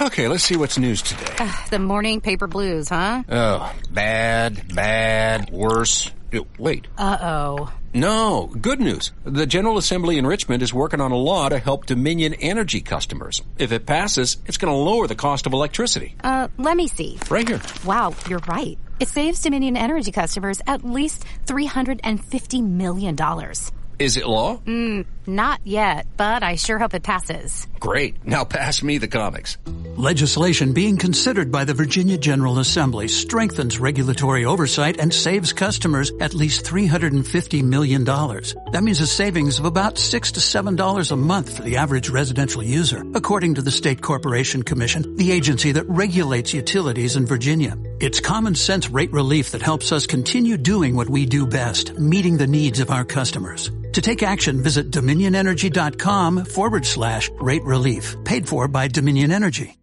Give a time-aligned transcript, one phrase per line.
[0.00, 1.50] Okay, let's see what's news today.
[1.70, 3.24] The morning paper blues, huh?
[3.28, 6.10] Oh, bad, bad, worse.
[6.32, 7.72] Uh, Wait, Uh oh.
[7.94, 9.10] no, good news.
[9.24, 13.42] The General Assembly in Richmond is working on a law to help Dominion Energy customers.
[13.58, 16.14] If it passes, it's going to lower the cost of electricity.
[16.22, 17.18] Uh, let me see.
[17.30, 17.60] Right here.
[17.84, 18.78] Wow, you're right.
[19.00, 23.16] It saves Dominion Energy customers at least $350 million.
[23.98, 24.60] Is it law?
[25.28, 27.66] Not yet, but I sure hope it passes.
[27.78, 28.24] Great.
[28.24, 29.58] Now pass me the comics.
[29.94, 36.32] Legislation being considered by the Virginia General Assembly strengthens regulatory oversight and saves customers at
[36.32, 38.04] least $350 million.
[38.04, 42.62] That means a savings of about 6 to $7 a month for the average residential
[42.62, 47.76] user, according to the State Corporation Commission, the agency that regulates utilities in Virginia.
[48.00, 52.38] It's common sense rate relief that helps us continue doing what we do best, meeting
[52.38, 53.70] the needs of our customers.
[53.94, 59.74] To take action, visit dominionenergy.com forward slash rate relief, paid for by Dominion Energy.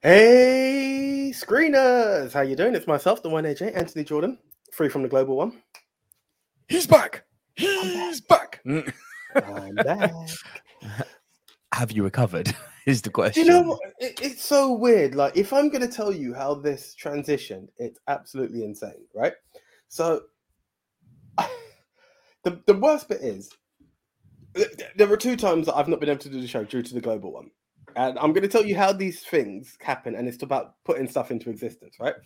[0.00, 2.32] Hey, screeners!
[2.32, 2.74] How you doing?
[2.74, 4.38] It's myself, the one AJ, Anthony Jordan,
[4.72, 5.60] free from the global one.
[6.68, 7.24] He's back.
[7.56, 8.60] He's back.
[8.64, 8.92] Mm.
[9.34, 10.12] I'm back.
[11.78, 12.52] Have you recovered?
[12.86, 13.44] Is the question.
[13.44, 13.78] you know?
[14.00, 15.14] It, it's so weird.
[15.14, 19.34] Like, if I'm going to tell you how this transitioned, it's absolutely insane, right?
[19.86, 20.22] So,
[22.42, 23.52] the the worst bit is,
[24.96, 26.94] there were two times that I've not been able to do the show due to
[26.94, 27.52] the global one,
[27.94, 31.30] and I'm going to tell you how these things happen, and it's about putting stuff
[31.30, 32.16] into existence, right?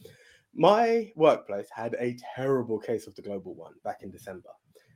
[0.54, 4.48] My workplace had a terrible case of the global one back in December,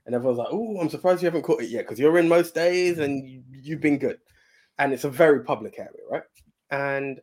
[0.07, 2.55] and everyone's like, "Oh, I'm surprised you haven't caught it yet because you're in most
[2.55, 4.19] days and you, you've been good."
[4.79, 6.23] And it's a very public area, right?
[6.71, 7.21] And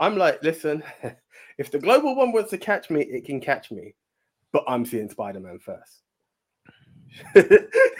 [0.00, 0.82] I'm like, listen,
[1.58, 3.94] if the global one wants to catch me, it can catch me,
[4.52, 6.02] but I'm seeing Spider Man first.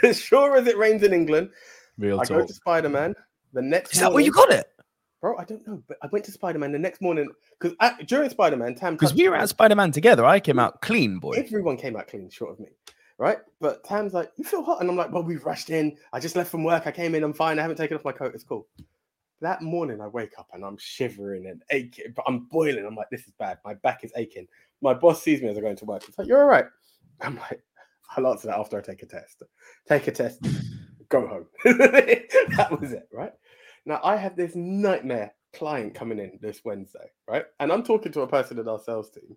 [0.02, 1.50] as sure as it rains in England,
[1.98, 3.14] Real I go to Spider Man.
[3.52, 4.70] The next Is that where you got it?
[5.26, 5.36] bro?
[5.38, 7.28] I don't know, but I went to Spider Man the next morning
[7.58, 10.24] because during Spider Man, Tam Because we were at Spider Man together.
[10.24, 11.32] I came out clean, boy.
[11.32, 12.68] Everyone came out clean, short of me,
[13.18, 13.38] right?
[13.60, 15.96] But Tam's like, "You feel hot?" And I'm like, "Well, we've rushed in.
[16.12, 16.86] I just left from work.
[16.86, 17.24] I came in.
[17.24, 17.58] I'm fine.
[17.58, 18.34] I haven't taken off my coat.
[18.34, 18.66] It's cool."
[19.40, 22.86] That morning, I wake up and I'm shivering and aching, but I'm boiling.
[22.86, 23.58] I'm like, "This is bad.
[23.64, 24.46] My back is aching."
[24.80, 26.04] My boss sees me as I go into work.
[26.04, 26.66] He's like, "You're all right."
[27.20, 27.62] I'm like,
[28.16, 29.42] "I'll answer that after I take a test.
[29.88, 30.40] Take a test.
[31.08, 33.32] Go home." that was it, right?
[33.84, 37.44] Now I have this nightmare client coming in this Wednesday, right?
[37.60, 39.36] And I'm talking to a person in our sales team.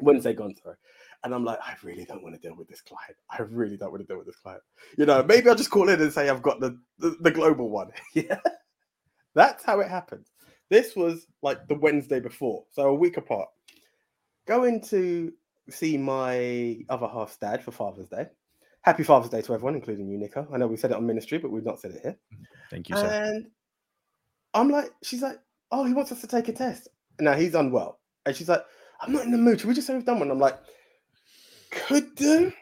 [0.00, 0.76] Wednesday gone, sorry.
[1.24, 3.16] And I'm like, I really don't want to deal with this client.
[3.30, 4.62] I really don't want to deal with this client.
[4.98, 7.70] You know, maybe I'll just call in and say I've got the the, the global
[7.70, 7.90] one.
[8.14, 8.38] yeah.
[9.36, 10.24] That's how it happened.
[10.70, 13.48] This was like the Wednesday before, so a week apart.
[14.46, 15.32] Going to
[15.68, 18.26] see my other half's dad for Father's Day.
[18.80, 20.48] Happy Father's Day to everyone, including you, Nico.
[20.52, 22.16] I know we said it on ministry, but we've not said it here.
[22.70, 23.06] Thank you, sir.
[23.06, 23.46] And
[24.54, 25.38] I'm like, she's like,
[25.70, 26.88] oh, he wants us to take a test.
[27.20, 27.98] Now he's unwell.
[28.24, 28.64] And she's like,
[29.00, 29.60] I'm not in the mood.
[29.60, 30.30] Should we just say we've done one?
[30.30, 30.58] I'm like,
[31.70, 32.52] could do,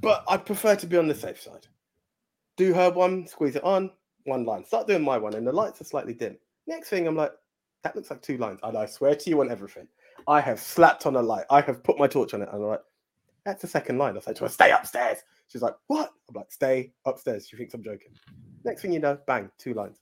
[0.00, 1.68] but I'd prefer to be on the safe side.
[2.56, 3.90] Do her one, squeeze it on,
[4.26, 4.64] one line.
[4.64, 6.36] Start doing my one, and the lights are slightly dim.
[6.66, 7.32] Next thing, I'm like,
[7.82, 8.60] that looks like two lines.
[8.62, 9.88] And I swear to you on everything,
[10.28, 11.44] I have slapped on a light.
[11.50, 12.82] I have put my torch on it, and I'm like,
[13.44, 14.16] that's the second line.
[14.16, 15.18] I say to her, stay upstairs.
[15.48, 16.12] She's like, what?
[16.28, 17.46] I'm like, stay upstairs.
[17.48, 18.10] She thinks I'm joking.
[18.64, 19.98] Next thing you know, bang, two lines.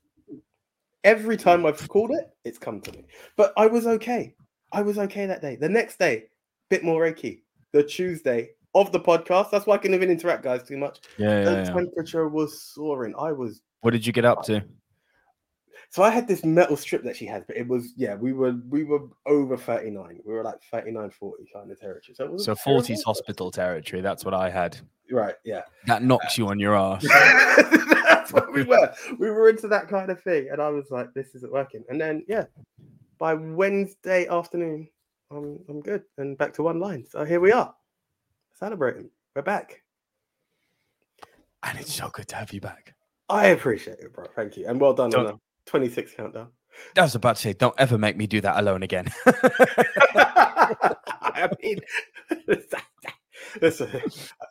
[1.04, 3.04] Every time I've called it, it's come to me.
[3.36, 4.34] But I was okay.
[4.72, 5.56] I was okay that day.
[5.56, 6.24] The next day,
[6.70, 7.42] bit more Reiki.
[7.72, 9.50] The Tuesday of the podcast.
[9.50, 11.00] That's why I couldn't even interact, guys, too much.
[11.18, 11.72] Yeah, The yeah, yeah.
[11.72, 13.14] temperature was soaring.
[13.18, 14.64] I was What did you get up to?
[15.90, 18.56] so I had this metal strip that she had, but it was yeah, we were
[18.70, 20.20] we were over 39.
[20.24, 22.14] We were like 39, 40 kind of territory.
[22.14, 24.00] So it was So 40s hospital territory.
[24.00, 24.78] That's what I had.
[25.10, 25.64] Right, yeah.
[25.86, 27.06] That knocks you on your ass.
[28.08, 28.90] That's what we were.
[29.18, 30.48] We were into that kind of thing.
[30.50, 31.84] And I was like, this isn't working.
[31.90, 32.46] And then yeah,
[33.18, 34.88] by Wednesday afternoon,
[35.30, 37.04] I'm I'm good and back to one line.
[37.06, 37.74] So here we are.
[38.54, 39.10] Celebrating.
[39.36, 39.82] We're back.
[41.62, 42.94] And it's so good to have you back.
[43.28, 44.26] I appreciate it, bro.
[44.36, 44.66] Thank you.
[44.68, 46.48] And well done Don't- a 26 countdown.
[46.98, 49.08] I was about to say, don't ever make me do that alone again.
[49.26, 50.74] I
[51.62, 51.78] mean,
[53.60, 53.88] listen,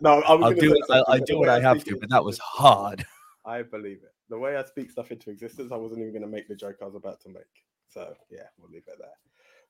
[0.02, 0.82] no, I was I'll gonna do it.
[0.90, 3.06] I'll, I'll do what I have to, but that was hard.
[3.46, 4.14] I believe it.
[4.30, 6.78] The way I speak stuff into existence, I wasn't even going to make the joke
[6.82, 7.44] I was about to make.
[7.90, 9.10] So yeah, we'll leave it there.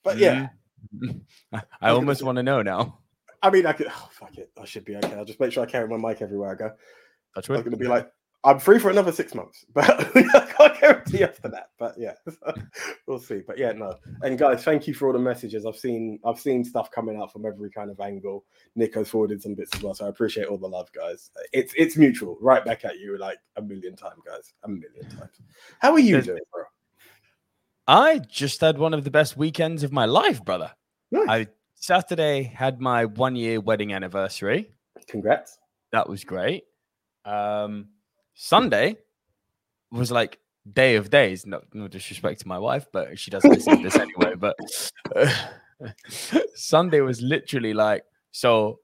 [0.04, 0.50] But yeah,
[0.94, 1.22] Mm.
[1.82, 3.00] I almost want to know now.
[3.42, 3.88] I mean, I could.
[3.90, 4.52] Oh, fuck it.
[4.62, 5.14] I should be okay.
[5.16, 6.72] I'll just make sure I carry my mic everywhere I go.
[7.36, 7.56] That's right.
[7.58, 8.10] I'm going to be like,
[8.46, 11.70] I'm free for another six months, but I can't guarantee after that.
[11.80, 12.14] But yeah,
[13.08, 13.42] we'll see.
[13.46, 13.96] But yeah, no.
[14.22, 15.66] And guys, thank you for all the messages.
[15.66, 18.46] I've seen I've seen stuff coming out from every kind of angle.
[18.76, 21.32] Nico's forwarded some bits as well, so I appreciate all the love, guys.
[21.54, 22.38] It's it's mutual.
[22.42, 24.54] Right back at you like a million times, guys.
[24.64, 25.42] A million times.
[25.80, 26.64] How are you doing, bro?
[27.88, 30.72] I just had one of the best weekends of my life, brother.
[31.12, 31.28] Nice.
[31.30, 34.72] I Saturday had my one year wedding anniversary.
[35.08, 35.60] Congrats.
[35.92, 36.64] That was great.
[37.26, 37.90] Um,
[38.34, 38.98] Sunday
[39.92, 40.40] was like
[40.72, 41.46] day of days.
[41.46, 44.36] No, no disrespect to my wife, but she doesn't listen to this anyway.
[44.36, 44.56] But
[46.56, 48.80] Sunday was literally like so.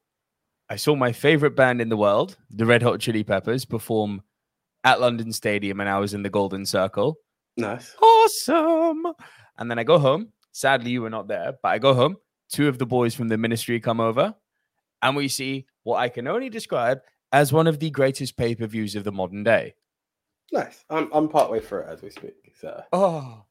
[0.71, 4.21] I saw my favorite band in the world, the Red Hot Chili Peppers, perform
[4.83, 7.17] at London Stadium, and I was in the Golden Circle.
[7.57, 7.95] Nice.
[8.01, 9.07] Awesome.
[9.57, 10.31] And then I go home.
[10.51, 12.17] Sadly, you were not there, but I go home.
[12.51, 14.35] Two of the boys from the ministry come over,
[15.01, 16.99] and we see what I can only describe
[17.31, 19.75] as one of the greatest pay per views of the modern day.
[20.51, 20.83] Nice.
[20.89, 22.53] I'm I'm partway through it as we speak.
[22.59, 23.43] So Oh,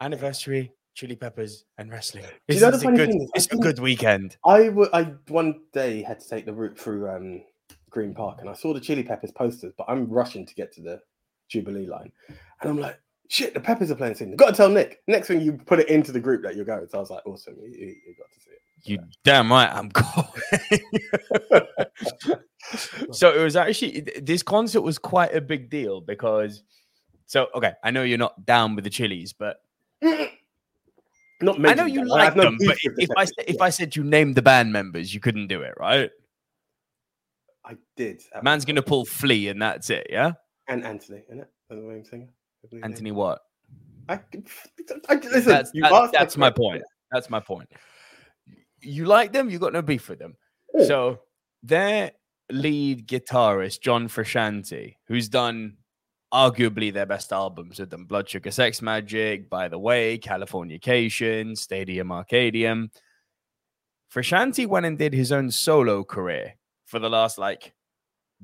[0.00, 2.24] anniversary, chili peppers, and wrestling.
[2.48, 4.36] you know the a good, is, it's a good weekend.
[4.44, 7.42] I I one day had to take the route through um
[7.90, 10.80] Green Park and I saw the Chili Peppers posters, but I'm rushing to get to
[10.80, 11.00] the
[11.48, 12.10] Jubilee line.
[12.60, 14.34] And I'm like, shit, the Peppers are playing soon.
[14.36, 15.02] Gotta tell Nick.
[15.06, 16.86] Next thing you put it into the group that you're going.
[16.88, 18.58] So I was like, awesome, you, you- you got to see it.
[18.84, 20.26] You damn right, I'm going.
[23.12, 26.62] so it was actually this concert was quite a big deal because.
[27.26, 29.62] So okay, I know you're not down with the chilies, but
[30.02, 31.68] Not many.
[31.68, 32.58] I know you have like them.
[32.66, 33.60] But if, if I said- if.
[33.60, 36.10] I said you named the band members, you couldn't do it, right?
[37.64, 38.20] I did.
[38.42, 40.08] Man's gonna pull Flea, and that's it.
[40.10, 40.32] Yeah,
[40.68, 41.50] and Anthony, isn't it?
[41.70, 42.28] The main singer.
[42.64, 43.10] I believe his Anthony.
[43.10, 43.16] name.
[43.16, 43.40] What?
[44.08, 44.20] I,
[45.08, 46.70] I, listen, That's, that- that's my question.
[46.72, 46.82] point.
[47.12, 47.68] That's my point.
[48.80, 50.36] You like them, you got no beef with them.
[50.74, 50.86] Yeah.
[50.86, 51.18] So
[51.62, 52.12] their
[52.50, 55.76] lead guitarist, John Frusciante, who's done
[56.34, 62.08] arguably their best albums with them, Blood Sugar Sex Magik, By the Way, Californication, Stadium
[62.08, 62.90] Arcadium.
[64.12, 66.54] Frusciante went and did his own solo career
[66.86, 67.72] for the last like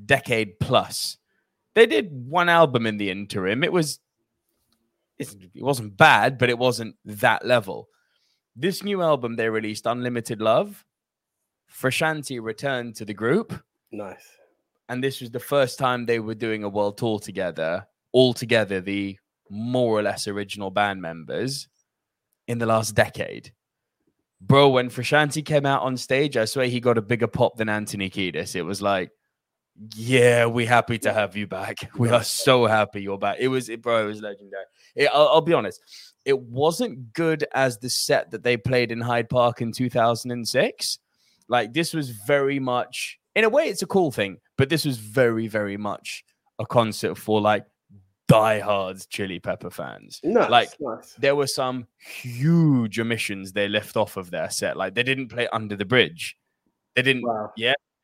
[0.06, 1.18] decade plus.
[1.74, 3.62] They did one album in the interim.
[3.64, 3.98] It was
[5.18, 7.88] it wasn't bad, but it wasn't that level.
[8.56, 10.84] This new album they released, Unlimited Love,
[11.70, 13.52] Frusciante returned to the group,
[13.92, 14.26] Nice.
[14.88, 18.80] and this was the first time they were doing a world tour together, all together,
[18.80, 19.18] the
[19.50, 21.68] more or less original band members
[22.46, 23.52] in the last decade.
[24.40, 27.68] Bro, when Frusciante came out on stage, I swear he got a bigger pop than
[27.68, 28.54] Anthony Kiedis.
[28.54, 29.10] It was like,
[29.94, 31.76] yeah, we're happy to have you back.
[31.98, 33.36] We are so happy you're back.
[33.40, 34.64] It was, it, bro, it was legendary.
[34.96, 35.80] It- I'll, I'll be honest,
[36.24, 40.98] it wasn't good as the set that they played in Hyde Park in 2006.
[41.48, 44.98] Like, this was very much, in a way, it's a cool thing, but this was
[44.98, 46.24] very, very much
[46.58, 47.64] a concert for like
[48.26, 50.20] diehards Chili Pepper fans.
[50.22, 50.50] Nice.
[50.50, 51.14] Like, nice.
[51.18, 54.76] there were some huge omissions they left off of their set.
[54.76, 56.36] Like they didn't play Under the Bridge.
[56.94, 57.52] They didn't Wow.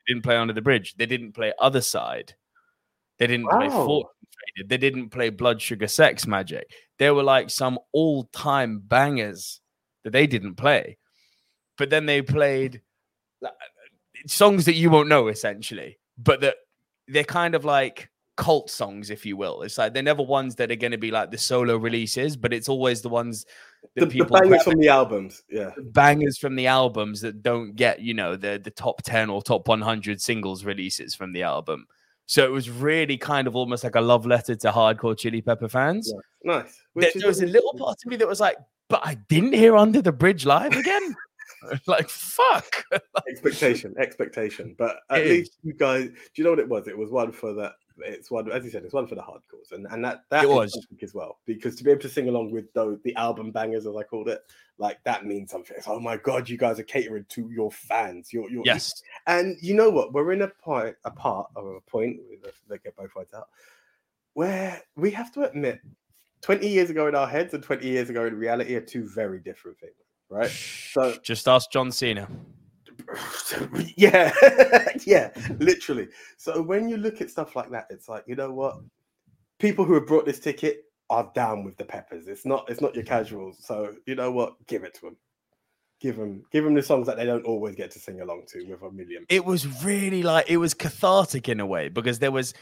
[0.06, 0.94] They didn't play Under the Bridge.
[0.96, 2.34] They didn't play Other Side.
[3.18, 4.10] They didn't play Fortune
[4.56, 4.68] Faded.
[4.68, 6.64] They didn't play Blood Sugar Sex Magik.
[6.98, 9.60] There were like some all-time bangers
[10.02, 10.98] that they didn't play.
[11.78, 12.82] But then they played
[13.40, 13.52] like,
[14.26, 16.56] songs that you won't know essentially, but that
[17.08, 19.62] they're kind of like cult songs, if you will.
[19.62, 22.52] It's like they're never ones that are going to be like the solo releases, but
[22.52, 23.46] it's always the ones
[23.94, 25.42] that The, the bangers from the albums.
[25.50, 25.70] Yeah.
[25.92, 29.68] bangers from the albums that don't get you know the the top 10 or top
[29.68, 31.86] 100 singles releases from the album
[32.26, 35.68] so it was really kind of almost like a love letter to hardcore chili pepper
[35.68, 36.10] fans
[36.44, 36.54] Yeah.
[36.56, 36.80] Nice.
[36.94, 38.56] there, Which there was a little part of me that was like
[38.88, 41.14] but i didn't hear under the bridge live again
[41.86, 42.84] like fuck
[43.28, 44.74] expectation, expectation.
[44.78, 46.88] But at It least you guys, do you know what it was?
[46.88, 47.72] It was one for the.
[47.98, 50.48] It's one, as you said, it's one for the hardcores, and and that that It
[50.48, 50.86] was.
[51.02, 53.94] as well because to be able to sing along with the the album bangers, as
[53.96, 54.42] I called it,
[54.78, 55.76] like that means something.
[55.76, 58.32] It's, oh my god, you guys are catering to your fans.
[58.32, 60.12] Your your yes And you know what?
[60.12, 62.18] We're in a point, a part of a point.
[62.68, 63.48] Let's get both sides out.
[64.32, 65.80] Where we have to admit,
[66.40, 69.38] twenty years ago in our heads and twenty years ago in reality are two very
[69.38, 69.94] different things,
[70.28, 70.50] right?
[70.50, 72.28] So just ask john cena
[73.96, 74.32] yeah,
[75.04, 76.08] yeah, literally.
[76.36, 78.76] So when you look at stuff like that, it's like you know what?
[79.58, 82.26] People who have brought this ticket are down with the peppers.
[82.26, 82.68] It's not.
[82.68, 83.58] It's not your casuals.
[83.60, 84.54] So you know what?
[84.66, 85.16] Give it to them.
[86.00, 86.44] Give them.
[86.52, 88.90] Give them the songs that they don't always get to sing along to with a
[88.90, 89.24] million.
[89.28, 92.54] it was really like it was cathartic in a way because there was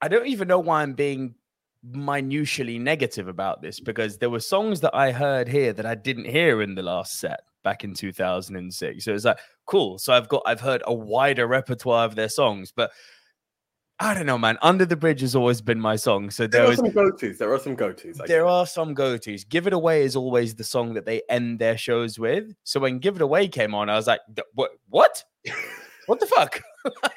[0.00, 1.34] I don't even know why I'm being
[1.82, 6.26] minutially negative about this because there were songs that I heard here that I didn't
[6.26, 9.04] hear in the last set back in 2006.
[9.04, 9.98] So it's like cool.
[9.98, 12.90] So I've got I've heard a wider repertoire of their songs, but
[14.02, 14.56] I don't know, man.
[14.62, 16.30] Under the Bridge has always been my song.
[16.30, 17.36] So There there are was some go tos.
[17.36, 18.16] There are some go tos.
[18.26, 19.44] there are some go-tos.
[19.44, 22.54] Give It Away is always the song that they end their shows with.
[22.64, 24.20] So when Give It Away came on, I was like,
[24.54, 25.22] what what?
[26.06, 26.62] what the fuck?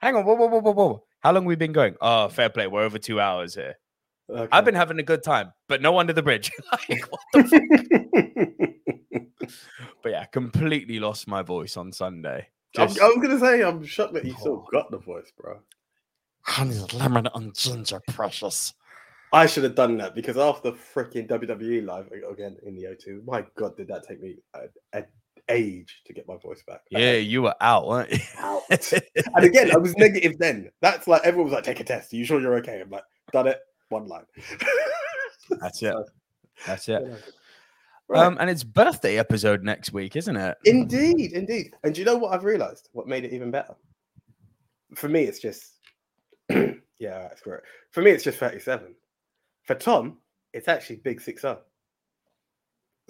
[0.00, 1.04] Hang on, whoa, whoa, whoa, whoa, whoa.
[1.20, 1.96] How long we been going?
[2.00, 2.68] Oh, fair play.
[2.68, 3.74] We're over two hours here.
[4.52, 6.50] I've been having a good time, but no under the bridge.
[6.72, 8.70] like, what the fuck?
[10.02, 12.48] But yeah, completely lost my voice on Sunday.
[12.76, 14.68] I'm, I was gonna say I'm shocked that you still oh.
[14.70, 15.60] got the voice, bro.
[16.42, 18.74] Honey, lemon and ginger, precious.
[19.32, 23.44] I should have done that because after freaking WWE live again in the O2, my
[23.56, 24.36] god, did that take me
[24.92, 25.06] an
[25.48, 26.82] age to get my voice back?
[26.90, 28.18] yeah, you were out, weren't you?
[28.38, 28.62] Out.
[28.70, 30.70] and again, I was negative then.
[30.80, 32.12] That's like everyone was like, "Take a test.
[32.12, 33.58] Are you sure you're okay?" I'm like, "Done it."
[33.88, 34.24] One line.
[35.60, 35.94] That's it.
[36.66, 37.02] That's it.
[38.08, 38.22] Right.
[38.22, 40.58] Um, and it's birthday episode next week, isn't it?
[40.64, 41.74] Indeed, indeed.
[41.84, 42.88] And do you know what I've realized?
[42.92, 43.74] What made it even better?
[44.94, 45.72] For me, it's just
[46.50, 47.66] yeah, that's correct.
[47.90, 48.94] For me, it's just 37.
[49.64, 50.18] For Tom,
[50.52, 51.60] it's actually big six zero.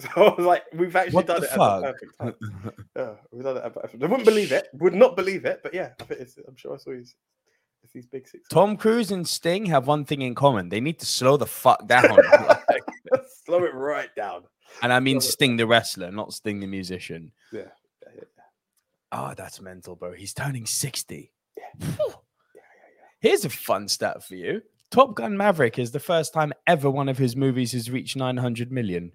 [0.00, 1.82] So I was like, we've actually What done it at fuck?
[1.82, 2.86] the perfect time.
[2.96, 3.64] Yeah, we've done it.
[3.64, 4.02] At perfect.
[4.02, 4.66] I wouldn't believe it.
[4.74, 5.60] Would not believe it.
[5.62, 7.14] But yeah, I think it's, I'm sure I saw his.
[7.92, 8.48] These big six.
[8.48, 10.68] Tom Cruise and Sting have one thing in common.
[10.68, 12.04] They need to slow the fuck down.
[13.44, 14.44] Slow it right down.
[14.82, 17.32] And I mean Sting the wrestler, not Sting the musician.
[17.52, 17.62] Yeah.
[18.02, 18.42] yeah, yeah, yeah.
[19.12, 20.12] Oh, that's mental, bro.
[20.12, 21.32] He's turning 60.
[21.56, 21.96] Yeah.
[23.20, 24.62] Here's a fun stat for you.
[24.90, 28.70] Top Gun Maverick is the first time ever one of his movies has reached 900
[28.70, 29.12] million.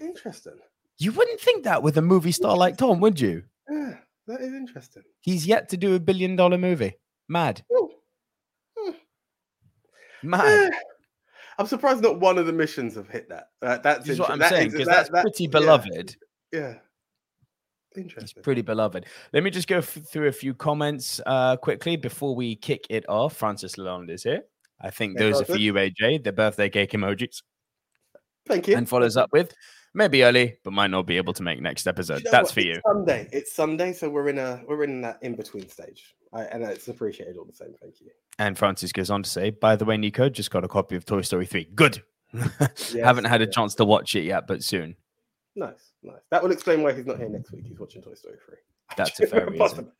[0.00, 0.58] Interesting.
[0.98, 3.42] You wouldn't think that with a movie star like Tom, would you?
[3.68, 3.94] Yeah,
[4.26, 5.02] that is interesting.
[5.20, 6.94] He's yet to do a billion dollar movie.
[7.28, 7.62] Mad.
[7.72, 7.90] Ooh.
[8.78, 8.90] Hmm.
[10.22, 10.72] Mad.
[11.58, 13.48] I'm surprised not one of the missions have hit that.
[13.62, 16.16] Uh, that's what I'm that saying because that- that's that- pretty yeah, beloved.
[16.52, 16.74] Yeah.
[17.90, 18.42] It's Interesting.
[18.42, 19.06] pretty beloved.
[19.32, 23.08] Let me just go f- through a few comments uh, quickly before we kick it
[23.08, 23.36] off.
[23.36, 24.42] Francis Lalonde is here.
[24.80, 26.24] I think those are for you, AJ.
[26.24, 27.42] The birthday cake emojis.
[28.48, 28.76] Thank you.
[28.76, 29.54] And follows up with
[29.94, 32.18] maybe early, but might not be able to make next episode.
[32.18, 32.54] you know That's what?
[32.54, 32.80] for It's you.
[32.84, 33.28] Sunday.
[33.30, 36.88] It's Sunday, so we're in a we're in that in between stage, I, and it's
[36.88, 37.74] appreciated all the same.
[37.80, 38.08] Thank you.
[38.38, 41.04] And Francis goes on to say, by the way, Nico, just got a copy of
[41.04, 41.68] Toy Story 3.
[41.74, 42.02] Good.
[43.02, 44.96] Haven't had a chance to watch it yet, but soon.
[45.56, 46.20] Nice, nice.
[46.30, 47.64] That will explain why he's not here next week.
[47.66, 48.56] He's watching Toy Story three.
[48.96, 49.92] That's a fair reason.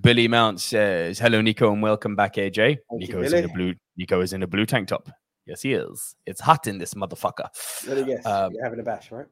[0.00, 2.76] Billy Mount says, "Hello, Nico, and welcome back, AJ.
[2.92, 3.74] you, Nico is in a blue.
[3.96, 5.08] Nico is in a blue tank top.
[5.46, 6.14] Yes, he is.
[6.26, 7.48] It's hot in this motherfucker.
[7.88, 8.24] Let me guess.
[8.24, 9.26] Um, you're having a bash, right?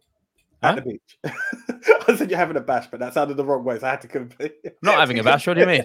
[0.63, 0.69] huh?
[0.69, 1.19] At the beach.
[2.09, 4.01] I said you're having a bash, but that sounded the wrong way, so I had
[4.01, 4.55] to complete.
[4.83, 5.47] Not having a bash.
[5.47, 5.85] What do you mean?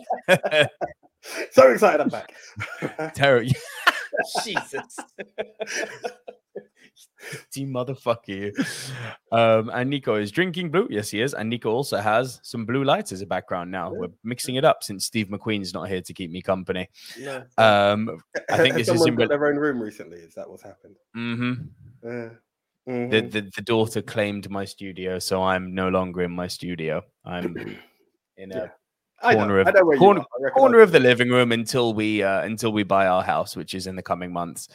[1.52, 2.34] So excited, I'm back.
[3.16, 3.44] Terror.
[4.44, 4.98] Jesus.
[7.52, 8.52] Team motherfucker you.
[9.32, 10.88] Um, and Nico is drinking blue.
[10.90, 11.34] Yes, he is.
[11.34, 13.92] And Nico also has some blue lights as a background now.
[13.94, 16.90] We're mixing it up since Steve McQueen's not here to keep me company.
[17.20, 17.44] No.
[17.58, 20.18] Um, I think Has this is someone in got re- their own room recently.
[20.18, 20.96] Is that what's happened?
[21.16, 21.70] mhm.
[22.06, 22.30] Uh,
[22.88, 27.04] the, the the daughter claimed my studio, so I'm no longer in my studio.
[27.24, 27.56] I'm
[28.38, 28.62] in a Yeah.
[28.64, 28.70] I know,
[29.22, 30.26] corner of I know where you corner, are.
[30.40, 33.56] I recognise corner of the living room until we uh, until we buy our house,
[33.56, 34.68] which is in the coming months.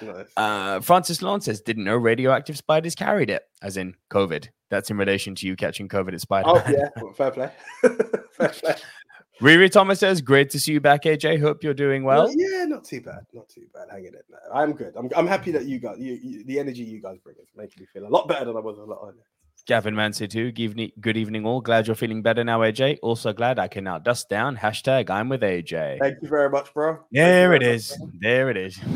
[0.00, 0.26] Nice.
[0.36, 4.48] Uh, Francis Lawn says, didn't know radioactive spiders carried it, as in COVID.
[4.70, 7.50] That's in relation to you catching COVID at Spider Oh yeah, fair play.
[8.32, 8.74] fair play.
[9.40, 11.40] Riri Thomas says, great to see you back, AJ.
[11.40, 12.32] Hope you're doing well.
[12.36, 13.88] yeah, not too bad, not too bad.
[13.90, 14.54] Hanging in there.
[14.54, 14.94] I'm good.
[14.96, 17.82] I'm, I'm happy that you got you, you the energy you guys bring is making
[17.82, 19.24] me feel a lot better than I was a lot earlier.
[19.66, 20.52] Gavin Manson too.
[20.52, 21.62] Good evening, all.
[21.62, 22.98] Glad you're feeling better now, AJ.
[23.02, 24.56] Also glad I can now dust down.
[24.58, 25.98] Hashtag I'm with AJ.
[26.00, 26.98] Thank you very much, bro.
[27.10, 27.92] There it much.
[28.20, 28.78] There it is.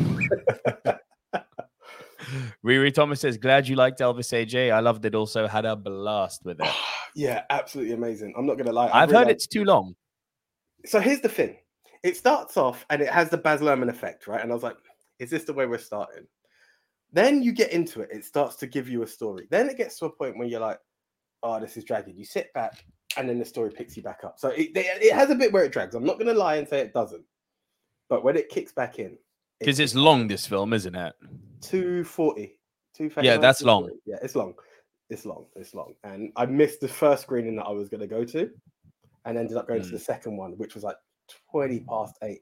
[2.63, 4.71] Riri Thomas says, glad you liked Elvis AJ.
[4.71, 5.47] I loved it also.
[5.47, 6.67] Had a blast with it.
[7.15, 8.35] Yeah, absolutely amazing.
[8.37, 8.85] I'm not gonna lie.
[8.93, 9.95] I've heard realised- it's too long.
[10.85, 11.57] So here's the thing.
[12.03, 14.39] It starts off and it has the Baz Luhrmann effect, right?
[14.39, 14.77] And I was like,
[15.17, 16.27] is this the way we're starting?
[17.11, 18.09] Then you get into it.
[18.11, 19.47] It starts to give you a story.
[19.49, 20.79] Then it gets to a point where you're like,
[21.43, 22.15] oh, this is dragging.
[22.17, 22.83] You sit back
[23.17, 24.35] and then the story picks you back up.
[24.39, 25.95] So it, it has a bit where it drags.
[25.95, 27.23] I'm not going to lie and say it doesn't.
[28.09, 29.17] But when it kicks back in,
[29.59, 31.13] Because it's long, this film, isn't it?
[31.61, 32.57] 240.
[32.95, 33.89] 239, Yeah, that's long.
[34.05, 34.53] Yeah, it's long.
[35.09, 35.45] It's long.
[35.55, 35.93] It's long.
[36.03, 38.49] And I missed the first screening that I was going to go to
[39.25, 39.91] and ended up going to Mm.
[39.91, 40.97] the second one, which was like
[41.51, 42.41] 20 past eight.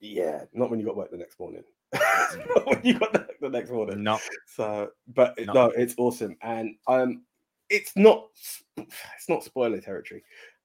[0.00, 1.64] Yeah, not when you got work the next morning.
[2.82, 4.02] you got the, the next morning.
[4.02, 4.18] No.
[4.46, 5.52] So, but No.
[5.52, 6.36] no, it's awesome.
[6.42, 7.22] And um,
[7.70, 8.28] it's not,
[8.76, 10.22] it's not spoiler territory,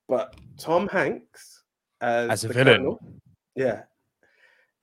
[0.07, 1.63] but Tom Hanks
[2.01, 2.65] as, As a villain.
[2.77, 2.99] colonel,
[3.55, 3.83] yeah,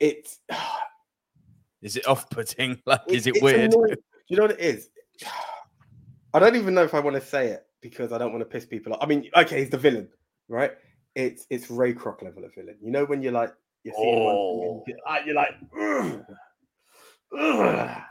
[0.01, 0.39] it's
[1.83, 2.81] Is it off putting?
[2.87, 3.73] Like, is It- it weird?
[3.75, 3.97] annoying.
[4.31, 4.91] You know what it is?
[6.35, 8.47] I don't even know if I want to say it because I don't want to
[8.47, 8.99] piss people off.
[9.03, 10.07] I mean, okay, he's the villain,
[10.49, 10.73] right?
[11.15, 12.77] It's it's Ray Kroc level of villain.
[12.83, 13.55] You know when you're like
[13.89, 14.83] You see him on-
[15.17, 16.25] and you're like, "Ugh,
[17.39, 18.03] ugh."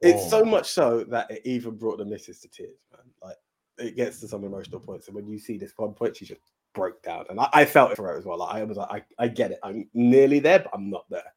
[0.00, 3.00] it's so much so that it even brought the missus to tears, man.
[3.22, 3.36] Like
[3.78, 6.40] it gets to some emotional points, and when you see this one point, she just
[6.74, 8.38] broke down, and I, I felt it for her as well.
[8.38, 11.32] Like I was like, I, I get it, I'm nearly there, but I'm not there.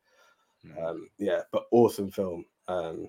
[0.83, 2.45] Um, yeah, but awesome film.
[2.67, 3.07] Um,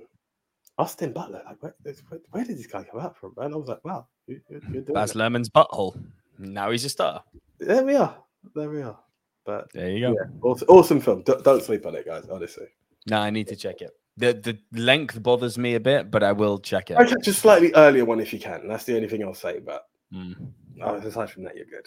[0.79, 3.55] Austin Butler, like where, where, where did this guy come out from, man?
[3.55, 5.17] I was like, wow, you, you're, you're doing Baz it.
[5.17, 5.99] Luhrmann's butthole.
[6.39, 7.25] Now he's a star.
[7.59, 8.15] There we are,
[8.55, 8.99] there we are.
[9.47, 10.13] But There you go.
[10.15, 11.23] yeah, awesome, awesome film.
[11.23, 12.25] Don't, don't sleep on it, guys.
[12.31, 12.67] Honestly,
[13.09, 13.93] No, I need to check it.
[14.19, 16.97] The the length bothers me a bit, but I will check it.
[16.97, 18.67] I catch a slightly earlier one if you can.
[18.67, 19.61] That's the only thing I'll say.
[19.61, 19.85] But
[20.15, 20.35] Mm.
[20.83, 21.87] oh, aside from that, you're good.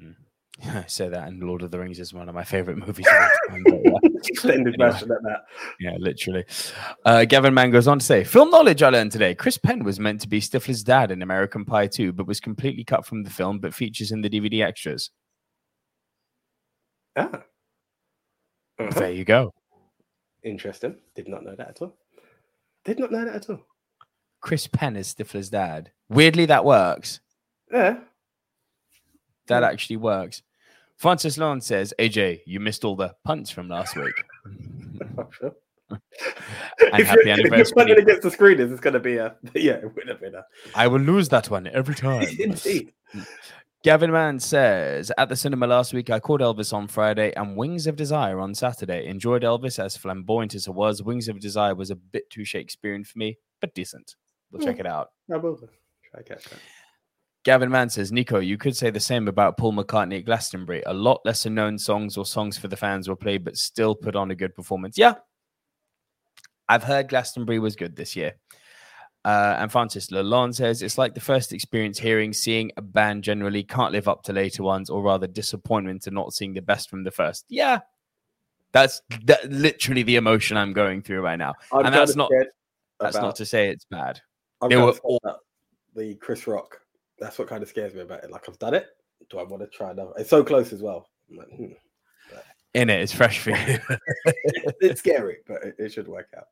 [0.64, 3.06] I say that, and Lord of the Rings is one of my favorite movies.
[3.06, 3.12] Of
[3.50, 3.98] time, but yeah.
[4.24, 4.90] Extended Anyway.
[4.90, 5.40] version at that.
[5.80, 6.44] Yeah, literally.
[7.04, 9.34] Uh, Gavin Mann goes on to say, film knowledge I learned today.
[9.34, 12.84] Chris Penn was meant to be Stifler's dad in American Pie 2, but was completely
[12.84, 15.10] cut from the film, but features in the DVD extras.
[17.16, 17.30] Ah.
[18.78, 18.90] Uh-huh.
[19.00, 19.52] There you go.
[20.42, 20.96] Interesting.
[21.14, 21.96] Did not know that at all.
[22.84, 23.60] Did not know that at all.
[24.40, 25.90] Chris Penn is Stifler's dad.
[26.08, 27.20] Weirdly, that works.
[27.72, 27.98] Yeah.
[29.48, 29.70] That Hmm.
[29.72, 30.42] actually works.
[30.96, 34.14] Francis Lawn says, AJ, you missed all the punts from last week.
[36.92, 37.74] And if happy you're, if you're anniversary.
[37.76, 40.44] punting against the screeners, it's going to be a yeah, it would have been a
[40.74, 42.26] I will lose that one every time.
[42.38, 42.92] indeed.
[43.84, 47.86] Gavin Mann says, at the cinema last week, I caught Elvis on Friday and Wings
[47.86, 49.06] of Desire on Saturday.
[49.06, 51.02] Enjoyed Elvis as flamboyant as it was.
[51.02, 54.16] Wings of Desire was a bit too Shakespearean for me, but decent.
[54.50, 54.80] We'll check Hmm.
[54.80, 55.10] it out.
[55.32, 56.58] I will try catch that.
[57.44, 60.82] Gavin Mann says, Nico, you could say the same about Paul McCartney at Glastonbury.
[60.84, 64.16] A lot lesser known songs or songs for the fans were played, but still put
[64.16, 64.98] on a good performance.
[64.98, 65.14] Yeah.
[66.68, 68.34] I've heard Glastonbury was good this year.
[69.26, 73.64] Uh, and Francis Lalonde says, it's like the first experience hearing, seeing a band generally
[73.64, 77.02] can't live up to later ones, or rather disappointment to not seeing the best from
[77.02, 77.44] the first.
[77.48, 77.80] Yeah.
[78.70, 81.54] That's that, literally the emotion I'm going through right now.
[81.72, 82.30] I'm And that's not-
[83.00, 84.20] That's not to say it's bad.
[84.62, 85.20] I'm they were all-
[85.96, 86.80] the Chris Rock.
[87.18, 88.30] That's what kind of scares me about it.
[88.30, 88.86] Like I've done it.
[89.28, 90.12] Do I want to try another?
[90.18, 91.08] It's so close as well.
[91.36, 91.72] Like, hmm.
[92.74, 93.78] In it, it's fresh for you.
[94.80, 96.46] it's scary, but it, it should work out.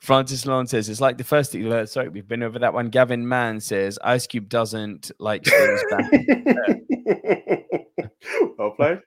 [0.00, 1.54] Francis Lawn says it's like the first.
[1.54, 2.90] Uh, sorry, we've been over that one.
[2.90, 5.84] Gavin Mann says Ice Cube doesn't like Sting's
[8.58, 9.00] well played.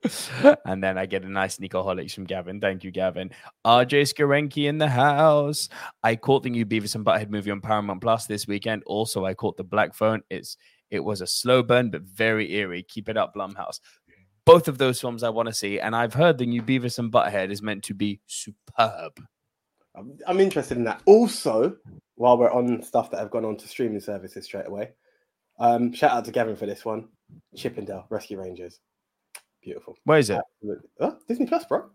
[0.64, 2.60] and then I get a nice Nicoholics from Gavin.
[2.60, 3.30] Thank you, Gavin.
[3.64, 5.68] RJ Skarenki in the house.
[6.02, 8.82] I caught the new Beavis and Butthead movie on Paramount Plus this weekend.
[8.86, 10.22] Also, I caught the Black Phone.
[10.30, 10.56] It's
[10.90, 12.82] it was a slow burn but very eerie.
[12.82, 13.80] Keep it up, Blumhouse.
[14.44, 17.12] Both of those films I want to see, and I've heard the new Beavis and
[17.12, 19.20] Butthead is meant to be superb.
[19.98, 21.02] I'm, I'm interested in that.
[21.06, 21.76] Also,
[22.14, 24.90] while we're on stuff that have gone on to streaming services straight away,
[25.58, 27.08] um, shout out to Gavin for this one.
[27.56, 28.80] Chip 'n Dale Rescue Rangers,
[29.62, 29.96] beautiful.
[30.04, 30.40] Where is it?
[31.00, 31.90] Oh, Disney Plus, bro.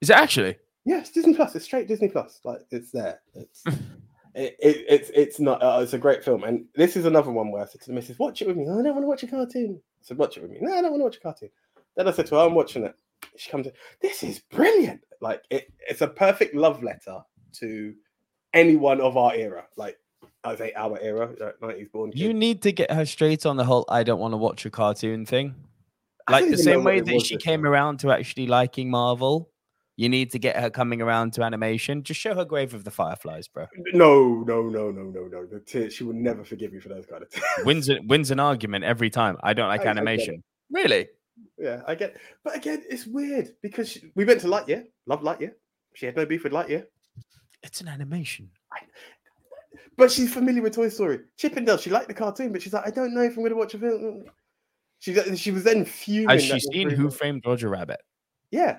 [0.00, 0.56] Is it actually?
[0.84, 1.54] Yes, Disney Plus.
[1.54, 2.40] It's straight Disney Plus.
[2.44, 3.20] Like it's there.
[3.34, 3.64] It's
[4.34, 5.62] it, it, it's it's not.
[5.62, 7.92] Uh, it's a great film, and this is another one where I said to the
[7.92, 9.80] missus, "Watch it with me." "Oh, I don't want to watch a cartoon.
[9.80, 11.50] I said, "Watch it with me." No, I don't want to watch a cartoon.
[11.96, 12.94] Then I said to her, "I'm watching it."
[13.36, 13.72] She comes in.
[14.00, 15.00] This is brilliant.
[15.20, 17.20] Like it, it's a perfect love letter
[17.60, 17.94] to
[18.54, 19.66] anyone of our era.
[19.76, 19.98] Like
[20.44, 22.12] I say our era, nineties born.
[22.14, 24.70] You need to get her straight on the whole I don't want to watch a
[24.70, 25.54] cartoon thing.
[26.28, 27.66] Like the same way that she came time.
[27.70, 29.50] around to actually liking Marvel.
[29.98, 32.02] You need to get her coming around to animation.
[32.02, 33.66] Just show her Grave of the Fireflies, bro.
[33.94, 35.46] No, no, no, no, no, no.
[35.46, 35.94] The tears.
[35.94, 37.44] She would never forgive you for those kind of things.
[37.64, 39.38] Wins a, wins an argument every time.
[39.42, 40.42] I don't like I- I animation.
[40.70, 41.08] Really?
[41.58, 42.16] Yeah, I get.
[42.44, 45.52] But again, it's weird because she, we went to Lightyear, love Lightyear.
[45.94, 46.86] She had no beef with Lightyear,
[47.62, 48.50] It's an animation.
[49.96, 51.20] but she's familiar with Toy Story.
[51.36, 53.42] Chip 'n Dale, she liked the cartoon, but she's like, I don't know if I'm
[53.42, 54.24] going to watch a film.
[54.98, 56.30] She she was then fuming.
[56.30, 58.00] Has she seen Who Framed Roger Rabbit?
[58.50, 58.78] Yeah,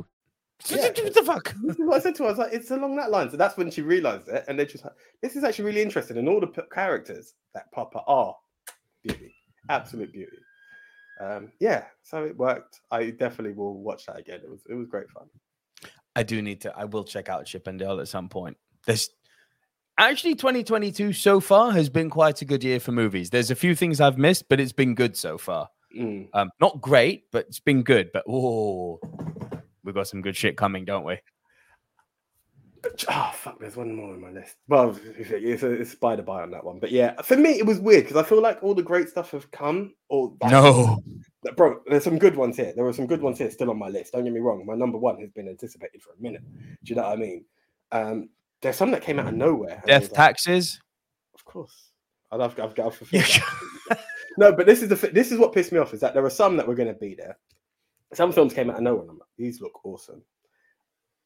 [0.69, 1.55] What the fuck?
[1.63, 2.29] This is what I said to her.
[2.29, 3.29] I was like, it's along that line.
[3.29, 4.45] So that's when she realized it.
[4.47, 6.17] And they just, like, this is actually really interesting.
[6.17, 8.35] And all the p- characters that pop up are
[9.03, 9.33] beauty,
[9.69, 10.37] absolute beauty.
[11.21, 12.79] Um, yeah, so it worked.
[12.89, 14.39] I definitely will watch that again.
[14.43, 15.27] It was it was great fun.
[16.15, 16.75] I do need to.
[16.75, 18.57] I will check out Chip and Dale at some point.
[18.87, 19.09] There's
[19.97, 23.29] actually 2022 so far has been quite a good year for movies.
[23.29, 25.69] There's a few things I've missed, but it's been good so far.
[25.95, 26.29] Mm.
[26.33, 28.09] Um, not great, but it's been good.
[28.11, 28.99] But oh,
[29.83, 31.17] we've got some good shit coming, don't we?
[33.09, 33.59] Oh fuck!
[33.59, 34.55] There's one more on my list.
[34.67, 37.79] Well, it's a it's spider bite on that one, but yeah, for me it was
[37.79, 39.93] weird because I feel like all the great stuff have come.
[40.09, 40.99] Or like, No,
[41.55, 42.73] bro, there's some good ones here.
[42.75, 44.13] There were some good ones here still on my list.
[44.13, 44.65] Don't get me wrong.
[44.65, 46.41] My number one has been anticipated for a minute.
[46.83, 47.45] Do you know what I mean?
[47.91, 48.29] Um,
[48.61, 49.83] there's some that came out of nowhere.
[49.85, 50.79] death like, taxes.
[51.35, 51.91] Of course,
[52.31, 53.99] I've I've, I've, I've
[54.37, 56.31] no, but this is the this is what pissed me off is that there are
[56.31, 57.37] some that were going to be there.
[58.13, 59.09] Some films came out of nowhere.
[59.09, 60.23] I'm like, these look awesome.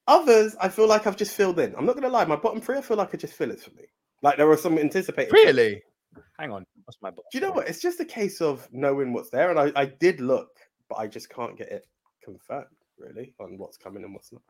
[0.07, 1.73] Others, I feel like I've just filled in.
[1.75, 2.25] I'm not going to lie.
[2.25, 3.85] My bottom three, I feel like are just fillers for me.
[4.21, 5.33] Like there were some anticipated.
[5.33, 5.81] Really?
[6.39, 7.25] Hang on, what's my book?
[7.31, 7.67] Do you know what?
[7.67, 10.49] It's just a case of knowing what's there, and I, I did look,
[10.89, 11.87] but I just can't get it
[12.23, 12.67] confirmed
[12.97, 14.41] really on what's coming and what's not.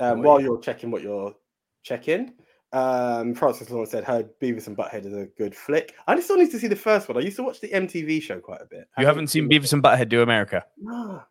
[0.00, 1.34] Um, Oh, while you're checking what you're
[1.82, 2.32] checking,
[2.72, 6.36] um, Francis Lawrence said, her Beavis and Butthead is a good flick." I just still
[6.36, 7.16] need to see the first one.
[7.18, 8.88] I used to watch the MTV show quite a bit.
[8.98, 11.22] You haven't seen Beavis and Butthead do America, No,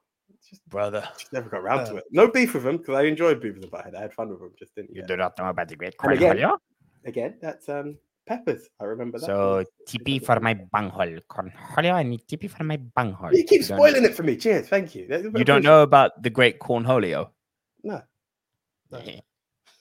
[0.49, 1.07] just, brother.
[1.17, 2.03] just never got around to it.
[2.11, 3.95] No beef with them because I enjoyed Beavis and Butthead.
[3.95, 4.51] I had fun with them.
[4.57, 4.89] Just didn't.
[4.95, 6.57] You get- do not know about the great And again, cornholio.
[7.05, 7.97] Again, that's um
[8.27, 8.67] Peppers.
[8.79, 9.25] I remember that.
[9.25, 10.67] So It's TP for my one.
[10.71, 11.17] bunghole.
[11.31, 13.33] Cornholio, I need TP for my bunghole.
[13.33, 14.35] You keep don't- spoiling it for me.
[14.35, 15.07] Cheers, thank you.
[15.35, 17.29] You don't know about the great cornholio?
[17.83, 18.01] No.
[18.91, 18.99] No.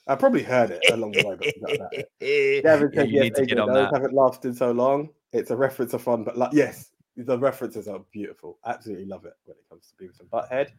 [0.09, 1.91] I probably heard it along the way, but forgot about.
[1.93, 3.93] Gavin Yeah, said, you yes, need to get on those that.
[3.93, 5.09] haven't lasted so long.
[5.31, 8.57] It's a reference of fun, but like, yes, the references are beautiful.
[8.65, 10.71] Absolutely love it when it comes to Beavis and Butthead.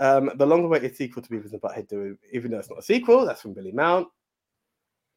[0.00, 2.82] Um, the long awaited sequel to Beavis and Butthead, do, even though it's not a
[2.82, 4.08] sequel, that's from Billy Mount.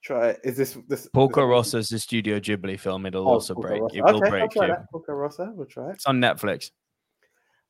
[0.03, 0.39] Try it.
[0.43, 3.05] Is this this Porco this- Rosso's the Studio Ghibli film.
[3.05, 3.81] It'll Oh, also Porco break.
[3.95, 4.73] It will okay, I'll break try you.
[4.73, 4.89] that.
[4.91, 5.95] Porco Rosso, we'll try it.
[5.95, 6.71] It's on Netflix.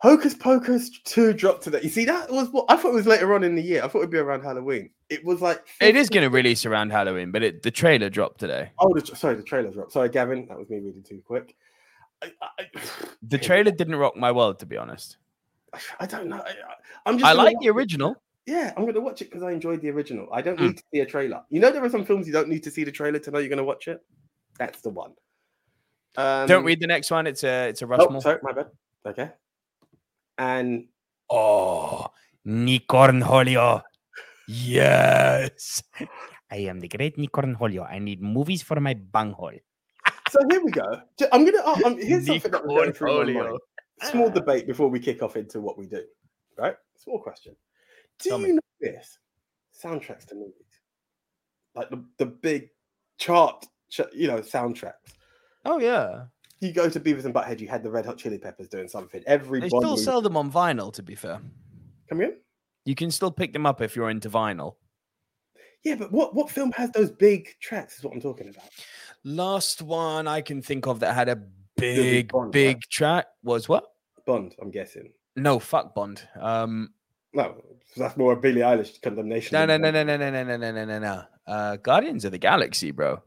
[0.02, 1.80] Hocus Pocus 2 dropped today.
[1.84, 3.84] You see, that was what I thought it was later on in the year.
[3.84, 4.90] I thought it'd be around Halloween.
[5.10, 8.40] It was like It is going to release around Halloween, but it, the trailer dropped
[8.40, 8.72] today.
[8.80, 9.92] Oh, the, sorry, the trailer dropped.
[9.92, 11.54] Sorry, Gavin, that was me reading too quick.
[12.22, 12.66] I, I,
[13.24, 15.18] The trailer didn't rock my world, to be honest.
[16.00, 16.42] I don't know.
[16.46, 17.30] I, am just.
[17.30, 17.72] I like the it.
[17.72, 18.16] original.
[18.46, 20.28] Yeah, I'm going to watch it because I enjoyed the original.
[20.32, 20.68] I don't Mm.
[20.68, 21.44] need to see a trailer.
[21.50, 23.38] You know, there are some films you don't need to see the trailer to know
[23.40, 24.02] you're going to watch it.
[24.58, 25.12] That's the one.
[26.18, 27.28] Um, Don't read the next one.
[27.28, 28.22] It's a it's a Oh, Rushmore.
[28.22, 28.68] sorry, my bad.
[29.06, 29.30] Okay.
[30.40, 30.88] And
[31.30, 32.08] Oh,
[32.48, 33.84] Nicornholio.
[34.48, 35.84] Yes.
[36.50, 37.86] I am the great Nicornholio.
[37.88, 39.60] I need movies for my bunghole.
[40.32, 41.02] so here we go.
[41.32, 41.62] I'm going to.
[41.64, 43.60] Oh, um, here's something that was going through my mind.
[44.02, 46.04] Small debate before we kick off into what we do.
[46.58, 46.76] Right?
[46.96, 47.56] Small question.
[48.20, 48.52] Do Tell you me.
[48.54, 49.20] know this?
[49.84, 50.82] Soundtracks to movies,
[51.76, 52.70] like the, the big
[53.18, 55.14] chart, ch- you know, soundtracks.
[55.64, 56.26] Oh yeah.
[56.62, 59.24] You go to Beavis and Butthead, you had the Red Hot Chili Peppers doing something.
[59.26, 60.92] Every They still sell them on vinyl.
[60.94, 61.40] To be fair,
[62.10, 62.36] Come in?
[62.86, 64.76] you can still pick them up if you're into vinyl.
[65.84, 67.98] Yeah, but what what film has those big tracks?
[67.98, 68.66] Is what I'm talking about.
[69.24, 71.38] Last one I can think of that had a
[71.78, 72.52] big, Bond, right?
[72.52, 73.86] big track was what?
[74.26, 75.12] Bond, I'm guessing.
[75.38, 76.22] No, fuck Bond.
[76.40, 76.90] Um,
[77.34, 77.56] No,
[77.96, 79.56] that's more a Billie Eilish condemnation.
[79.56, 81.24] no, no, no, no, no, no, no, no, no, no, no.
[81.48, 83.22] Uh, Guardians of the Galaxy, bro.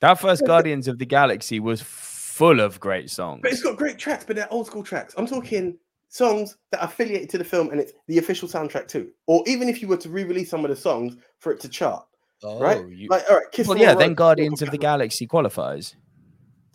[0.00, 3.40] That first Guardians of the Galaxy was full of great songs.
[3.42, 5.14] But it's got great tracks, but they're old school tracks.
[5.16, 5.78] I'm talking
[6.08, 9.10] songs that are affiliated to the film and it's the official soundtrack too.
[9.26, 12.06] Or even if you were to re-release some of the songs for it to chart,
[12.42, 12.78] oh, right?
[12.78, 15.24] Oh, you- Like, all right, Kiss well, yeah, then Rose, Guardians of the Galaxy.
[15.24, 15.96] Galaxy qualifies.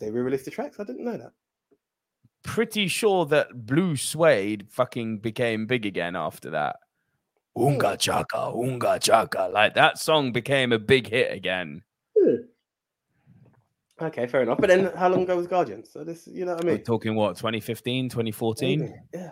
[0.00, 0.80] They re-released the tracks.
[0.80, 1.32] I didn't know that.
[2.42, 6.76] Pretty sure that Blue Swede fucking became big again after that.
[7.56, 9.48] Unga chaka, unga chaka.
[9.52, 11.82] Like that song became a big hit again.
[12.18, 12.36] Hmm.
[14.02, 14.58] Okay, fair enough.
[14.58, 15.90] But then how long ago was Guardians?
[15.90, 16.84] So this, you know what I We're mean?
[16.84, 19.02] talking what, 2015, 2014?
[19.14, 19.30] Yeah.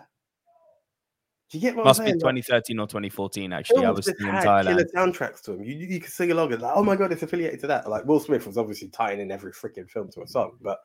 [1.49, 2.21] Do you get what Must I'm be saying?
[2.21, 3.85] Like, 2013 or 2014, actually.
[3.85, 4.67] I was still in Thailand.
[4.67, 5.63] Killer soundtracks to them.
[5.63, 7.89] You, you could sing along and like, oh my god, it's affiliated to that.
[7.89, 10.79] Like Will Smith was obviously tying in every freaking film to a song, but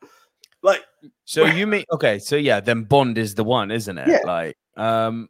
[0.61, 0.83] Like,
[1.23, 2.19] So you mean okay?
[2.19, 4.07] So yeah, then Bond is the one, isn't it?
[4.09, 4.19] Yeah.
[4.25, 5.29] Like, um,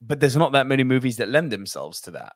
[0.00, 2.32] but there's not that many movies that lend themselves to that.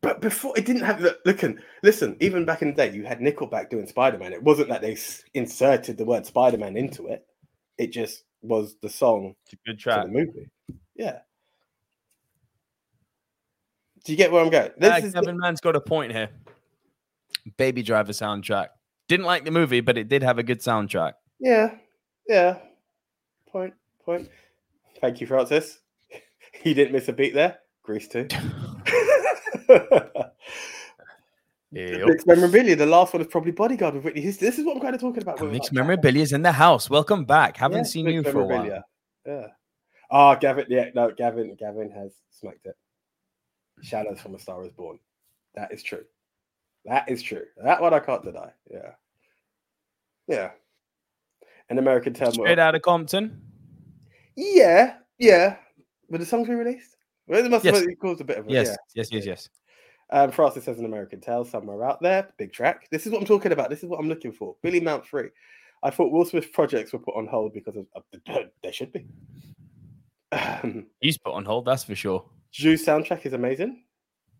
[0.00, 1.00] But before it didn't have.
[1.00, 2.16] Look, listen, listen.
[2.20, 4.32] Even back in the day, you had Nickelback doing Spider Man.
[4.32, 7.26] It wasn't that they s- inserted the word Spider Man into it.
[7.78, 10.04] It just was the song It's a good track.
[10.04, 10.48] the movie.
[10.94, 11.18] Yeah.
[14.04, 14.70] Do you get where I'm going?
[14.78, 16.28] This Ah, is the- Kevin Mann's got a point here.
[17.56, 18.68] Baby Driver soundtrack.
[19.08, 21.14] Didn't like the movie, but it did have a good soundtrack.
[21.40, 21.76] Yeah,
[22.28, 22.58] yeah.
[23.50, 24.28] Point, point.
[25.00, 25.78] Thank you, Francis.
[26.60, 27.58] He didn't miss a beat there.
[27.84, 28.26] Grease too.
[31.72, 32.76] Mixed memorabilia.
[32.76, 34.46] The last one is probably Bodyguard with Whitney Houston.
[34.46, 35.40] This is what I'm kind of talking about.
[35.42, 36.88] Mixed like, memorabilia is in the house.
[36.88, 37.56] Welcome back.
[37.56, 38.82] Haven't Yeah, seen you for a while.
[39.26, 39.46] Yeah.
[40.10, 40.64] Ah, Gavin.
[40.68, 41.54] Yeah, no, Gavin.
[41.56, 42.76] Gavin has smacked it.
[43.82, 44.98] Shadows from a Star is Born.
[45.54, 46.04] That is true.
[46.84, 47.44] That is true.
[47.62, 48.50] That one I can't deny.
[48.70, 48.92] Yeah.
[50.26, 50.50] Yeah.
[51.68, 52.32] An American Tail.
[52.32, 53.42] Straight out of Compton.
[54.36, 55.56] Yeah, yeah.
[56.08, 56.96] Were the songs re-released?
[57.28, 57.78] Well, it must Yes.
[57.78, 58.76] have caused a bit of a Yes, yeah.
[58.94, 59.48] yes, yes, yes.
[60.10, 62.32] Um, Francis has an American Tail somewhere out there.
[62.38, 62.88] Big track.
[62.90, 63.68] This is what I'm talking about.
[63.68, 64.56] This is what I'm looking for.
[64.62, 65.28] Billy Mount Free.
[65.82, 68.90] I thought Will Smith's projects were put on hold because of, of the, they should
[68.90, 69.06] be.
[70.32, 72.24] Um, He's put on hold, that's for sure.
[72.50, 73.84] Juice soundtrack is amazing.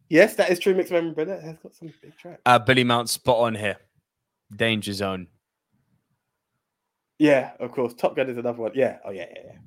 [0.09, 0.75] Yes, that is true.
[0.75, 2.41] Mixed memorabilia has got some big tracks.
[2.47, 3.77] Uh, Billy Mount spot on here.
[4.57, 5.27] Danger Zone.
[7.19, 7.93] Yeah, of course.
[7.93, 8.73] Top Gun is another one.
[8.75, 8.99] Yeah.
[9.05, 9.59] Oh yeah, yeah, yeah.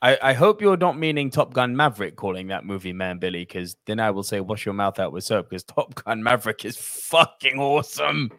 [0.00, 3.76] I, I hope you're not meaning Top Gun Maverick calling that movie Man Billy, because
[3.86, 6.76] then I will say wash your mouth out with soap, because Top Gun Maverick is
[6.76, 8.30] fucking awesome.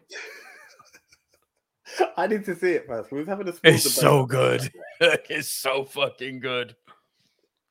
[2.16, 3.10] I need to see it first.
[3.10, 4.70] We was having a It's debate so good.
[5.00, 6.76] it's so fucking good.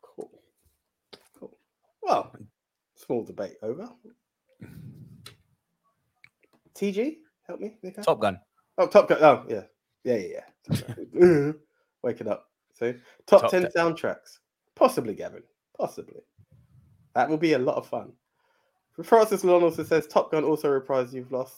[0.02, 0.30] Cool.
[1.40, 1.58] Cool.
[2.04, 2.36] Well,
[2.96, 3.90] small debate over.
[6.76, 7.16] TG,
[7.48, 7.76] help me.
[7.82, 8.02] Nico?
[8.04, 8.40] Top Gun.
[8.78, 9.18] Oh, Top Gun.
[9.22, 9.64] Oh, yeah.
[10.04, 10.82] Yeah, yeah,
[11.20, 11.52] yeah.
[12.04, 12.49] Waking up.
[12.80, 12.94] See?
[13.26, 14.40] Top, Top 10 soundtracks.
[14.76, 15.44] Possibly, Gavin.
[15.78, 16.22] Possibly.
[17.16, 18.14] That will be a lot of fun.
[19.04, 21.56] Francis Lon also says Top Gun also reprised You've Lost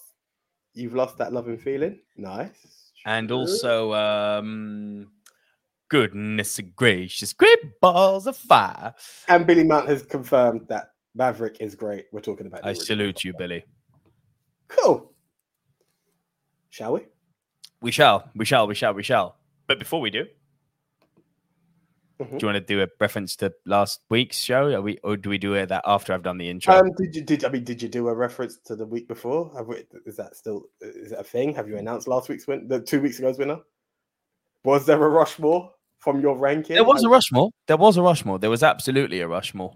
[0.73, 1.99] You've Lost That Loving Feeling.
[2.17, 2.91] Nice.
[3.05, 5.07] And also, um,
[5.89, 8.93] goodness gracious, great balls of fire.
[9.27, 12.05] And Billy Mount has confirmed that Maverick is great.
[12.12, 13.65] We're talking about I salute you, Billy.
[14.67, 15.12] Cool.
[16.69, 17.01] Shall we?
[17.81, 19.36] We shall, we shall, we shall, we shall.
[19.67, 20.25] But before we do,
[22.21, 22.38] Mhm.
[22.39, 24.71] do you want to do a reference to last week's show?
[24.73, 26.75] Are we, or do we do it that after I've done the intro?
[26.75, 29.51] Um, did you did I mean did you do a reference to the week before?
[29.57, 31.53] Have we, is that still is that a thing?
[31.55, 32.67] Have you announced last week's win?
[32.67, 33.60] The two weeks ago's winner?
[34.63, 36.75] Was there a Rushmore from your ranking?
[36.75, 37.49] there was a Rushmore.
[37.67, 38.39] There was a Rushmore.
[38.39, 39.75] There was absolutely a Rushmore.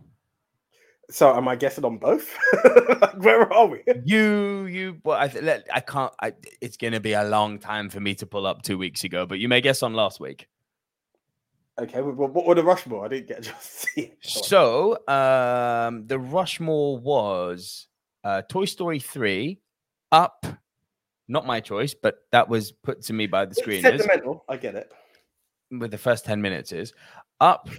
[1.11, 2.35] So am I guessing on both?
[3.17, 3.83] Where are we?
[4.05, 6.11] You, you, well, I, let- I can't.
[6.19, 9.03] I, it's going to be a long time for me to pull up two weeks
[9.03, 10.47] ago, but you may guess on last week.
[11.79, 13.05] Okay, what, what were the Rushmore?
[13.05, 14.17] I didn't get to see it.
[14.21, 17.87] So, um, the Rushmore was
[18.23, 19.59] uh, Toy Story 3,
[20.11, 20.45] Up,
[21.27, 24.45] not my choice, but that was put to me by the screeners sentimental.
[24.47, 24.91] I get it.
[25.71, 26.93] with the first 10 minutes is
[27.41, 27.69] Up,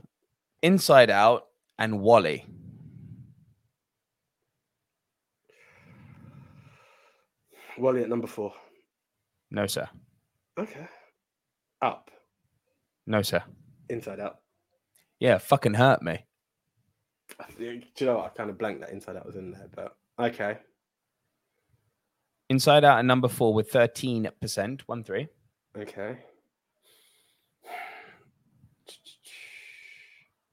[0.63, 1.47] Inside Out,
[1.79, 2.45] and WALL-E.
[7.79, 8.53] WALL-E at number four.
[9.51, 9.89] No, sir.
[10.59, 10.87] Okay.
[11.83, 12.11] Up,
[13.07, 13.43] No, sir.
[13.89, 14.39] Inside out.
[15.21, 16.25] Yeah, fucking hurt me.
[17.59, 17.65] Do
[17.99, 18.27] you know what?
[18.27, 20.59] I kind of blanked that inside out was in there, but okay.
[22.49, 25.29] Inside Out at number four with 13%, 1 3.
[25.79, 26.19] Okay.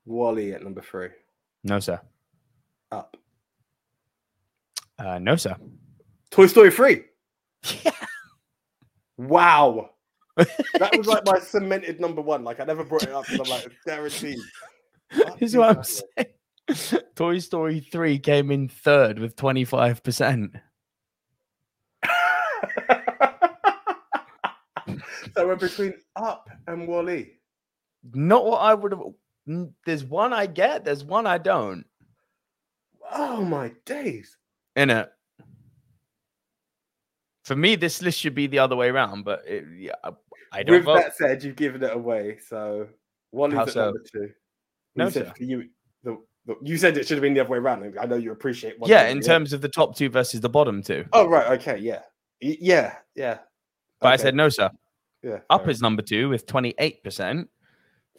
[0.05, 1.09] WALL-E at number three.
[1.63, 2.01] No, sir.
[2.91, 3.15] Up.
[4.97, 5.55] Uh, no, sir.
[6.31, 7.03] Toy Story 3.
[7.83, 7.91] Yeah.
[9.15, 9.91] Wow.
[10.35, 12.43] That was like my cemented number one.
[12.43, 14.39] Like I never brought it up because I'm like, guaranteed.
[15.39, 17.03] This is what I'm saying.
[17.15, 20.59] Toy Story 3 came in third with 25%.
[25.35, 27.33] so we're between Up and WALL-E.
[28.13, 29.69] Not what I would have.
[29.85, 31.85] There's one I get, there's one I don't.
[33.11, 34.37] Oh my days.
[34.75, 35.11] In it.
[37.43, 39.95] For me, this list should be the other way around, but it, yeah,
[40.53, 40.95] I- don't With vote.
[40.97, 42.37] that said, you've given it away.
[42.47, 42.87] So
[43.31, 43.85] WALL-E's How at so?
[43.85, 44.29] number two.
[44.95, 45.33] No, you said sir.
[45.43, 45.69] you,
[46.03, 47.95] the, the, you said it should have been the other way around.
[47.99, 48.79] I know you appreciate.
[48.79, 51.05] WALL-E Yeah, in terms of the top two versus the bottom two.
[51.13, 52.01] Oh right, okay, yeah,
[52.41, 53.39] Y- yeah, yeah.
[53.99, 54.69] But I said no, sir.
[55.23, 55.39] yeah.
[55.49, 57.47] Up fair is number two with 28%.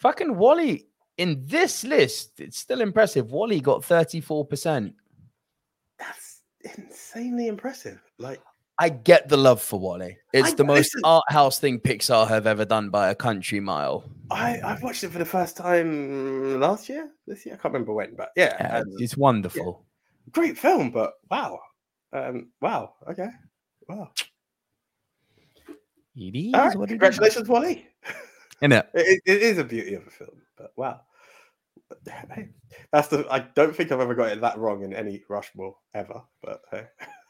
[0.00, 0.86] Fucking WALL-E
[1.18, 3.30] in this list, it's still impressive.
[3.30, 4.92] WALL-E got 34%.
[5.98, 6.40] That's
[6.76, 8.00] insanely impressive.
[8.18, 8.40] Like,
[8.78, 10.16] I get the love for WALL-E.
[10.32, 13.60] It's I- the most listen- art house thing Pixar have ever done by a country
[13.60, 14.04] mile.
[14.30, 17.54] I I watched it for the first time last year, this year.
[17.54, 19.84] I can't remember when, but yeah, Yeah, um, it's wonderful.
[20.32, 20.90] great film.
[20.90, 21.60] But wow,
[22.12, 23.28] um, wow, okay,
[23.88, 24.10] wow.
[26.16, 27.86] It is right, what it congratulations, WALL-E.
[28.62, 28.86] Innit?
[28.94, 31.00] It, it is a beauty of a film, but wow.
[32.92, 33.26] That's the.
[33.30, 36.22] I don't think I've ever got it that wrong in any Rushmore ever.
[36.42, 36.86] But hey,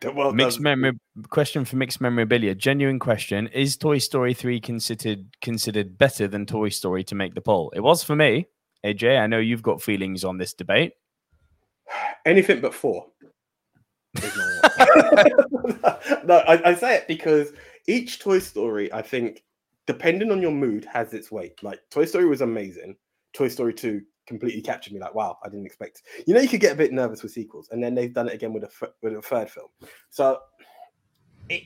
[0.10, 0.92] the world Mixed memory
[1.28, 2.54] question for mixed memorabilia.
[2.54, 7.40] Genuine question: Is Toy Story three considered considered better than Toy Story to make the
[7.40, 7.72] poll?
[7.74, 8.46] It was for me.
[8.84, 10.92] AJ, I know you've got feelings on this debate.
[12.24, 13.06] anything but four.
[14.22, 15.78] is my one.
[16.24, 17.52] no, I, I say it because
[17.86, 19.42] each Toy Story, I think,
[19.86, 21.62] depending on your mood, has its weight.
[21.62, 22.96] Like Toy Story was amazing.
[23.34, 25.00] Toy Story 2 completely captured me.
[25.00, 26.02] Like, wow, I didn't expect.
[26.26, 28.34] You know, you could get a bit nervous with sequels, and then they've done it
[28.34, 29.68] again with a th- with a third film.
[30.10, 30.38] So,
[31.48, 31.62] it,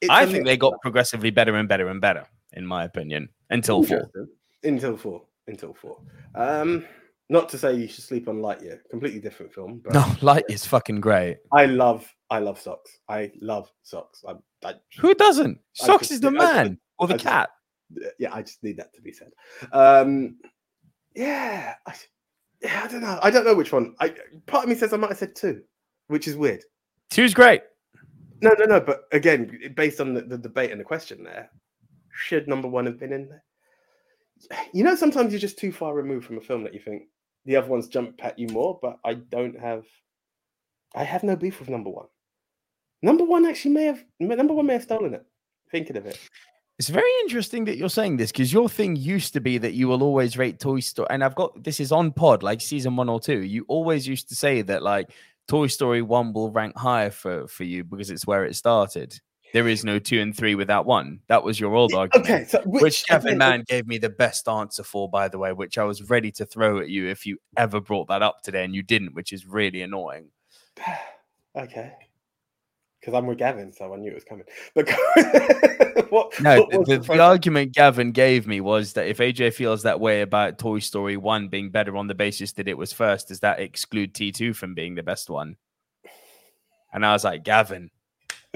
[0.00, 3.82] it's I think they got progressively better and better and better, in my opinion, until
[3.82, 4.10] four.
[4.62, 5.22] Until four.
[5.46, 5.98] Until four.
[6.34, 6.84] Um,
[7.28, 8.78] not to say you should sleep on Lightyear.
[8.90, 9.80] Completely different film.
[9.84, 11.38] But No, Light is fucking great.
[11.52, 12.10] I love.
[12.30, 12.98] I love Sox.
[13.08, 14.24] I love Sox.
[14.26, 14.34] I,
[14.66, 15.58] I Who doesn't?
[15.74, 17.50] Sox just- is the I just- man or the I just- cat.
[18.18, 19.30] yeah, I just need that to be said.
[19.72, 20.38] Um,
[21.14, 21.94] yeah, I,
[22.62, 23.18] yeah, I don't know.
[23.22, 23.94] I don't know which one.
[24.00, 24.14] I
[24.46, 25.62] part of me says I might have said two,
[26.08, 26.64] which is weird.
[27.10, 27.62] Two's great.
[28.40, 28.80] No, no, no.
[28.80, 31.50] But again, based on the, the debate and the question there,
[32.12, 33.44] should number one have been in there?
[34.72, 37.04] You know, sometimes you're just too far removed from a film that you think
[37.44, 38.78] the other ones jump at you more.
[38.82, 39.84] But I don't have.
[40.94, 42.06] I have no beef with number one.
[43.02, 44.04] Number one actually may have.
[44.18, 45.24] Number one may have stolen it.
[45.70, 46.18] Thinking of it.
[46.78, 49.86] It's very interesting that you're saying this because your thing used to be that you
[49.86, 53.08] will always rate Toy Story, and I've got this is on pod like season one
[53.08, 53.42] or two.
[53.42, 55.10] You always used to say that like
[55.46, 59.20] Toy Story one will rank higher for for you because it's where it started.
[59.52, 61.20] There is no two and three without one.
[61.28, 62.28] That was your old argument.
[62.28, 65.38] Okay, so which, Which Kevin again, Mann gave me the best answer for, by the
[65.38, 68.42] way, which I was ready to throw at you if you ever brought that up
[68.42, 70.30] today and you didn't, which is really annoying.
[71.56, 71.92] Okay.
[72.98, 74.44] Because I'm with Gavin, so I knew it was coming.
[74.74, 74.88] But
[76.40, 80.58] No, the, the, argument Gavin gave me was that if AJ feels that way about
[80.58, 84.14] Toy Story 1 being better on the basis that it was first, does that exclude
[84.14, 85.56] T2 from being the best one?
[86.92, 87.90] And I was like, Gavin,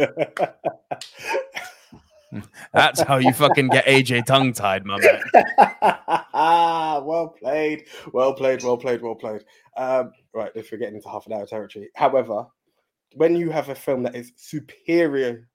[2.73, 5.23] that's how you fucking get AJ tongue tied, my man.
[7.05, 9.45] well played, well played, well played, well played.
[9.77, 11.91] Um, right, if we're getting into half an hour territory.
[11.95, 12.47] However,
[13.14, 15.49] when you have a film that is superior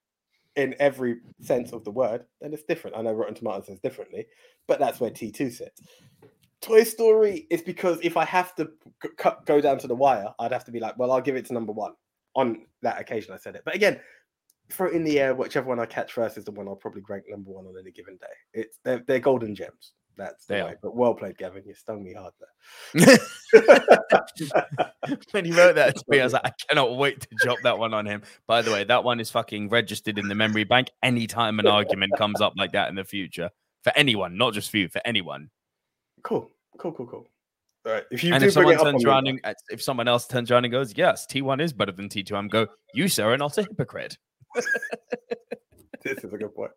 [0.56, 2.96] in every sense of the word, then it's different.
[2.96, 4.26] I know Rotten Tomatoes says differently,
[4.66, 5.82] but that's where T2 sits.
[6.60, 8.70] Toy Story is because if I have to
[9.02, 11.44] g- go down to the wire, I'd have to be like, well, I'll give it
[11.46, 11.92] to number one.
[12.36, 13.62] On that occasion, I said it.
[13.64, 14.00] But again,
[14.70, 15.34] throw it in the air.
[15.34, 17.90] Whichever one I catch first is the one I'll probably rank number one on any
[17.90, 18.26] given day.
[18.54, 19.92] It's they're, they're golden gems.
[20.16, 20.74] That's the way.
[20.82, 21.64] But well played, Gavin.
[21.66, 23.18] You stung me hard there.
[25.32, 27.78] when he wrote that to me, I was like, I cannot wait to drop that
[27.78, 28.22] one on him.
[28.46, 32.12] By the way, that one is fucking registered in the memory bank anytime an argument
[32.16, 33.50] comes up like that in the future.
[33.82, 35.50] For anyone, not just for you, for anyone.
[36.22, 37.26] Cool, cool, cool, cool.
[37.86, 38.04] All right.
[38.10, 40.72] If you and if someone turns around and uh, if someone else turns around and
[40.72, 44.16] goes, Yes, T1 is better than T2, I'm go, You, sir, are not a hypocrite.
[46.04, 46.72] this is a good point.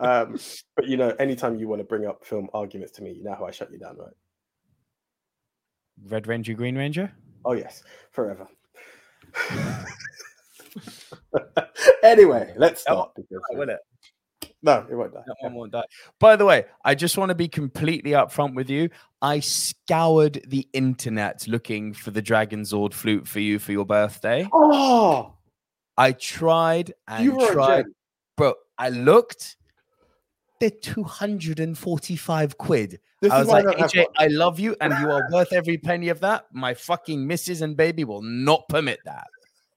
[0.00, 0.38] Um,
[0.76, 3.34] but you know, anytime you want to bring up film arguments to me, you know
[3.34, 4.14] how I shut you down, right?
[6.06, 7.12] Red Ranger, Green Ranger?
[7.44, 8.46] Oh yes, forever.
[12.02, 13.12] anyway, let's start.
[13.14, 13.78] Because, Will it?
[14.62, 15.22] no, it won't die.
[15.26, 15.84] That one won't die.
[16.18, 18.88] By the way, I just want to be completely upfront with you.
[19.20, 24.48] I scoured the internet looking for the Dragonzord flute for you for your birthday.
[24.52, 25.34] Oh,
[25.96, 27.84] I tried and you were a tried.
[28.78, 29.56] I looked.
[30.60, 33.00] They're 245 quid.
[33.20, 34.06] This I was like, I AJ, one.
[34.18, 36.46] I love you and you are worth every penny of that.
[36.52, 39.26] My fucking missus and baby will not permit that.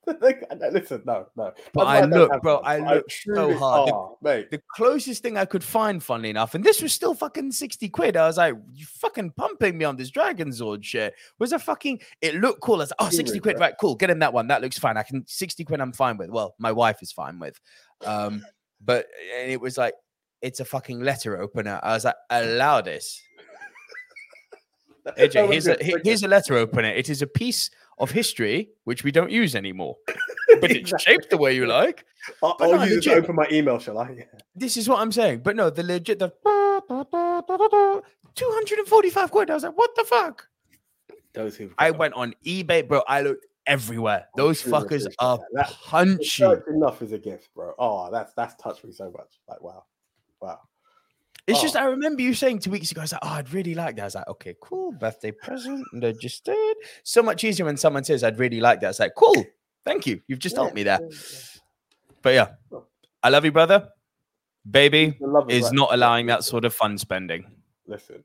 [0.71, 1.51] Listen, no, no.
[1.73, 2.65] But why I don't look, bro, one.
[2.65, 3.88] I looked so truly- hard.
[3.89, 4.51] The- oh, mate.
[4.51, 8.17] The closest thing I could find, funnily enough, and this was still fucking 60 quid.
[8.17, 11.15] I was like, you fucking pumping me on this Dragonzord shit.
[11.39, 12.75] Was a fucking, it looked cool.
[12.75, 13.95] I was like, oh, 60 quid, right, cool.
[13.95, 14.47] Get him that one.
[14.47, 14.97] That looks fine.
[14.97, 16.29] I can, 60 quid, I'm fine with.
[16.29, 17.60] Well, my wife is fine with.
[18.05, 18.43] Um,
[18.86, 19.08] but,
[19.39, 19.93] and it was like,
[20.41, 21.80] it's a fucking letter opener.
[21.82, 23.21] I was like, allow this.
[25.17, 26.89] AJ, here's a, here's a letter opener.
[26.89, 29.95] It is a piece of history which we don't use anymore,
[30.62, 31.13] but it's Exactly.
[31.13, 32.06] shaped the way you like.
[32.43, 34.12] I'll, I'll no, use it to open my email, shall I?
[34.12, 34.24] Yeah.
[34.56, 35.39] This is what I'm saying.
[35.39, 36.32] But no, the legit the
[38.36, 39.50] 245 quid.
[39.50, 40.48] I was like, what the fuck?
[41.33, 43.04] Those who I went on eBay, bro.
[43.08, 44.25] I looked everywhere.
[44.33, 45.47] Oh, Those Really fuckers are that.
[45.53, 46.43] That- punchy.
[46.43, 47.73] Church enough is a gift, bro.
[47.77, 49.39] Oh, that's that's touched me so much.
[49.47, 49.85] Like, wow,
[50.41, 50.59] wow.
[51.47, 51.61] It's oh.
[51.61, 51.81] just Oh.
[51.81, 54.01] I remember you saying two weeks ago, I was like, oh, I'd really like that.
[54.01, 55.85] I was like, okay, cool, birthday present.
[55.93, 56.77] And I just did.
[57.03, 58.89] So much easier when someone says I'd really like that.
[58.89, 59.43] It's like, cool,
[59.85, 60.21] thank you.
[60.27, 60.99] You've just helped me there.
[61.01, 61.61] Yeah, yeah.
[62.21, 62.79] But yeah,
[63.21, 63.89] I love you, brother.
[64.69, 65.15] Baby
[65.47, 67.45] is right not allowing that sort of fun spending.
[67.85, 68.23] Listen,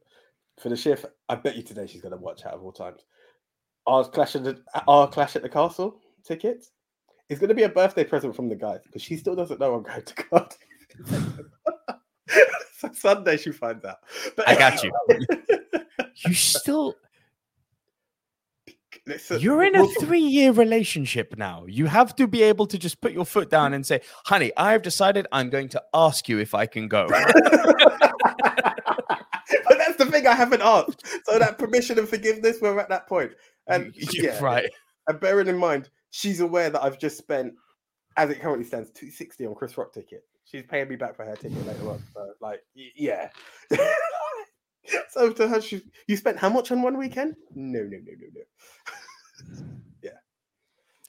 [0.59, 3.05] for the shift, I bet you today she's gonna watch out of all times.
[3.87, 6.73] Our clash at the our clash at the castle tickets
[7.29, 9.83] is gonna be a birthday present from the guys because she still doesn't know I'm
[9.83, 10.59] going to Cardiff.
[12.79, 13.99] so Sunday she finds out.
[14.37, 14.93] But I got you.
[16.27, 16.97] You still,
[19.07, 21.65] Listen, you're in a three year relationship now.
[21.67, 24.83] You have to be able to just put your foot down and say, honey, I've
[24.83, 27.09] decided I'm going to ask you if I can go.
[27.09, 27.25] but
[29.79, 31.07] that's the thing I haven't asked.
[31.25, 33.33] So that permission and forgiveness, we're at that point.
[33.67, 34.71] And Yeah, yeah, right.
[35.09, 37.55] And bearing in mind, she's aware that I've just spent,
[38.17, 40.25] as it currently stands, two sixty on Chris Rock ticket.
[40.45, 42.03] She's paying me back for her ticket later on.
[42.13, 43.31] So like, yeah.
[45.11, 47.35] so to her, she, you spent how much on one weekend?
[47.55, 49.65] No, no, no, no, no.
[50.03, 50.11] Yeah.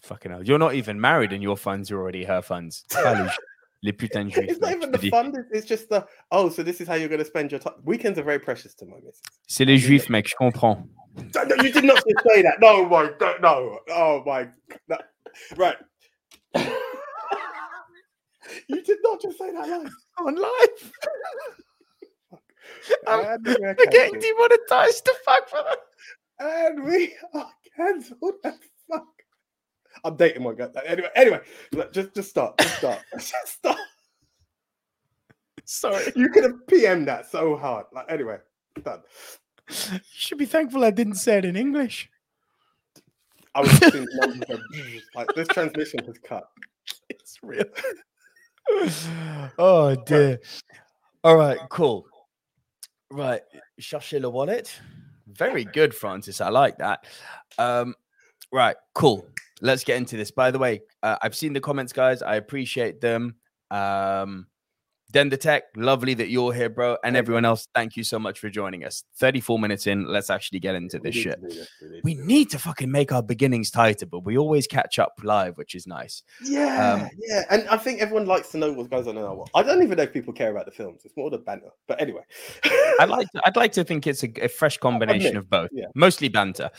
[0.03, 0.43] Fucking hell.
[0.43, 2.85] You're not even married and your funds are already her funds.
[2.95, 3.31] Allez,
[3.83, 5.09] Les putains It's not even the dis.
[5.09, 5.33] fun.
[5.51, 7.73] it's- just the oh, so this is how you're going to spend your time.
[7.83, 9.21] Weekends are very precious to my missus.
[9.47, 10.87] C'est les juifs, mec, je comprends.
[11.35, 12.59] No, no, you did not just say that.
[12.61, 13.79] No, my, no, no.
[13.89, 14.47] Oh my,
[14.87, 14.97] no.
[15.57, 15.75] right.
[18.67, 19.89] you did not just say that line.
[20.19, 20.91] On live.
[23.07, 25.79] And we are getting demonetized to fuck for that.
[26.39, 28.33] And we are cancelled.
[28.43, 28.55] as
[28.89, 29.05] Fuck.
[30.03, 30.69] I'm dating one guy.
[30.85, 31.39] Anyway, anyway,
[31.71, 32.57] look, just just start.
[32.57, 32.99] Just start.
[33.13, 33.77] just start.
[35.65, 36.11] Sorry.
[36.15, 37.85] You could have PM'd that so hard.
[37.93, 38.37] Like anyway,
[38.83, 39.01] done.
[39.69, 42.09] You should be thankful I didn't say it in English.
[43.53, 44.07] I was of,
[45.15, 46.43] like this transmission has cut.
[47.09, 47.65] It's real.
[49.59, 50.39] oh dear.
[51.23, 52.07] All right, cool.
[53.11, 53.41] Right,
[54.13, 54.79] le wallet.
[55.27, 56.41] Very good, Francis.
[56.41, 57.05] I like that.
[57.57, 57.95] Um,
[58.51, 59.25] right, cool.
[59.61, 60.31] Let's get into this.
[60.31, 62.21] By the way, uh, I've seen the comments, guys.
[62.21, 63.35] I appreciate them.
[63.69, 64.47] Um,
[65.11, 66.97] Den the Tech, lovely that you're here, bro.
[67.03, 69.03] And everyone else, thank you so much for joining us.
[69.17, 71.39] 34 minutes in, let's actually get into this shit.
[71.41, 74.67] we need to We do need to fucking make our beginnings tighter, but we always
[74.67, 76.23] catch up live, which is nice.
[76.43, 79.35] Yeah, Um, yeah, and I think everyone likes to know what goes on in our
[79.35, 79.49] world.
[79.53, 81.01] I don't even know if people care about the films.
[81.03, 81.71] It's more the banter.
[81.87, 82.23] But anyway,
[82.99, 85.85] I'd like to, I'd like to think it's a, a fresh combination of both, yeah.
[85.95, 86.69] mostly banter.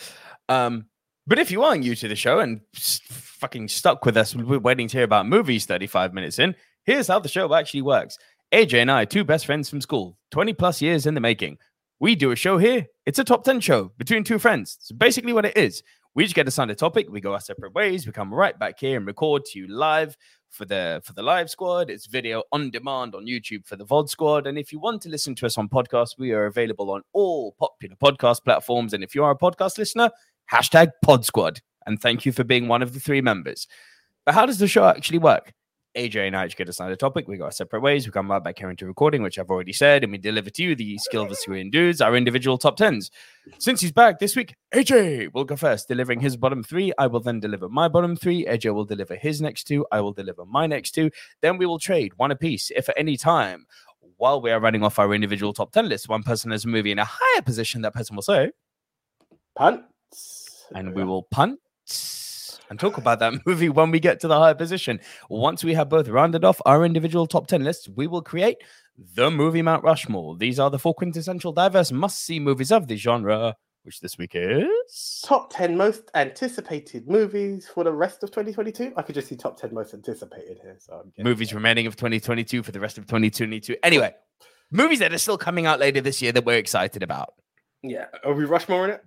[0.49, 0.87] Um,
[1.27, 4.89] but if you are new to the show and fucking stuck with us, we're waiting
[4.89, 6.55] to hear about movies 35 minutes in.
[6.85, 8.19] Here's how the show actually works.
[8.53, 11.59] AJ and I, two best friends from school, 20 plus years in the making.
[12.01, 12.87] We do a show here.
[13.07, 14.77] It's a top 10 show between two friends.
[14.81, 15.85] It's basically what it is.
[16.15, 18.81] We just get assigned a topic, we go our separate ways, we come right back
[18.81, 20.17] here and record to you live
[20.51, 21.89] for the for the live squad.
[21.89, 24.47] It's video on demand on YouTube for the VOD squad.
[24.47, 27.53] And if you want to listen to us on podcast, we are available on all
[27.53, 28.93] popular podcast platforms.
[28.93, 30.11] And if you are a podcast listener,
[30.53, 31.61] hashtag Pod Squad.
[31.87, 33.67] And thank you for being one of the three members.
[34.27, 35.53] But how does the show actually work?
[35.95, 37.29] AJ and I each get assigned a topic.
[37.29, 38.07] We go our separate ways.
[38.07, 40.63] We come right back here into recording, which I've already said, and we deliver to
[40.63, 43.11] you the skill of the Syrian dudes, our individual top tens.
[43.59, 46.93] Since he's back this week, AJ will go first, delivering his bottom three.
[46.99, 48.45] I will then deliver my bottom three.
[48.47, 49.87] AJ will deliver his next two.
[49.93, 51.11] I will deliver my next two.
[51.41, 53.67] Then we will trade one apiece if at any time
[54.17, 56.93] while we are running off our individual top 10 lists, one person has a movie
[56.93, 58.53] in a higher position, that person will say,
[59.57, 59.83] punt.
[60.75, 61.59] and we will punt
[62.73, 64.99] and talk about that movie when we get to the higher position.
[65.29, 68.57] Once we have both rounded off our individual top 10 lists, we will create
[69.15, 70.37] the movie Mount Rushmore.
[70.37, 74.33] These are the four quintessential diverse must see movies of the genre, which this week
[74.35, 75.23] is.
[75.25, 78.95] top 10 most anticipated movies for the rest of 2022.
[78.97, 80.77] I could just see top 10 most anticipated here.
[80.81, 81.57] So I'm Movies that.
[81.57, 83.77] remaining of 2022 for the rest of 2022.
[83.83, 84.15] Anyway,
[84.71, 87.35] movies that are still coming out later this year that we're excited about.
[87.83, 88.07] Yeah.
[88.25, 89.05] Are we Rushmore in it?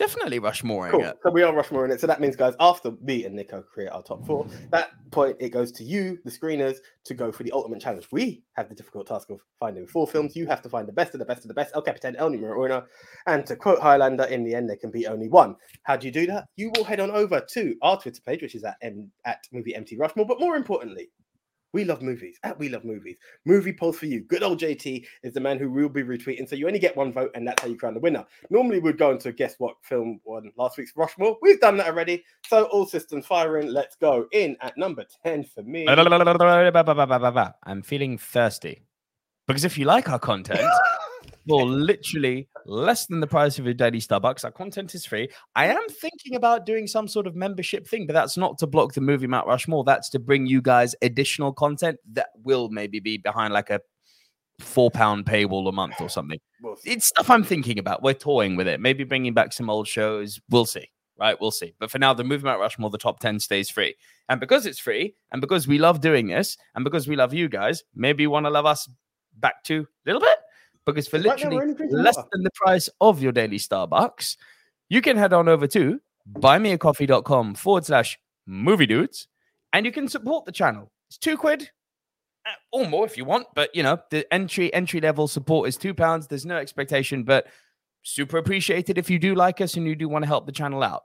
[0.00, 0.88] Definitely Rushmore.
[0.90, 1.12] Cool.
[1.22, 2.00] So we are Rushmore in it.
[2.00, 5.50] So that means, guys, after me and Nico create our top four, that point it
[5.50, 8.08] goes to you, the screeners, to go for the ultimate challenge.
[8.10, 10.34] We have the difficult task of finding four films.
[10.34, 12.30] You have to find the best of the best of the best, El Capitan, El
[12.30, 12.86] Numero Uno.
[13.26, 15.54] And to quote Highlander, in the end, there can be only one.
[15.82, 16.46] How do you do that?
[16.56, 19.74] You will head on over to our Twitter page, which is at M- at movie
[19.74, 20.24] MT Rushmore.
[20.24, 21.10] But more importantly,
[21.72, 22.38] we love movies.
[22.42, 23.16] At We Love Movies.
[23.44, 24.22] Movie polls for you.
[24.22, 26.48] Good old JT is the man who will be retweeting.
[26.48, 28.24] So you only get one vote, and that's how you crown the winner.
[28.50, 31.36] Normally, we'd go into guess what film won last week's Rushmore.
[31.42, 32.24] We've done that already.
[32.46, 33.68] So all systems firing.
[33.68, 34.26] Let's go.
[34.32, 35.86] In at number 10 for me.
[37.64, 38.82] I'm feeling thirsty.
[39.46, 40.60] Because if you like our content,
[41.48, 44.44] for literally less than the price of your daily Starbucks.
[44.44, 45.28] Our content is free.
[45.54, 48.94] I am thinking about doing some sort of membership thing, but that's not to block
[48.94, 49.84] the movie Mount Rushmore.
[49.84, 53.80] That's to bring you guys additional content that will maybe be behind like a
[54.60, 56.38] four pound paywall a month or something.
[56.84, 58.02] It's stuff I'm thinking about.
[58.02, 58.80] We're toying with it.
[58.80, 60.40] Maybe bringing back some old shows.
[60.50, 60.90] We'll see.
[61.18, 61.74] Right, we'll see.
[61.78, 63.94] But for now, the movie Mount Rushmore, the top 10 stays free.
[64.30, 67.46] And because it's free, and because we love doing this, and because we love you
[67.46, 68.88] guys, maybe you want to love us
[69.38, 70.38] back to a little bit.
[70.92, 72.28] Because for literally we're only drinking less water.
[72.32, 74.36] than the price of your daily Starbucks,
[74.88, 76.00] you can head on over to
[76.32, 79.28] buymeacoffee.com forward slash movie dudes
[79.72, 80.90] and you can support the channel.
[81.08, 81.70] It's two quid
[82.46, 85.76] uh, or more if you want, but you know, the entry entry level support is
[85.76, 86.26] two pounds.
[86.26, 87.46] There's no expectation, but
[88.02, 90.82] super appreciated if you do like us and you do want to help the channel
[90.82, 91.02] out.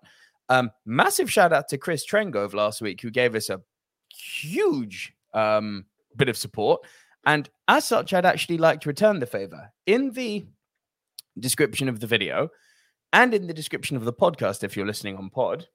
[0.49, 3.61] Um, massive shout out to Chris Trengove last week who gave us a
[4.09, 6.81] huge um, bit of support.
[7.25, 9.72] And as such, I'd actually like to return the favor.
[9.86, 10.45] In the
[11.39, 12.49] description of the video
[13.13, 15.68] and in the description of the podcast, if you're listening on pod,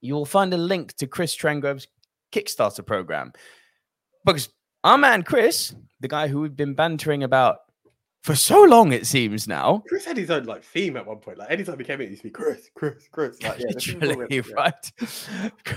[0.00, 1.88] you will find a link to Chris Trengrove's
[2.32, 3.32] Kickstarter program.
[4.24, 4.48] Because
[4.84, 7.58] our man Chris, the guy who we've been bantering about
[8.26, 11.38] for so long, it seems now, Chris had his own like theme at one point.
[11.38, 13.38] Like anytime he came in, he used to be Chris, Chris, Chris.
[13.42, 14.42] Like, yeah, Literally, we're- yeah.
[14.56, 14.92] right?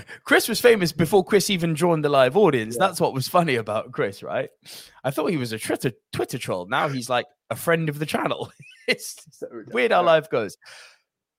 [0.24, 2.76] Chris was famous before Chris even joined the live audience.
[2.78, 2.88] Yeah.
[2.88, 4.50] That's what was funny about Chris, right?
[5.04, 6.66] I thought he was a Twitter Twitter troll.
[6.66, 8.50] Now he's like a friend of the channel.
[8.88, 10.56] it's So weird how life goes.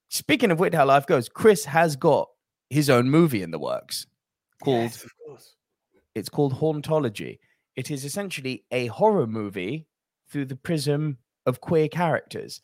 [0.10, 2.30] Speaking of weird how life goes, Chris has got
[2.70, 4.06] his own movie in the works
[4.64, 5.56] called Yes, of course.
[6.16, 7.40] it's called Hauntology.
[7.76, 9.88] It is essentially a horror movie
[10.32, 12.62] through the prism of queer characters.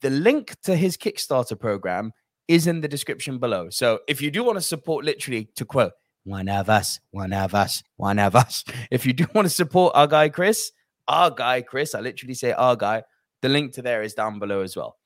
[0.00, 2.12] The link to his Kickstarter program
[2.48, 3.70] is in the description below.
[3.70, 5.92] So if you do want to support, literally to quote,
[6.24, 8.64] one of us, one of us, one of us.
[8.90, 10.72] If you do want to support our guy Chris,
[11.06, 13.02] our guy Chris, I literally say our guy,
[13.42, 14.96] the link to there is down below as well.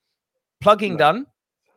[0.61, 0.99] Plugging Nice.
[0.99, 1.25] done.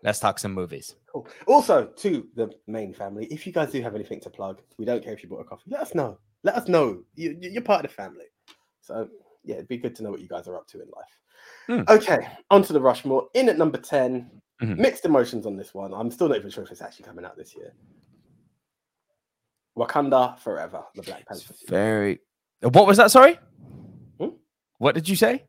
[0.05, 0.95] Let's talk some movies.
[1.13, 1.29] Cool.
[1.47, 5.03] Also, to the main family, if you guys do have anything to plug, we don't
[5.03, 5.65] care if you bought a coffee.
[5.69, 6.19] Let us know.
[6.45, 7.03] Let us know.
[7.15, 8.27] You, you- you're part of the family.
[8.81, 9.09] So
[9.45, 11.19] yeah, it'd be good to know what you guys are up to in life.
[11.67, 11.83] Hmm.
[11.93, 13.29] Okay, on to the Rushmore.
[13.35, 14.31] In at number 10,
[14.61, 14.79] Mhm.
[14.79, 15.93] mixed emotions on this one.
[15.95, 17.75] I'm still not even sure if it's actually coming out this year.
[19.77, 21.55] Wakanda Forever, the Black Panther.
[21.67, 22.21] Very.
[22.61, 23.11] What was that?
[23.11, 23.39] Sorry.
[24.21, 24.29] Hmm?
[24.79, 25.45] What did you say?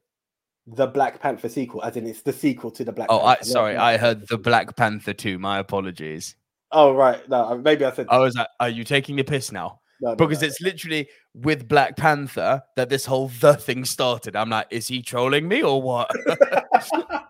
[0.66, 3.44] The Black Panther sequel, as in it's the sequel to the Black Oh, Panther.
[3.44, 3.76] sorry.
[3.76, 4.38] I heard the.
[4.38, 5.38] Black Panther 2.
[5.38, 6.36] My apologies.
[6.72, 7.28] Oh, right.
[7.30, 8.08] No, maybe I said.
[8.10, 9.82] I was like, are you taking the piss now?
[10.02, 10.48] No, Because no.
[10.48, 14.36] it's literally with Black Panther that this whole the thing started.
[14.36, 16.10] I'm like, is he trolling me or what?
[16.26, 17.28] but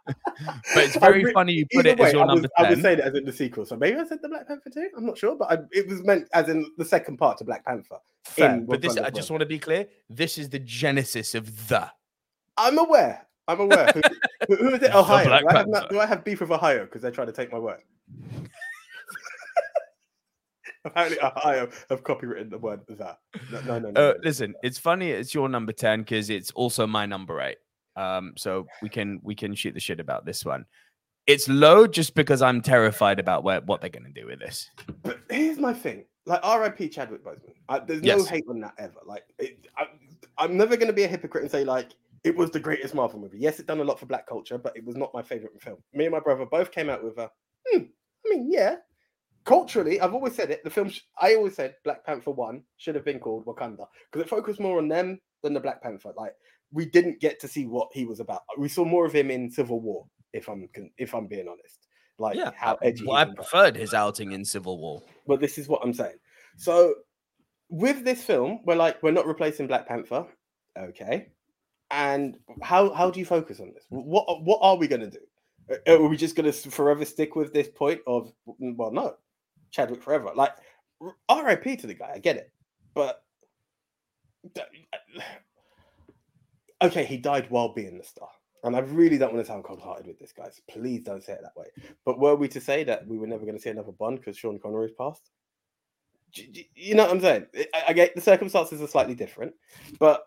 [0.75, 2.81] it's very re- funny you put it as your I was, number I was 10.
[2.81, 3.65] saying it as in the sequel.
[3.65, 4.89] So maybe I said the Black Panther too.
[4.97, 7.65] I'm not sure, but I, it was meant as in the second part to Black
[7.65, 7.97] Panther.
[8.25, 9.87] Fair, but this, I just want to be clear.
[10.09, 11.89] This is the genesis of the.
[12.57, 13.27] I'm aware.
[13.47, 13.91] I'm aware.
[14.47, 14.95] Who, who- is it?
[14.95, 15.39] Ohio.
[15.39, 17.59] Do I, have, do I have beef with Ohio because they're trying to take my
[17.59, 17.81] word?
[20.85, 23.19] Apparently, I have copywritten the word that.
[23.51, 23.89] No, no, no.
[23.91, 24.15] no, Uh, no.
[24.23, 25.11] listen, it's funny.
[25.11, 27.57] It's your number ten because it's also my number eight.
[27.95, 30.65] Um, so we can we can shoot the shit about this one.
[31.25, 34.69] It's low just because I'm terrified about where, what they're going to do with this.
[35.03, 36.03] But here's my thing.
[36.25, 36.89] Like R.I.P.
[36.89, 37.53] Chadwick Boseman.
[37.69, 38.27] I, there's no Yes.
[38.27, 38.99] hate on that ever.
[39.05, 39.85] Like it, I,
[40.37, 41.91] I'm never going to be a hypocrite and say like
[42.25, 43.37] it was the greatest Marvel movie.
[43.39, 45.77] Yes, it done a lot for Black culture, but it was not my favorite film.
[45.93, 47.29] Me and my brother both came out with a.
[47.69, 47.83] Hmm,
[48.25, 48.77] I mean, yeah.
[49.45, 50.63] Culturally, I've always said it.
[50.63, 54.25] The film, sh- I always said Black Panther One should have been called Wakanda because
[54.25, 56.13] it focused more on them than the Black Panther.
[56.15, 56.33] Like
[56.71, 58.41] we didn't get to see what he was about.
[58.57, 60.05] We saw more of him in Civil War.
[60.31, 60.67] If I'm
[60.97, 61.87] if I'm being honest,
[62.17, 63.05] like Yeah, how edgy.
[63.05, 65.01] well, I preferred his outing in Civil War.
[65.27, 66.17] But this is what I'm saying.
[66.57, 66.95] So
[67.69, 70.25] with this film, we're like, we're not replacing Black Panther.
[70.77, 71.27] Okay.
[71.91, 73.85] And how how do you focus on this?
[73.89, 75.19] What what are we gonna do?
[75.87, 79.15] Uh, Are we just gonna forever stick with this point of well, no,
[79.73, 80.31] Chadwick forever?
[80.33, 80.53] Like,
[81.01, 82.11] RIP to the guy.
[82.15, 82.51] I get it,
[82.93, 83.23] but
[84.57, 84.61] uh,
[86.85, 88.29] okay, he died while being the star.
[88.63, 90.61] And I really don't want to sound cold-hearted with this, guys.
[90.69, 91.65] Please don't say it that way.
[92.05, 94.37] But were we to say that we were never going to see another Bond because
[94.37, 95.31] Sean Connery's passed?
[96.75, 97.45] You know what I'm saying?
[97.73, 99.53] I, I get the circumstances are slightly different,
[99.99, 100.23] but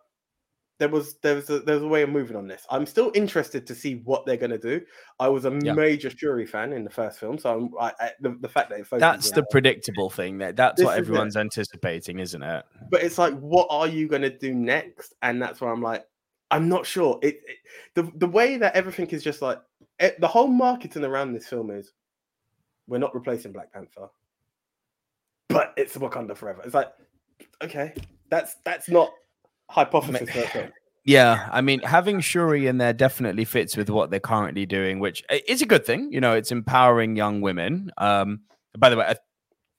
[0.79, 2.67] there was there was a, there was a way of moving on this.
[2.71, 4.83] I'm still interested to see what they're going to do.
[5.19, 5.73] I was a Yeah.
[5.73, 8.85] major Shuri fan in the first film, so I'm, I, I, the, the fact that
[8.99, 10.39] That's the her- predictable thing.
[10.39, 11.01] That that's what is it.
[11.01, 12.65] everyone's anticipating, isn't it?
[12.91, 16.05] but it's like what are you going to do next and that's where i'm like
[16.53, 17.57] i'm not sure it, it-
[17.95, 19.59] the, the way that everything is just like
[19.99, 21.93] it, the whole marketing around this film is
[22.87, 24.07] we're not replacing black panther
[25.49, 26.93] but it's wakanda forever it's like
[27.63, 27.93] okay
[28.29, 29.11] that's that's not
[29.71, 30.73] hypothesis a film.
[31.09, 35.23] Yeah, I mean, having Shuri in there definitely fits with what they're currently doing, which
[35.47, 36.13] is a good thing.
[36.13, 37.93] You know, it's empowering young women.
[37.97, 38.41] Um,
[38.77, 39.17] by the way, a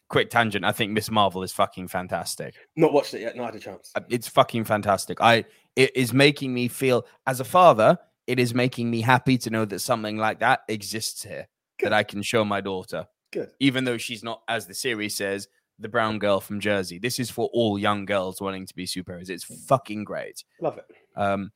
[0.09, 0.63] quick tangent.
[0.63, 2.55] I think Miss Marvel is fucking fantastic.
[2.77, 3.35] Not watched it yet.
[3.35, 3.91] Not had a chance.
[3.93, 5.17] Uh, It's fucking fantastic.
[5.19, 5.43] I
[5.75, 7.97] it is making me feel as a father.
[8.25, 11.49] It is making me happy to know that something like that exists here
[11.83, 13.51] that I can show my daughter, Good.
[13.59, 15.49] even though she's not, as the series says,
[15.79, 16.97] the brown girl from Jersey.
[16.99, 19.29] This is for all young girls wanting to be superheroes.
[19.29, 20.43] It's fucking great.
[20.61, 20.85] Love it.
[21.15, 21.51] Um,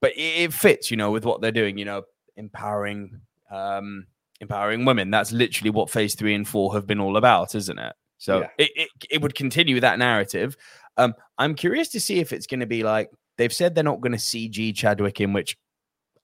[0.00, 1.78] but it, it fits, you know, with what they're doing.
[1.78, 2.02] You know,
[2.36, 3.20] empowering,
[3.50, 4.06] um,
[4.40, 5.10] empowering women.
[5.10, 7.94] That's literally what Phase Three and Four have been all about, isn't it?
[8.18, 8.48] So Yeah.
[8.58, 10.56] it, it it would continue that narrative.
[10.96, 14.00] Um, I'm curious to see if it's going to be like they've said they're not
[14.00, 15.56] going to CG Chadwick in, which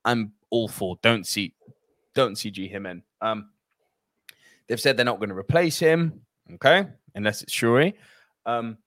[0.04, 0.98] I'm all for.
[1.02, 1.54] Don't see,
[2.14, 3.02] don't CG him in.
[3.20, 3.50] Um,
[4.66, 6.20] they've said they're not going to replace him.
[6.54, 7.94] Okay, unless it's Shuri.
[8.46, 8.78] Um,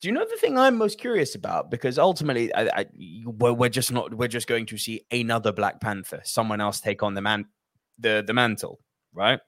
[0.00, 1.70] do you know the thing I'm most curious about?
[1.70, 2.86] Because ultimately, I, I,
[3.24, 4.12] we're, we're just not.
[4.14, 7.46] We're just going to see another Black Panther, someone else take on the man,
[7.98, 8.78] the the mantle,
[9.14, 9.40] right?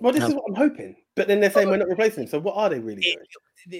[0.00, 0.28] Well, this No.
[0.28, 0.96] is what I'm hoping.
[1.14, 2.28] But then they're saying we're not replacing him.
[2.28, 3.26] So what are they really It- doing?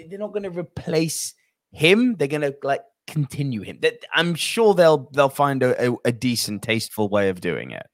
[0.02, 1.34] they- They're not going to replace
[1.72, 2.16] him.
[2.16, 3.78] They're going to like continue him.
[3.82, 7.86] That I'm sure they'll they'll find a, a, a decent, tasteful way of doing it.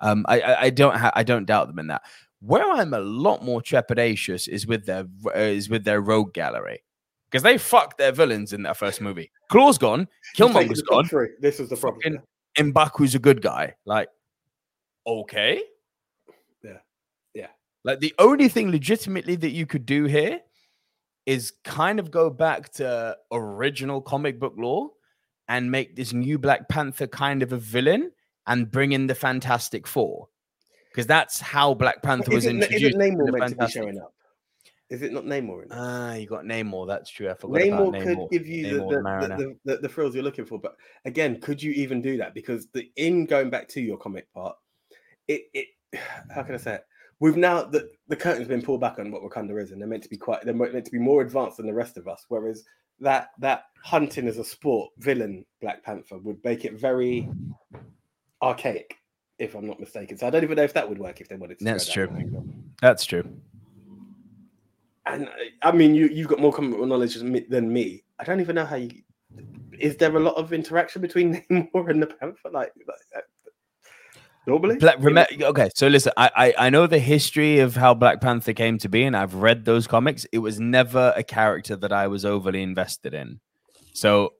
[0.00, 2.02] Um, I I, I don't ha- I don't doubt them in that.
[2.40, 6.82] Where I'm a lot more trepidatious is with their uh, is with their rogue gallery
[7.30, 9.30] because they fucked their villains in that first movie.
[9.50, 11.08] Klaue's gone, Killmonger's gone.
[11.40, 12.00] This is the problem.
[12.02, 12.22] Fucking-
[12.56, 12.64] yeah.
[12.64, 13.74] Mbaku's a good guy.
[13.84, 14.08] Like,
[15.06, 15.62] okay.
[16.62, 16.78] Yeah.
[17.34, 17.48] Yeah.
[17.84, 20.40] Like the only thing legitimately that you could do here
[21.26, 24.90] is kind of go back to original comic book lore
[25.48, 28.10] and make this new Black Panther kind of a villain
[28.46, 30.28] and bring in the Fantastic Four.
[30.98, 32.82] Because that's how Black Panther was introduced.
[32.82, 34.12] is it in Namor meant to be showing up?
[34.90, 35.68] Is it not Namor in?
[35.70, 36.88] Ah, you got Namor.
[36.88, 37.30] That's true.
[37.30, 40.16] I forgot Namor about could give you Namor the, the, the, the, the, the thrills
[40.16, 40.58] you're looking for.
[40.58, 40.74] But
[41.04, 42.34] again, could you even do that?
[42.34, 44.56] Because the in going back to your comic part,
[45.28, 45.68] it it
[46.34, 46.84] how can I say it?
[47.20, 50.02] We've now the, the curtain's been pulled back on what Wakanda is, and they're meant
[50.02, 52.24] to be quite they're meant to be more advanced than the rest of us.
[52.26, 52.64] Whereas
[52.98, 57.28] that that hunting as a sport villain Black Panther would make it very
[58.42, 58.96] archaic,
[59.38, 60.18] if I'm not mistaken.
[60.18, 61.64] So I don't even know if that would work if they wanted to.
[61.64, 62.08] That's that true.
[62.08, 62.26] way.
[62.82, 63.28] That's true.
[65.06, 65.32] And uh,
[65.62, 68.76] I mean, you you've got more book knowledge than me- I don't even know how
[68.76, 68.90] you.
[69.78, 72.50] Is there a lot of interaction between Namor and the Panther?
[72.50, 73.20] Like, like uh,
[74.46, 74.98] normally, Black,
[75.40, 78.88] okay, so listen, I, I I know the history of how Black Panther came to
[78.88, 80.26] be, and I've read those comics.
[80.32, 83.40] It was never a character that I was overly invested in.
[83.92, 84.34] So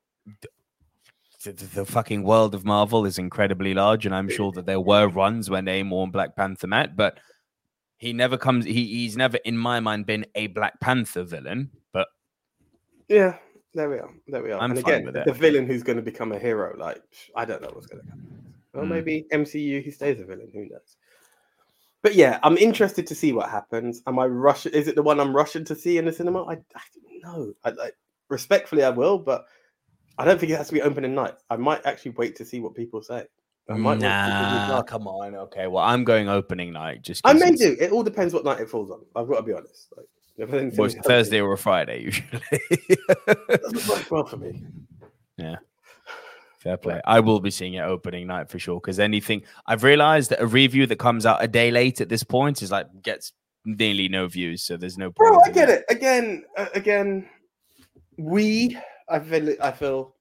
[1.45, 5.09] the, the, fucking world of Marvel is incredibly large, and I'm sure that there were
[5.09, 7.19] runs when Namor and Black Panther met, but
[7.97, 8.65] he never comes.
[8.65, 11.71] He, he's never, in my mind, been a Black Panther villain.
[11.93, 12.09] But
[13.09, 13.37] yeah,
[13.75, 14.11] there we are.
[14.27, 14.61] There we are.
[14.61, 15.27] I'm and fine again, with it.
[15.27, 17.03] the villain who's going to become a hero, like
[17.37, 18.55] I don't know what's going to happen.
[18.75, 18.89] Or Mm.
[18.89, 20.51] maybe MCU he stays a villain.
[20.53, 20.97] Who knows?
[22.03, 24.03] But yeah, I'm interested to see what happens.
[24.07, 24.73] Am I rushing?
[24.73, 26.45] Is it the one I'm rushing to see in the cinema?
[26.45, 27.53] I, I don't know.
[27.65, 27.97] I like
[28.29, 29.47] respectfully, I will, but
[30.19, 31.35] I don't think it has to be opening night.
[31.49, 33.25] I might actually wait to see what people say.
[33.71, 35.35] I might nah, come on.
[35.35, 37.03] Okay, well, I'm going opening night.
[37.03, 37.77] Just I may it's- do.
[37.79, 39.01] It all depends what night it falls on.
[39.15, 39.93] I've got to be honest.
[39.97, 40.07] Like,
[40.39, 42.41] if well, it's Thursday or a Friday usually.
[43.49, 44.63] doesn't work well for me.
[45.37, 45.57] Yeah.
[46.59, 47.01] Fair play.
[47.05, 48.81] I will be seeing it opening night for sure.
[48.81, 52.23] Because anything I've realized that a review that comes out a day late at this
[52.23, 53.33] point is like gets
[53.65, 54.63] nearly no views.
[54.63, 55.17] So there's no point.
[55.17, 55.85] Bro, I get it.
[55.89, 57.29] Again, uh, again,
[58.17, 58.79] we.
[59.11, 59.55] I feel.
[59.63, 60.15] I feel.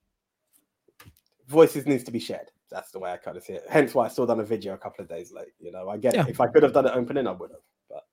[1.48, 2.52] Voices needs to be shared.
[2.70, 3.64] That's the way I kind of see it.
[3.70, 5.54] Hence why I still done a video a couple of days late.
[5.60, 6.24] You know, I get Yeah.
[6.24, 6.30] it.
[6.30, 7.62] If I could have done it opening, I would have.
[7.90, 8.04] But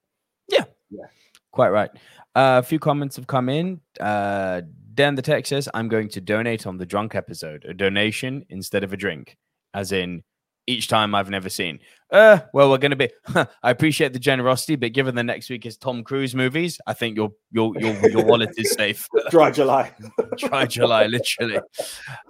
[0.48, 1.06] yeah, yeah,
[1.50, 1.90] Quite right.
[2.36, 3.80] Uh, a few comments have come in.
[3.98, 4.62] Uh,
[4.94, 8.84] Dan the Tech says, I'm going to donate on the drunk episode, a donation instead
[8.84, 9.36] of a drink,
[9.72, 10.22] as in
[10.66, 11.78] each time I've never seen.
[12.10, 13.10] Uh, well, we're going to be,
[13.62, 17.16] I appreciate the generosity, but given the next week is Tom Cruise movies, I think
[17.16, 19.08] your, your, your, your wallet is safe.
[19.30, 19.92] dry July.
[20.38, 21.58] Try July, literally.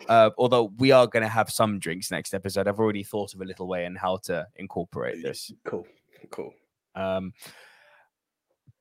[0.08, 2.66] Uh, although we are going to have some drinks next episode.
[2.66, 5.52] I've already thought of a little way and how to incorporate this.
[5.64, 5.86] cool.
[6.30, 6.54] Cool.
[6.94, 7.32] Um,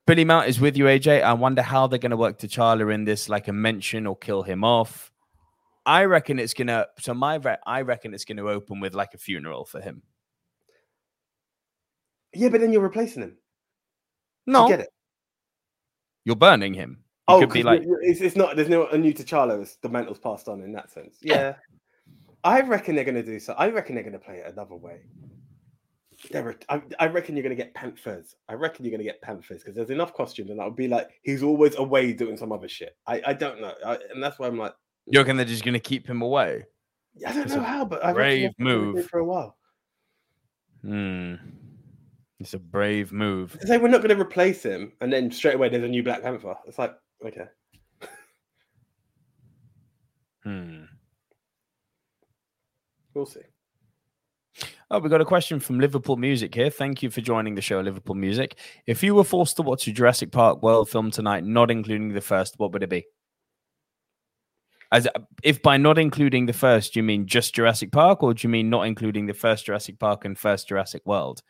[0.06, 1.24] Billy Mount is with you, AJ.
[1.24, 4.44] I wonder how they're going to work T'Challa in this, like a mention or kill
[4.44, 5.13] him off.
[5.86, 6.88] I reckon it's gonna.
[7.00, 10.02] So my, re- I reckon it's going to open with like a funeral for him.
[12.34, 13.38] Yeah, but then you're replacing him.
[14.48, 14.90] No, I get it.
[16.26, 17.00] you're burning him.
[17.30, 18.56] It Oh, could be like, you- you- it's, it's not.
[18.56, 19.62] There's no a new T'Challa.
[19.62, 21.18] It's the mantle's passed on in that sense.
[21.22, 21.56] Yeah,
[22.44, 23.54] I reckon they're going to do so.
[23.54, 25.02] I reckon they're going to play it another way.
[26.32, 28.36] There I, I reckon you're going to get Panthers.
[28.48, 30.88] I reckon you're going to get Panthers because there's enough costumes, and that would be
[30.88, 32.96] like he's always away doing some other shit.
[33.08, 34.74] I, I don't know, I, and that's why I'm like,
[35.08, 36.66] You reckon they're just going to keep him away?
[37.28, 39.08] I don't It's know how, but I brave reckon that's what they're gonna do move.
[39.10, 39.58] for a while.
[40.84, 41.36] Hmm.
[42.40, 43.58] It's a brave move.
[43.62, 46.04] They say we're not going to replace him, and then straight away there's a new
[46.04, 46.56] Black Panther.
[46.66, 46.94] It's like
[47.26, 47.46] okay,
[50.44, 50.84] Hmm.
[53.14, 53.40] we'll see.
[54.92, 56.70] Oh, we got a question from Liverpool Music here.
[56.70, 58.58] Thank you for joining the show, Liverpool Music.
[58.86, 62.22] If you were forced to watch a Jurassic Park World film tonight, not including the
[62.22, 63.06] first, what would it be?
[64.94, 65.08] As
[65.42, 68.70] if by not including the first, you mean just Jurassic Park, or do you mean
[68.70, 71.42] not including the first Jurassic Park and first Jurassic World?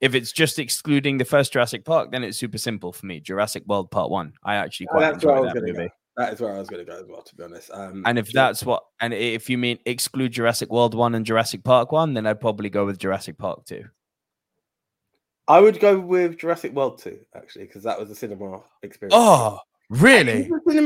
[0.00, 3.18] If it's just excluding the first Jurassic Park, then it's super simple for me.
[3.18, 4.34] Jurassic World Part One.
[4.44, 5.88] I actually Oh, quite that's where I enjoy was that movie.
[5.88, 5.94] go.
[6.16, 7.22] That is where I was going to go as well.
[7.22, 10.94] To be honest, um, And if that's what, and if you mean exclude Jurassic World
[10.94, 13.86] One and Jurassic Park One, then I'd probably go with Jurassic Park Two.
[15.48, 19.14] I would go with Jurassic World two actually because that was a cinema experience.
[19.16, 19.58] Oh,
[19.90, 20.44] really?
[20.44, 20.80] Do you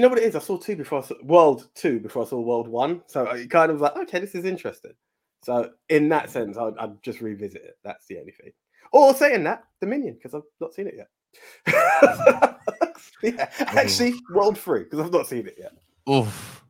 [0.00, 0.36] know what it is?
[0.36, 3.46] I saw two before I saw World two before I saw World one, so I
[3.46, 4.92] kind of was like, okay, this is interesting.
[5.42, 7.78] So in that sense, I'd, I'd just revisit it.
[7.84, 8.52] That's the only thing.
[8.92, 11.08] Or saying that Dominion because I've not seen it yet.
[13.22, 15.72] yeah, actually, World three because I've not seen it yet.
[16.08, 16.64] Oof.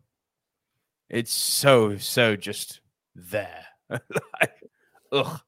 [1.09, 2.80] It's so, so just
[3.14, 3.66] there.
[3.91, 4.53] like,
[5.12, 5.41] ugh.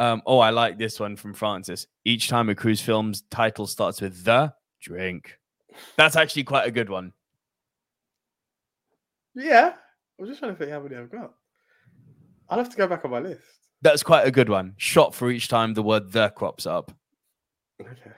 [0.00, 1.86] Um, oh, I like this one from Francis.
[2.04, 5.38] Each time a cruise film's title starts with the drink.
[5.96, 7.12] That's actually quite a good one.
[9.34, 9.74] Yeah,
[10.18, 11.32] I'm just trying to think how many I've got.
[12.48, 13.42] I'll have to go back on my list.
[13.82, 14.74] That's quite a good one.
[14.76, 16.90] Shot for each time the word the crops up.
[17.80, 18.10] Okay,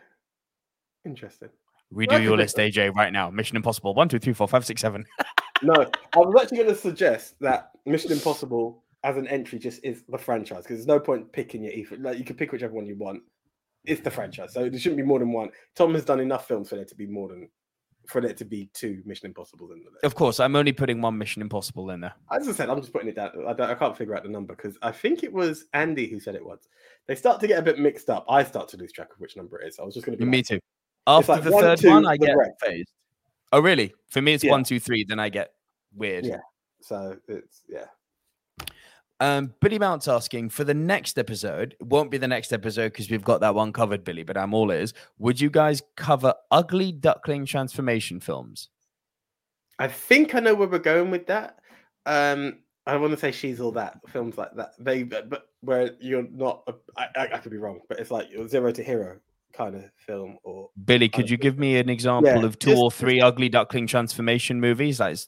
[1.05, 1.51] interesting.
[1.93, 3.31] Redo Well, your list, AJ, right now.
[3.31, 3.95] Mission Impossible.
[3.95, 5.05] One, two, three, four, five, six, seven.
[5.63, 10.05] No, I was actually going to suggest that Mission Impossible as an entry just is
[10.09, 11.99] the franchise because there's no point picking your ether.
[11.99, 13.23] Like you can pick whichever one you want.
[13.85, 15.51] It's the franchise, so there shouldn't be more than one.
[15.75, 17.49] Tom has done enough films for there to be more than
[18.07, 20.05] for there to be two Mission Impossibles in the list.
[20.05, 22.13] Of course, I'm only putting one Mission Impossible in there.
[22.33, 23.31] As I said, I'm just putting it down.
[23.47, 26.19] I, don't, I can't figure out the number because I think it was Andy who
[26.19, 26.69] said it once.
[27.07, 28.25] They start to get a bit mixed up.
[28.29, 29.79] I start to lose track of which number it is.
[29.79, 30.61] I was just going to be Me like, too.
[31.07, 32.53] After like the one, third two, one, I get rest.
[32.61, 32.91] phased.
[33.53, 33.95] Oh, really?
[34.09, 34.53] For me, it's Yeah.
[34.53, 35.05] one, two, three.
[35.05, 35.53] Then I get
[35.95, 36.27] weird.
[36.27, 36.41] Yeah.
[36.81, 37.85] So it's yeah.
[39.21, 41.77] Um, Billy Mount's asking for the next episode.
[41.81, 44.23] Won't be the next episode because we've got that one covered, Billy.
[44.23, 44.95] But I'm all is.
[45.19, 48.71] Would you guys cover ugly duckling transformation films?
[49.79, 51.59] I think I know where we're going with that.
[52.07, 54.73] Um, I want to say she's all that films like that.
[54.79, 56.67] They but where you're not.
[56.97, 59.19] I, I could be wrong, but it's like zero to hero
[59.53, 62.83] kind of film or Billy, could you give me an example Yeah, of two just-
[62.83, 65.01] or three ugly duckling transformation movies?
[65.01, 65.19] Like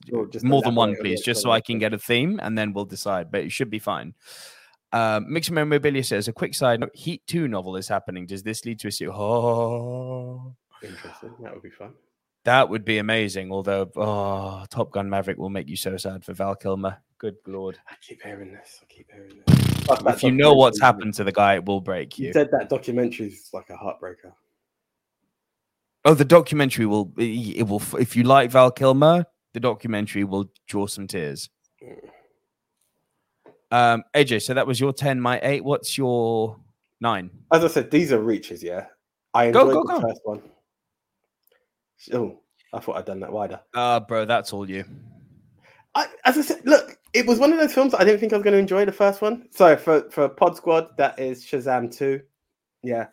[0.42, 3.30] more than one, please, just so I can get a theme, and then we'll decide.
[3.30, 4.14] But it should be fine.
[4.92, 8.26] Um, Mixed Memorabilia says a quick side note: Heat Two novel is happening.
[8.26, 9.14] Does this lead to a sequel?
[10.82, 11.34] Oh, interesting.
[11.40, 11.94] That would be fun.
[12.44, 13.52] that would be amazing.
[13.52, 16.98] Although, oh, Top Gun Maverick will make you so sad for Val Kilmer.
[17.18, 17.78] Good lord!
[17.88, 18.80] I keep hearing this.
[18.82, 19.71] I keep hearing this.
[19.88, 22.32] If you know what's happened to the guy, it will break You you.
[22.32, 24.32] said that documentary is like a heartbreaker.
[26.04, 27.12] Oh, the documentary will.
[27.16, 27.82] It will.
[27.98, 29.24] If you like Val Kilmer,
[29.54, 31.48] the documentary will draw some tears.
[33.70, 35.64] Um, AJ, so that was your ten, my eight.
[35.64, 36.58] What's your
[37.00, 37.30] nine?
[37.52, 38.62] As I said, these are reaches.
[38.62, 38.86] Yeah,
[39.32, 40.08] I Go, enjoyed go, the go.
[40.08, 40.42] first one.
[42.12, 42.40] Oh,
[42.72, 43.60] I thought I'd done that wider.
[43.74, 44.84] Uh bro, that's all you.
[45.94, 48.36] I, as I said, look, it was one of those films I didn't think I
[48.36, 49.48] was going to enjoy the first one.
[49.50, 52.20] So for for Pod Squad, that is Shazam two.
[52.82, 53.06] Yeah,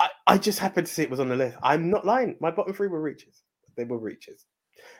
[0.00, 1.56] I, I just happened to see it was on the list.
[1.62, 2.36] I'm not lying.
[2.40, 3.42] My bottom three were reaches.
[3.76, 4.46] They were reaches,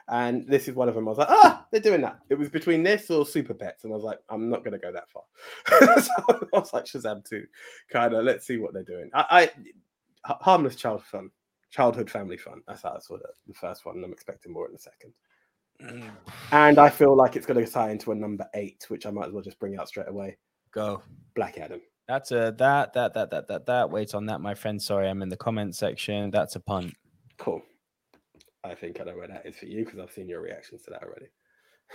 [0.09, 1.09] and this is one of them.
[1.09, 2.21] I was like, ah, they're doing that.
[2.31, 4.79] It was between this or Super Pets, and I was like, I'm not going to
[4.79, 5.25] go that far.
[6.01, 7.45] so I was like, Shazam two,
[7.93, 8.25] kind of.
[8.25, 9.11] Let's see what they're doing.
[9.15, 9.51] I,
[10.25, 11.31] I harmless child fun,
[11.71, 12.63] childhood family fun.
[12.69, 13.97] That's how I saw the, the first one.
[13.97, 15.13] and I'm expecting more in the second.
[16.51, 19.27] And I feel like it's going to tie into a number eight, which I might
[19.27, 20.37] as well just bring out straight away.
[20.73, 21.03] Go.
[21.35, 21.81] Black Adam.
[22.09, 23.91] That's a that that that that that that.
[23.91, 24.81] Wait on that, my friend.
[24.81, 26.31] Sorry, I'm in the comment section.
[26.31, 26.95] That's a punt.
[27.37, 27.63] Cool.
[28.65, 30.91] I think I know where that is for you because I've seen your reactions to
[30.91, 31.27] that already.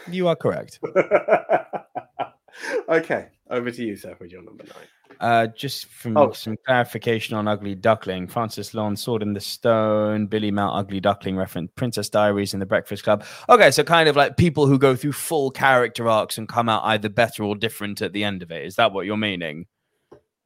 [0.09, 0.79] You are correct.
[2.89, 4.87] okay, over to you, Seth, with your number nine.
[5.19, 6.31] Uh, just from Oh.
[6.33, 11.35] some clarification on Ugly Duckling, Francis Lawn, Sword in the Stone, Billy Mount, Ugly Duckling
[11.35, 13.23] reference, Princess Diaries, and The Breakfast Club.
[13.49, 16.83] Okay, so kind of like people who go through full character arcs and come out
[16.85, 18.65] either better or different at the end of it.
[18.65, 19.65] Is that what you're meaning?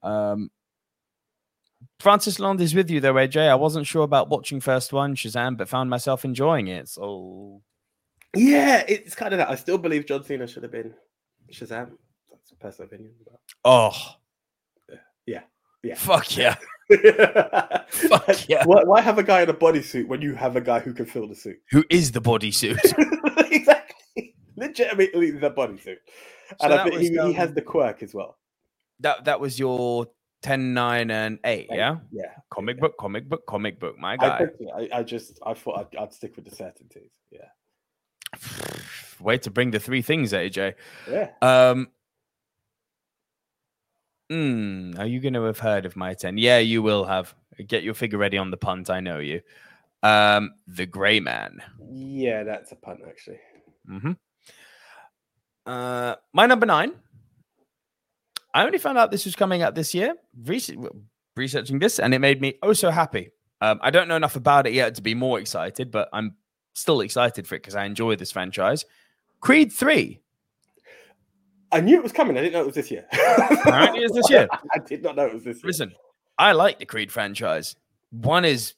[0.03, 0.51] Um,
[1.99, 3.49] Francis Land is with you though, AJ.
[3.49, 6.87] I wasn't sure about watching first one, Shazam, but found myself enjoying it.
[6.89, 7.61] So
[8.35, 9.49] Yeah, it's kind of that.
[9.49, 10.93] I still believe John Cena should have been
[11.51, 11.91] Shazam.
[12.31, 13.13] That's a personal opinion.
[13.25, 13.91] But oh
[15.27, 15.41] yeah,
[15.83, 15.95] yeah.
[15.95, 16.55] fuck yeah.
[17.89, 18.63] Fuck yeah.
[18.65, 21.05] Why, why have a guy in a bodysuit when you have a guy who can
[21.05, 21.57] fill the suit?
[21.71, 22.79] Who is the bodysuit?
[23.51, 24.33] exactly.
[24.55, 25.97] legitimately the bodysuit.
[26.49, 28.37] So And I think was, he, he has um, the quirk as well.
[29.01, 30.07] That that was your
[30.43, 31.97] 10, 9, and 8, yeah?
[32.11, 32.31] Yeah.
[32.49, 34.37] Comic book, comic book, comic book, my I, guy.
[34.39, 34.69] picked it.
[34.73, 37.11] I, I just I thought I'd, I'd stick with the certainties.
[37.31, 38.39] Yeah.
[39.19, 40.75] Way to bring the three things, AJ.
[41.09, 41.31] Yeah.
[41.41, 41.89] Um,
[44.29, 46.37] hmm, are you going to have heard of my 10?
[46.37, 47.33] Yeah, you will have.
[47.67, 48.89] Get your figure ready on the punt.
[48.89, 49.41] I know you.
[50.03, 51.59] Um, the Grey Man.
[51.89, 53.39] Yeah, that's a punt actually.
[53.87, 54.11] hmm
[55.65, 56.93] Uh, my number nine.
[58.53, 60.15] I only found out this was coming out this year.
[60.45, 60.71] Rese-
[61.35, 63.31] researching this, and it made me oh so happy.
[63.61, 66.35] Um, I don't know enough about it yet to be more excited, but I'm
[66.73, 68.85] still excited for it because I enjoy this franchise.
[69.41, 70.21] Creed Three.
[71.71, 72.37] I knew it was coming.
[72.37, 73.05] I didn't know it was this year.
[73.13, 74.47] Apparently it's this year.
[74.51, 75.63] I did not know it was this year.
[75.67, 75.93] Listen,
[76.37, 77.75] I like the Creed franchise.
[78.11, 78.73] One is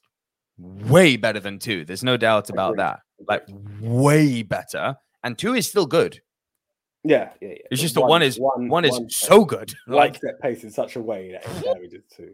[0.57, 1.85] way better than two.
[1.85, 2.83] There's no doubt about Agreed.
[2.85, 2.99] that.
[3.27, 3.45] Like
[3.81, 6.19] way better, and two is still good.
[7.03, 7.53] Yeah, yeah, yeah.
[7.55, 9.73] It's But just that one is one, is one- so good.
[9.87, 12.33] Like set pace in such a way that it damages two.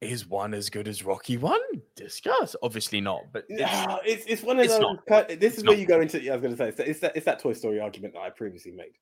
[0.00, 1.60] Is one as good as Rocky One?
[1.94, 2.56] Discuss.
[2.62, 4.96] Obviously not, but it's, No, it's it's one of it's those.
[5.08, 5.28] not.
[5.28, 5.80] This is where not.
[5.80, 6.18] you go into.
[6.28, 8.20] I was going to say it's, that- it's that it's that Toy Story argument that
[8.20, 8.92] I previously made.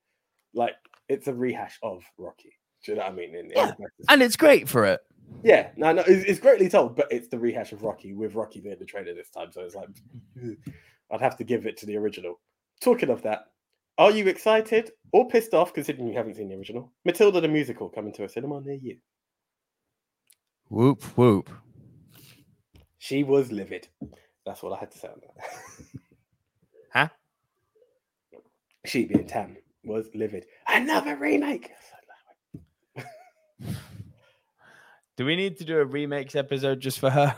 [0.54, 0.74] Like
[1.08, 2.52] it's a rehash of Rocky.
[2.84, 3.34] Do you know what I mean?
[3.34, 4.06] In, in Yeah, practice.
[4.08, 5.00] and it's great for it.
[5.44, 8.60] yeah, no, no, it's, it's greatly told, but it's the rehash of Rocky with Rocky
[8.60, 9.52] being the trainer this time.
[9.52, 9.88] So it's like
[11.10, 12.40] I'd have to give it to the original.
[12.80, 13.46] Talking of that,
[13.98, 16.92] are you excited or pissed off considering you haven't seen the original?
[17.04, 18.96] Matilda the musical coming to a cinema near you.
[20.68, 21.50] Whoop whoop.
[22.98, 23.88] She was livid.
[24.46, 25.46] That's what I had to say on that.
[26.92, 27.08] Huh?
[28.86, 30.46] She being Tam was livid.
[30.68, 31.70] Another remake.
[35.16, 37.36] Do we need to do a remakes episode just for her?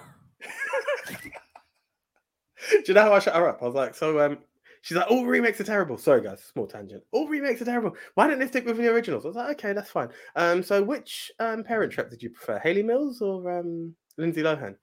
[2.70, 3.60] Do you know how I shut her up?
[3.60, 4.38] I was like, so um,
[4.82, 5.98] she's like, all remakes are terrible.
[5.98, 7.02] Sorry, guys, small tangent.
[7.12, 7.96] All remakes are terrible.
[8.14, 9.24] Why don't they stick with the originals?
[9.24, 10.08] I was like, okay, that's fine.
[10.36, 14.76] Um, so which um Parent Trap did you prefer, Hayley Mills or um Lindsay Lohan?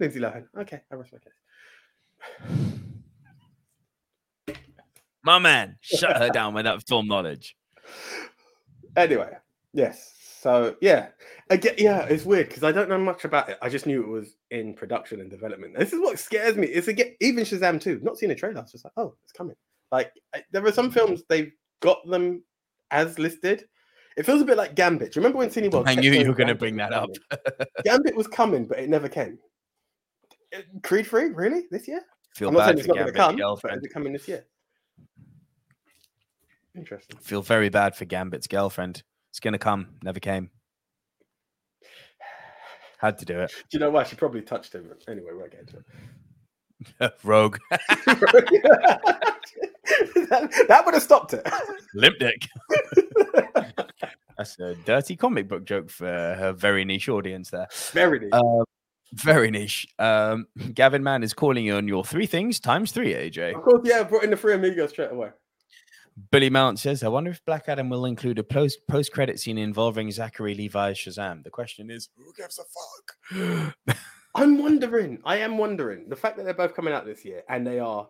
[0.00, 0.46] Lindsay Lohan.
[0.58, 2.78] Okay, I rest my case.
[5.24, 7.56] My man, shut her down with that film knowledge.
[8.96, 9.30] Anyway,
[9.72, 10.14] yes.
[10.40, 11.08] So yeah,
[11.50, 13.58] again, yeah, it's weird because I don't know much about it.
[13.60, 15.76] I just knew it was in production and development.
[15.76, 16.68] This is what scares me.
[16.68, 17.98] It's again, even Shazam too.
[18.02, 19.56] Not seeing a trailer, I was just like, oh, it's coming.
[19.90, 22.44] Like I- there are some films they've got them
[22.90, 23.64] as listed.
[24.16, 25.12] It feels a bit like Gambit.
[25.12, 25.86] Do you remember when Cineworld?
[25.86, 27.10] I knew you were going to bring that up.
[27.84, 29.38] Gambit was coming, but it never came.
[30.82, 31.64] Creed Three, really?
[31.70, 32.00] This year?
[32.34, 33.78] Feel I'm not saying bad it's not going to come, but girlfriend.
[33.78, 34.44] is it coming this year?
[36.78, 37.16] Interesting.
[37.18, 39.02] I Feel very bad for Gambit's girlfriend.
[39.30, 39.96] It's to come.
[40.02, 40.50] Never came.
[42.98, 43.50] Had to do it.
[43.50, 44.04] Do you know why?
[44.04, 44.90] She probably touched him.
[45.08, 45.84] Anyway, we'll get into it.
[47.24, 47.56] Rogue.
[47.70, 47.80] that,
[50.68, 51.44] that would have stopped it.
[51.94, 52.46] Limp dick.
[54.36, 57.66] That's a dirty comic book joke for her very niche audience there.
[57.92, 58.32] Very neat.
[58.32, 58.62] Uh,
[59.12, 59.88] very niche.
[59.98, 63.56] Um, Gavin Mann is calling you on your three things times three, AJ.
[63.56, 65.30] of course, yeah, I brought in the three amigos straight away.
[66.30, 69.58] Billy Mount says, I wonder if Black Adam will include a post post credit scene
[69.58, 71.44] involving Zachary Levi's Shazam.
[71.44, 73.96] The question is, who gives a fuck?
[74.34, 75.20] I'm wondering.
[75.24, 76.08] I am wondering.
[76.08, 78.08] The fact that they're both coming out this year and they are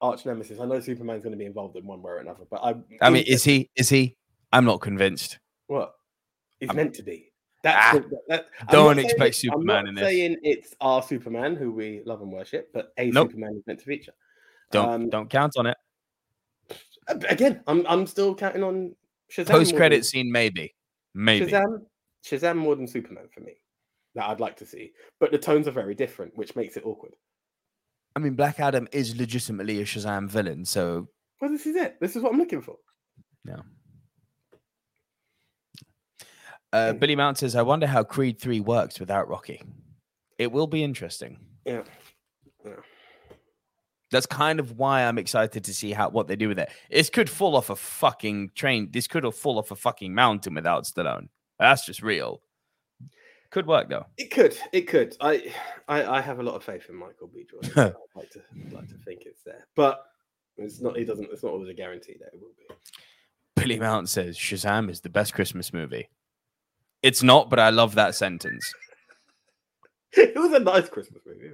[0.00, 0.60] arch nemesis.
[0.60, 2.74] I know Superman's going to be involved in one way or another, but I.
[3.00, 3.70] I mean, is he?
[3.76, 4.16] Is he?
[4.52, 5.38] I'm not convinced.
[5.66, 5.92] What?
[6.60, 7.32] It's I'm- meant to be.
[7.62, 10.04] That's Ah, the- that- don't saying expect Superman I'm in this.
[10.04, 13.28] saying it's our Superman who we love and worship, but a Nope.
[13.30, 14.12] Superman is meant to feature.
[14.70, 15.76] Don't Um, don't count on it.
[17.08, 18.94] Again, I'm I'm still counting on
[19.32, 19.48] Shazam.
[19.48, 20.74] Post credit scene, maybe,
[21.14, 21.46] maybe.
[21.46, 21.82] Shazam,
[22.24, 23.54] Shazam more than Superman for me.
[24.14, 27.14] That I'd like to see, but the tones are very different, which makes it awkward.
[28.16, 31.08] I mean, Black Adam is legitimately a Shazam villain, so
[31.40, 32.00] Well, this is it.
[32.00, 32.76] This is what I'm looking for.
[33.44, 33.62] no.
[36.72, 36.92] Uh.
[36.94, 39.62] Billy Mount says, "I wonder how Creed Three works without Rocky.
[40.38, 41.82] It will be interesting." Yeah.
[42.64, 42.72] Yeah.
[44.10, 46.70] That's kind of why I'm excited to see how what they do with it.
[46.90, 48.88] This could fall off a fucking train.
[48.92, 51.28] This could have fall off a fucking mountain without Stallone.
[51.58, 52.40] That's just real.
[53.50, 54.06] Could work though.
[54.16, 54.56] It could.
[54.72, 55.16] It could.
[55.20, 55.52] I,
[55.88, 57.46] I, I have a lot of faith in Michael B.
[57.48, 57.72] Jordan.
[57.76, 60.04] I'd like to, I'd like to think it's there, but
[60.56, 60.96] it's not.
[60.96, 61.28] He doesn't.
[61.32, 62.74] It's not always a guarantee that it will be.
[63.56, 66.08] Billy Mount says Shazam is the best Christmas movie.
[67.02, 68.72] It's not, but I love that sentence.
[70.36, 71.50] It was a nice Christmas movie.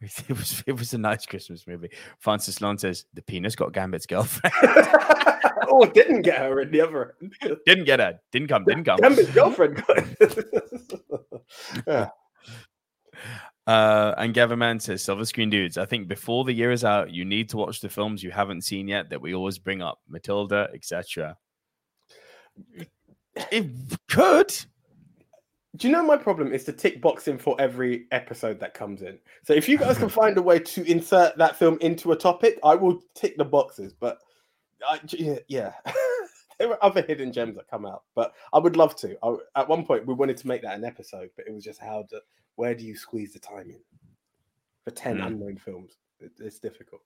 [0.28, 1.88] It was it was a nice Christmas movie.
[2.18, 4.54] Francis Lon says the penis got Gambit's girlfriend.
[5.68, 7.58] oh, didn't get her in the other end.
[7.64, 8.20] didn't get her.
[8.30, 8.64] Didn't come.
[8.64, 8.98] Didn't come.
[8.98, 9.82] Gambit's girlfriend
[11.86, 12.08] yeah.
[13.66, 17.10] Uh, and Gavin Mann says, Silver Screen Dudes, I think before the year is out,
[17.10, 20.00] you need to watch the films you haven't seen yet that we always bring up,
[20.06, 21.38] Matilda, etc.
[23.50, 23.70] It
[24.08, 24.54] could.
[25.76, 29.18] Do you know my problem is to tick boxing for every episode that comes in?
[29.42, 32.58] So if you guys can find a way to insert that film into a topic,
[32.62, 33.92] I will tick the boxes.
[33.92, 34.18] But
[34.88, 35.00] I,
[35.48, 35.72] yeah,
[36.58, 39.16] there are other hidden gems that come out, but I would love to.
[39.24, 41.80] I, at one point, we wanted to make that an episode, but it was just
[41.80, 42.20] how to,
[42.54, 43.80] where do you squeeze the time in
[44.84, 45.22] for 10 Hmm.
[45.24, 45.98] unknown films?
[46.20, 47.02] It, it's difficult.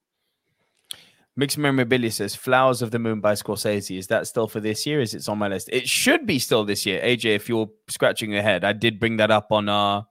[1.39, 3.97] Mixed Memorabilia says Flowers of the Moon by Scorsese.
[3.97, 5.01] Is that still for this year?
[5.01, 5.69] Is it's on my list?
[5.73, 7.01] It should be still this year.
[7.01, 10.05] AJ, if you're scratching your head, I did bring that up on our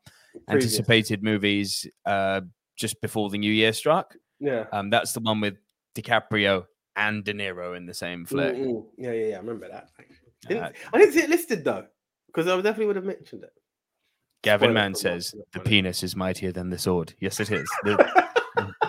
[0.48, 0.64] Previous.
[0.72, 2.40] anticipated movies uh,
[2.78, 4.16] just before the new year struck.
[4.40, 4.68] Yeah.
[4.72, 5.56] Um, that's the one with
[5.96, 6.64] DiCaprio
[6.96, 8.56] and De Niro in the same flick.
[8.56, 8.86] Mm, mm.
[8.98, 9.36] Yeah, yeah, yeah.
[9.36, 9.90] I remember that.
[10.48, 11.88] Didn't- Uh, I didn't see it listed though,
[12.28, 13.52] because I definitely would have mentioned it.
[14.44, 17.16] Gavin Spoiler Mann says the penis is mightier than the sword.
[17.20, 17.70] Yes, it is.
[17.84, 18.28] The-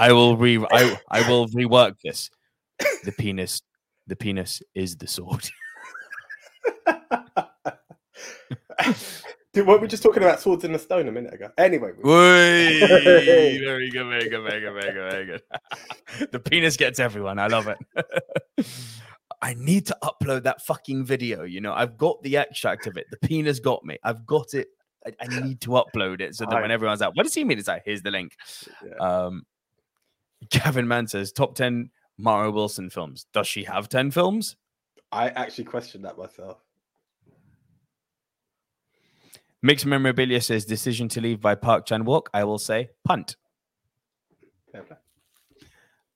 [0.00, 2.30] I will re I, I will rework this.
[3.04, 3.60] The penis,
[4.06, 5.48] the penis is the sword.
[9.52, 11.48] Dude, weren't we just talking about swords in the stone a minute ago?
[11.58, 16.30] Anyway, we- very good, very good, very good, very good, very good.
[16.30, 17.38] the penis gets everyone.
[17.40, 17.78] I love it.
[19.42, 21.42] I need to upload that fucking video.
[21.42, 23.06] You know, I've got the extract of it.
[23.10, 23.98] The penis got me.
[24.04, 24.68] I've got it.
[25.04, 27.42] I, I need to upload it so that I- when everyone's like, "What does he
[27.42, 28.36] mean?" It's like, "Here's the link."
[28.86, 28.94] Yeah.
[29.00, 29.42] Um,
[30.48, 34.56] Gavin Mann says, "Top ten Mara Wilson films." Does she have ten films?
[35.12, 36.58] I actually questioned that myself.
[39.62, 42.26] Mixed Memorabilia says, "Decision to Leave" by Park Chan Wook.
[42.32, 43.36] I will say punt.
[44.70, 44.80] Play.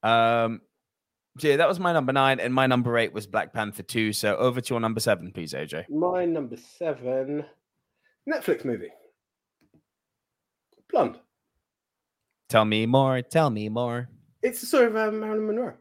[0.01, 0.61] Um,
[1.37, 4.13] so yeah, that was my number nine, and my number eight was Black Panther two.
[4.13, 5.89] So over to your number seven, please, AJ.
[5.89, 7.45] My number seven,
[8.29, 8.91] Netflix movie,
[10.89, 11.19] Blonde.
[12.47, 13.21] Tell me more.
[13.21, 14.09] Tell me more.
[14.45, 15.73] It's the story of um, Marilyn Monroe,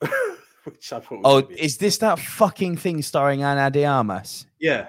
[0.64, 1.20] which I thought.
[1.24, 4.46] Oh, is this that fucking thing starring Ana de Armas?
[4.60, 4.88] yeah.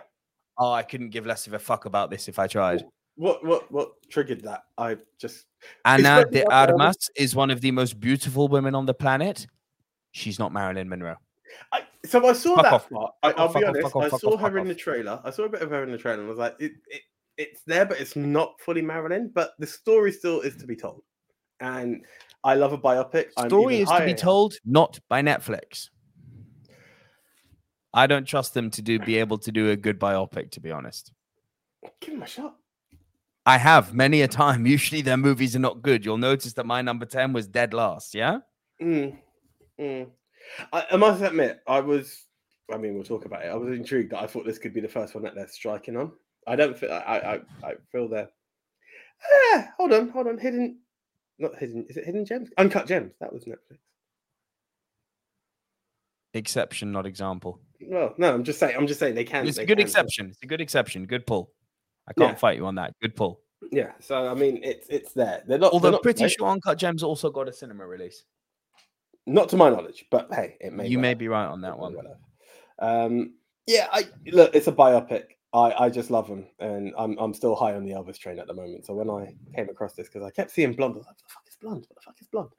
[0.57, 2.85] Oh, I couldn't give less of a fuck about this if I tried.
[3.15, 4.63] What what what triggered that?
[4.77, 5.45] I just
[5.85, 6.45] Ana de.
[6.51, 9.47] Armas is one of the most beautiful women on the planet.
[10.11, 11.15] She's not Marilyn Monroe.
[11.71, 12.89] I, so I saw Fuck that off.
[12.89, 13.13] part.
[13.23, 13.95] I, I'll off, be honest.
[13.95, 15.21] off, I saw off, her in the trailer.
[15.23, 16.19] I saw a bit of her in the trailer.
[16.19, 17.01] and I was like, it, it
[17.37, 19.31] it's there, but it's not fully Marilyn.
[19.33, 21.03] But the story still is to be told.
[21.59, 22.03] And
[22.45, 23.31] I love a biopic.
[23.47, 25.89] Story is to be told, not by Netflix.
[27.91, 30.69] I don't trust them to do be able to do a good biopic, to be
[30.69, 31.11] honest.
[31.99, 32.55] Give him a shot.
[33.47, 34.67] I have many a time.
[34.77, 36.05] Usually their movies are not good.
[36.05, 38.39] You'll notice that my number 10 was dead last, yeah?
[38.79, 39.17] Mm,
[39.79, 40.07] mm.
[40.71, 42.25] I, I must admit, I was.
[42.71, 43.47] I mean, we'll talk about it.
[43.47, 45.97] I was intrigued that I thought this could be the first one that they're striking
[45.97, 46.11] on.
[46.45, 46.91] I don't feel.
[46.91, 46.97] I.
[46.97, 47.33] I.
[47.33, 48.29] I, I feel they're.
[49.53, 50.37] Ah, hold on, hold on.
[50.37, 50.77] Hidden,
[51.39, 51.85] not hidden.
[51.89, 52.49] Is it hidden gems?
[52.57, 53.13] Uncut gems.
[53.19, 53.77] That was Netflix.
[56.33, 57.59] Exception, not example.
[57.81, 58.75] Well, no, I'm just saying.
[58.75, 59.47] I'm just saying they can.
[59.47, 59.85] It's a good can.
[59.87, 60.27] exception.
[60.27, 61.05] It's a good exception.
[61.05, 61.51] Good pull.
[62.07, 62.35] I can't Yeah.
[62.35, 62.93] fight you on that.
[63.01, 63.41] Good pull.
[63.71, 63.93] Yeah.
[63.99, 65.43] So I mean, it's it's there.
[65.47, 65.67] They're not.
[65.67, 68.23] they're Although not pretty great, sure Uncut Gems also got a cinema release.
[69.25, 70.87] Not to my knowledge, but hey, it may.
[70.87, 71.95] you well may be right on that one.
[72.79, 73.33] Um,
[73.65, 74.53] yeah, I look.
[74.53, 75.23] It's a biopic.
[75.55, 78.47] I, I just love them, and I'm I'm still high on the Elvis train at
[78.47, 78.85] the moment.
[78.85, 81.27] So when I came across this, because I kept seeing blonde, I was like, "What
[81.27, 81.85] the fuck is blonde?
[81.87, 82.49] What the fuck is blonde?"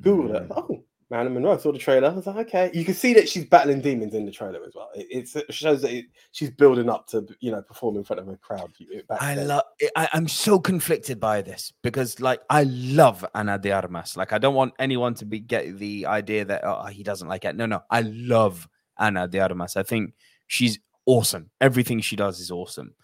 [0.00, 0.48] Googled it.
[0.48, 0.56] Mm.
[0.56, 1.52] Oh, Marilyn Monroe.
[1.52, 2.08] I saw the trailer.
[2.08, 2.70] I was like, okay.
[2.72, 4.88] You can see that she's battling demons in the trailer as well.
[4.94, 8.20] It, it's, it shows that it, she's building up to you know perform in front
[8.20, 8.72] of a crowd.
[9.20, 9.64] I love.
[9.94, 14.16] I, I'm so conflicted by this because, like, I love Ana de Armas.
[14.16, 17.44] Like, I don't want anyone to be get the idea that oh, he doesn't like
[17.44, 17.56] it.
[17.56, 18.66] No, no, I love
[18.98, 19.76] Ana de Armas.
[19.76, 20.14] I think
[20.46, 21.50] she's awesome.
[21.60, 22.94] Everything she does is awesome.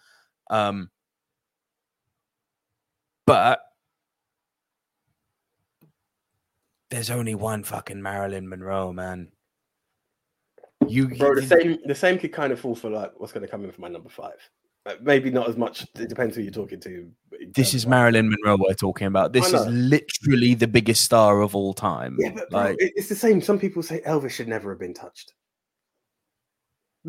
[0.49, 0.89] Um,
[3.25, 3.59] but
[6.89, 9.29] there's only one fucking Marilyn Monroe, man.
[10.87, 13.47] You, Bro, the same the same could kind of fall for like what's going to
[13.51, 14.37] come in for my number five.
[14.85, 15.85] Uh, maybe not as much.
[15.99, 17.11] It depends who you're talking to.
[17.53, 19.33] This is Marilyn Monroe we're talking about.
[19.33, 22.15] This is literally the biggest star of all time.
[22.17, 23.41] Yeah, but like, it- it's the same.
[23.41, 25.33] Some people say Elvis should never have been touched.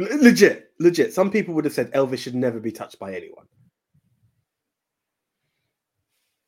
[0.01, 1.13] Le- legit, legit.
[1.13, 3.45] Some people would have said Elvis should never be touched by anyone.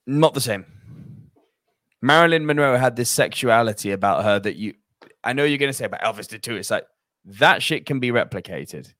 [0.07, 0.65] not the same.
[2.01, 4.75] Marilyn Monroe had this sexuality about her that you,
[5.23, 6.57] I know you're going to say about Elvis did too.
[6.57, 6.87] It's like
[7.25, 8.93] that shit can be replicated.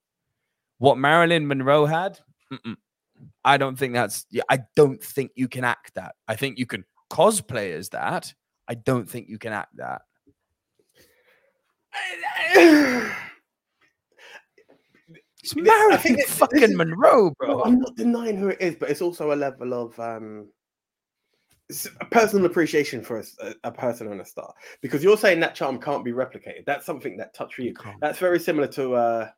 [0.77, 2.19] What Marilyn Monroe had,
[2.51, 2.77] mm-mm.
[3.43, 6.15] I don't think that's, I don't think you can act that.
[6.27, 8.33] I think you can cosplay as that.
[8.67, 10.03] I don't think you can act that.
[15.43, 17.63] It's I Marilyn think this- this fucking is- Monroe, No, bro.
[17.63, 20.47] I'm not denying who it is, but it's also a level of um,
[22.01, 23.21] a personal appreciation for
[23.63, 24.53] a person and a star.
[24.81, 26.65] Because you're saying that charm can't be replicated.
[26.65, 27.73] That's something that touched for you.
[27.99, 29.29] That's very similar to uh,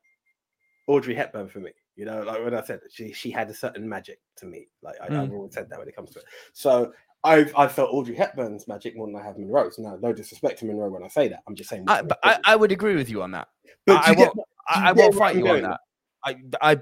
[0.87, 1.71] Audrey Hepburn for me.
[1.95, 4.67] You know, like when I said she she had a certain magic to me.
[4.83, 5.33] Like I, I've Mm.
[5.33, 6.25] always said that when it comes to it.
[6.53, 6.93] So.
[7.23, 9.79] I've I felt Audrey Hepburn's magic more than I have Monroe's.
[9.79, 11.39] Now, no disrespect to Monroe when I say that.
[11.47, 11.85] I'm just saying.
[11.87, 13.47] I, but I, I would agree with you on that.
[13.87, 14.39] But I, won't.
[14.69, 15.79] I won't fight you on that.
[16.25, 16.77] I, I,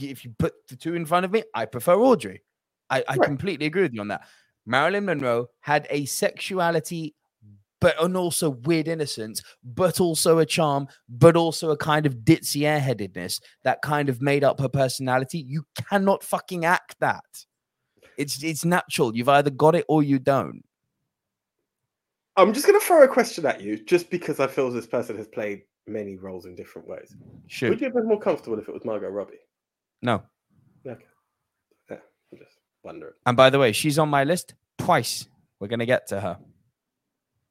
[0.00, 2.42] if you put the two in front of me, I prefer Audrey.
[2.90, 3.22] I, I Right.
[3.22, 4.22] completely agree with you on that.
[4.66, 7.14] Marilyn Monroe had a sexuality,
[7.80, 12.62] but and also weird innocence, but also a charm, but also a kind of ditzy
[12.62, 15.44] airheadedness that kind of made up her personality.
[15.46, 17.44] You cannot fucking act that.
[18.16, 19.14] It's it's natural.
[19.14, 20.62] You've either got it or you don't.
[22.36, 25.16] I'm just going to throw a question at you, just because I feel this person
[25.16, 27.14] has played many roles in different ways.
[27.46, 27.70] Shoot.
[27.70, 29.34] Would you have been more comfortable if it was Margot Robbie?
[30.02, 30.22] No.
[30.86, 31.04] Okay.
[31.90, 31.96] Yeah,
[32.32, 33.14] I'm just wondering.
[33.26, 35.28] And by the way, she's on my list twice.
[35.60, 36.38] We're gonna get to her.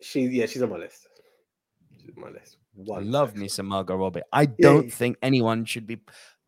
[0.01, 1.07] She, yeah, she's on my list.
[1.99, 2.57] She's on my list.
[2.75, 3.41] I One love second.
[3.41, 4.21] me some Margot Robbie.
[4.31, 4.93] I don't yeah.
[4.93, 6.01] think anyone should be.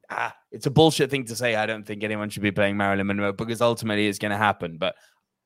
[0.10, 1.56] Ah, it's a bullshit thing to say.
[1.56, 4.78] I don't think anyone should be playing Marilyn Monroe because ultimately it's going to happen.
[4.78, 4.96] But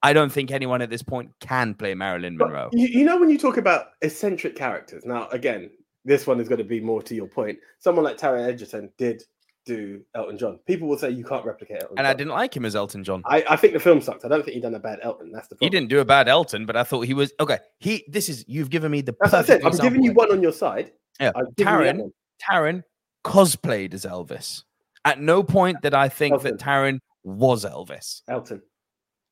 [0.01, 2.69] I don't think anyone at this point can play Marilyn Monroe.
[2.73, 5.03] You know when you talk about eccentric characters.
[5.05, 5.69] Now, again,
[6.05, 7.59] this one is going to be more to your point.
[7.79, 9.23] Someone like Taron Egerton did
[9.65, 10.59] do Elton John.
[10.65, 13.21] People will say you can't replicate Elton And I didn't like him as Elton John.
[13.25, 14.25] I, I think the film sucked.
[14.25, 15.31] I don't think he done a bad Elton.
[15.31, 15.63] That's the point.
[15.63, 17.59] He didn't do a bad Elton, but I thought he was okay.
[17.79, 18.03] He.
[18.07, 19.63] This is you've given me the That's what I perfect.
[19.63, 19.71] said.
[19.71, 20.91] I'm giving you one on your side.
[21.19, 22.11] Yeah, I've given you that Taron.
[22.49, 22.83] Taron
[23.23, 24.63] cosplayed as Elvis.
[25.05, 26.65] At no point did I think that Elton.
[26.65, 28.21] Taron was Elvis.
[28.27, 28.61] Elton.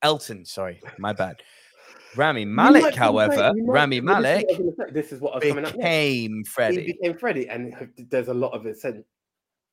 [0.04, 1.42] Elton, sorry, my bad.
[2.18, 4.92] Rami You Malek, however, might- Rami well, this is what I was gonna.
[4.92, 5.82] This is what I was coming up with.
[5.84, 6.44] became
[6.86, 9.06] He became Freddie, and there's a lot of eccentric.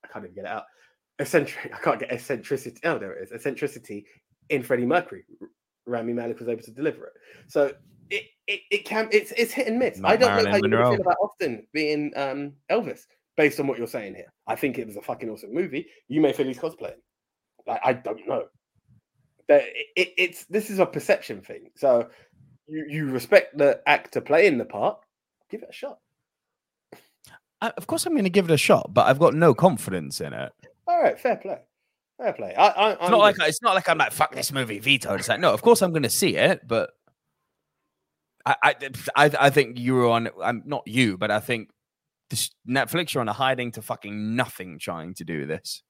[0.04, 0.64] I can't even get it out.
[1.18, 1.74] Eccentric.
[1.74, 2.80] I can't get eccentricity.
[2.84, 3.32] Oh, there it is.
[3.32, 4.06] Eccentricity
[4.50, 5.24] in Freddie Mercury.
[5.86, 7.12] Rami Malek was able to deliver it.
[7.48, 7.72] So
[8.10, 9.98] it it, it can it's it's hit and miss.
[9.98, 13.02] Not I don't know Marilyn how you feel about Austin being um, Elvis,
[13.36, 14.32] based on what you're saying here.
[14.46, 15.86] I think it was a fucking awesome movie.
[16.08, 17.00] You may feel he's cosplaying.
[17.66, 18.44] Like I don't know.
[19.48, 21.70] That it, it, it's this is a perception thing.
[21.76, 22.08] So
[22.66, 24.98] you you respect the actor playing the part.
[25.50, 25.98] Give it a shot.
[27.60, 30.20] I, of course, I'm going to give it a shot, but I've got no confidence
[30.20, 30.52] in it.
[30.86, 31.58] All right, fair play.
[32.18, 32.54] Fair play.
[32.54, 35.20] I, I, It's not like it's not like I'm like fuck this movie vetoed.
[35.20, 36.90] It's like no, of course I'm going to see it, but
[38.46, 38.74] I I
[39.16, 40.28] I, I think you're on.
[40.42, 41.70] I'm not you, but I think
[42.30, 45.82] this Netflix are on a hiding to fucking nothing trying to do this.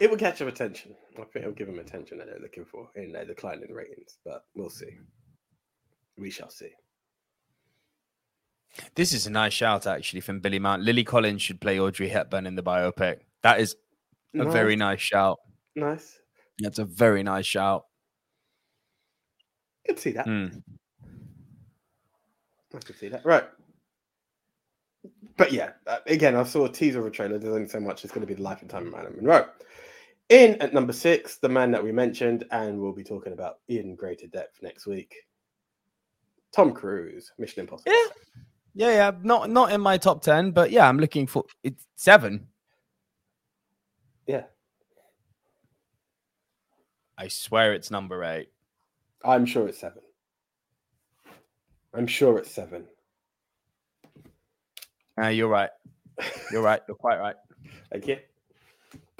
[0.00, 0.94] It will catch them attention.
[1.14, 4.44] I think it'll give them attention that they're looking for in their declining ratings, but
[4.54, 4.90] we'll see.
[6.18, 6.70] We shall see.
[8.94, 10.82] This is a nice shout actually from Billy Mount.
[10.82, 13.18] Lily Collins should play Audrey Hepburn in the biopic.
[13.42, 13.76] That is
[14.34, 15.38] a very nice shout.
[15.74, 16.18] nice.
[16.58, 17.84] That's a very nice shout.
[19.86, 20.26] Could see that.
[20.26, 20.62] Mm.
[22.74, 23.24] I could see that.
[23.24, 23.44] Right.
[25.36, 27.38] But yeah, uh, again, I saw a teaser of a trailer.
[27.38, 28.04] There's only so much.
[28.04, 29.48] It's going to be the life and time of Marilyn Monroe.
[30.30, 33.96] In at number six, the man that we mentioned, and we'll be talking about in
[33.96, 35.14] greater depth next week.
[36.52, 37.92] Tom Cruise, Mission Impossible.
[37.92, 38.06] Yeah.
[38.74, 39.10] Yeah, yeah.
[39.22, 42.46] Not not in my top ten, but yeah, I'm looking for it's seven.
[44.28, 44.44] Yeah.
[47.18, 48.50] I swear it's number eight.
[49.24, 50.02] I'm sure it's seven.
[51.92, 52.84] I'm sure it's seven.
[55.20, 55.70] Uh, you're right.
[56.52, 56.80] You're right.
[56.86, 57.36] You're quite right.
[57.92, 58.18] Thank you.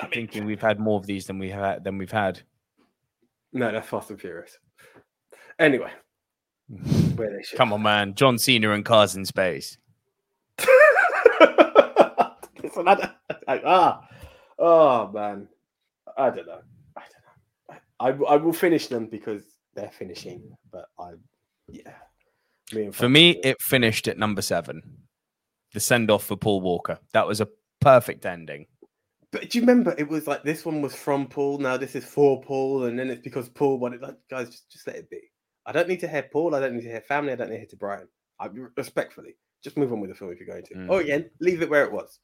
[0.00, 2.40] I'm thinking we've had more of these than we have than we've had.
[3.52, 4.58] No, that's Fast and Furious.
[5.58, 5.90] Anyway,
[7.16, 7.58] where they should.
[7.58, 8.14] Come on, man.
[8.14, 9.76] John Cena and Cars in Space.
[12.62, 13.14] It's another-
[13.48, 14.06] like, ah,
[14.58, 15.48] oh man,
[16.16, 16.60] I don't know.
[16.96, 17.76] I don't know.
[17.98, 19.42] I, I will finish them because
[19.74, 21.12] they're finishing, but I,
[21.68, 21.94] yeah.
[22.72, 24.82] Me and For me, it finished at number seven.
[25.72, 26.98] The send off for Paul Walker.
[27.12, 27.48] That was a
[27.80, 28.66] perfect ending.
[29.32, 32.04] But do you remember it was like this one was from Paul, now this is
[32.04, 34.02] for Paul, and then it's because Paul wanted.
[34.02, 35.20] Like, guys, just, just let it be.
[35.66, 36.54] I don't need to hear Paul.
[36.54, 37.32] I don't need to hear family.
[37.32, 38.08] I don't need to hear to Brian.
[38.40, 40.74] I respectfully just move on with the film if you're going to.
[40.74, 40.90] Mm.
[40.90, 42.18] Or again, leave it where it was.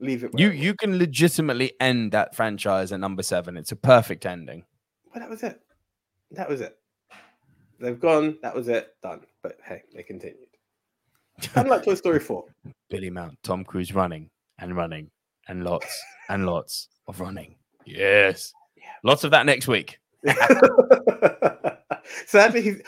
[0.00, 0.32] Leave it.
[0.32, 0.60] Where You it was.
[0.64, 3.56] you can legitimately end that franchise at number seven.
[3.56, 4.64] It's a perfect ending.
[5.12, 5.60] Well, that was it.
[6.32, 6.76] That was it.
[7.78, 8.38] They've gone.
[8.42, 8.96] That was it.
[9.02, 9.20] Done.
[9.42, 10.48] But hey, they continued.
[11.52, 12.44] Kind of like Toy Story 4.
[12.90, 15.10] Billy Mount, Tom Cruise running and running
[15.48, 17.56] and lots and lots of running.
[17.86, 18.52] Yes.
[19.02, 19.98] Lots of that next week.
[22.26, 22.80] Sadly, he's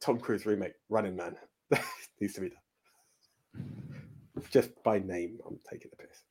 [0.00, 1.36] Tom Cruise remake, Running Man.
[2.20, 2.58] Needs to be done.
[4.50, 6.22] Just by name, I'm taking the piss.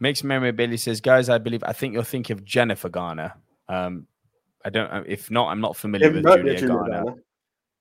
[0.00, 3.32] Mixed memorabilia says, guys, I believe I think you're thinking of Jennifer Garner.
[3.68, 4.06] Um,
[4.64, 4.90] I don't.
[4.90, 7.22] uh, If not, I'm not familiar It with Julia, Julia Garner, Garner.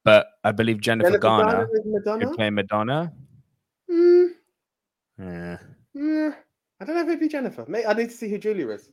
[0.04, 2.26] but I believe Jennifer, Jennifer Garner, Garner Madonna?
[2.28, 3.14] could play Madonna.
[3.92, 4.30] Mm,
[5.20, 5.58] Yeah.
[5.96, 6.36] mm,
[6.80, 7.66] I don't know if it'd be Jennifer.
[7.68, 8.90] Mate, I need to see who Julia is.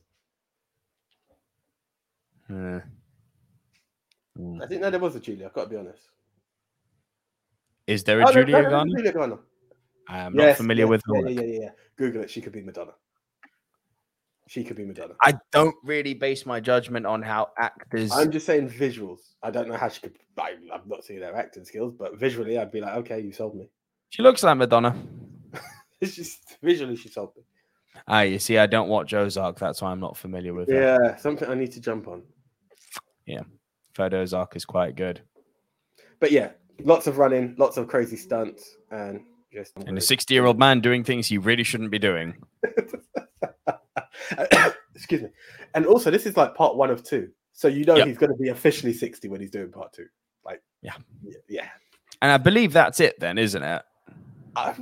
[2.49, 2.79] yeah.
[4.39, 5.47] I didn't know there was a Julia.
[5.47, 6.01] I've got to be honest.
[7.87, 8.95] Is there a Oh, Julia no, no, Garner?
[8.95, 9.39] Julia Garner.
[10.07, 11.29] I am not familiar yes, with her.
[11.29, 11.69] yeah, yeah, yeah, yeah.
[11.97, 12.29] Google it.
[12.29, 12.93] She could be Madonna.
[14.47, 15.13] She could be Madonna.
[15.21, 18.11] I don't really base my judgment on how actors.
[18.11, 19.19] I'm just saying visuals.
[19.43, 20.17] I don't know how she could.
[20.37, 23.55] I, I've not seen their acting skills, but visually, I'd be like, okay, you sold
[23.55, 23.69] me.
[24.09, 24.95] She looks like Madonna.
[26.01, 27.43] It's just visually, she sold me.
[28.07, 29.59] Ah, you see, I don't watch Ozark.
[29.59, 30.75] That's why I'm not familiar with it.
[30.75, 32.23] Yeah, something I need to jump on.
[33.93, 35.21] Third Ozark is quite good.
[36.19, 36.51] But yeah,
[36.83, 39.21] lots of running, lots of crazy stunts, and
[39.51, 42.35] just And a 60 year old man doing things he really shouldn't be doing.
[44.95, 45.29] Excuse me.
[45.73, 48.07] And also, this is like part one of two, so you know Yep.
[48.07, 50.05] he's going to be officially sixty when he's doing part two.
[50.45, 50.93] Like, Yeah.
[51.23, 51.37] yeah.
[51.49, 51.69] yeah.
[52.21, 53.81] And I believe that's it then, isn't it?
[54.55, 54.75] I,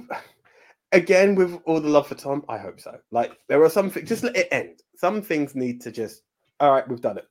[0.92, 2.98] again, with all the love for Tom, I hope so.
[3.12, 4.82] Like, there are some things, just let it end.
[4.96, 6.24] Some things need to just,
[6.60, 7.26] all right, we've done it.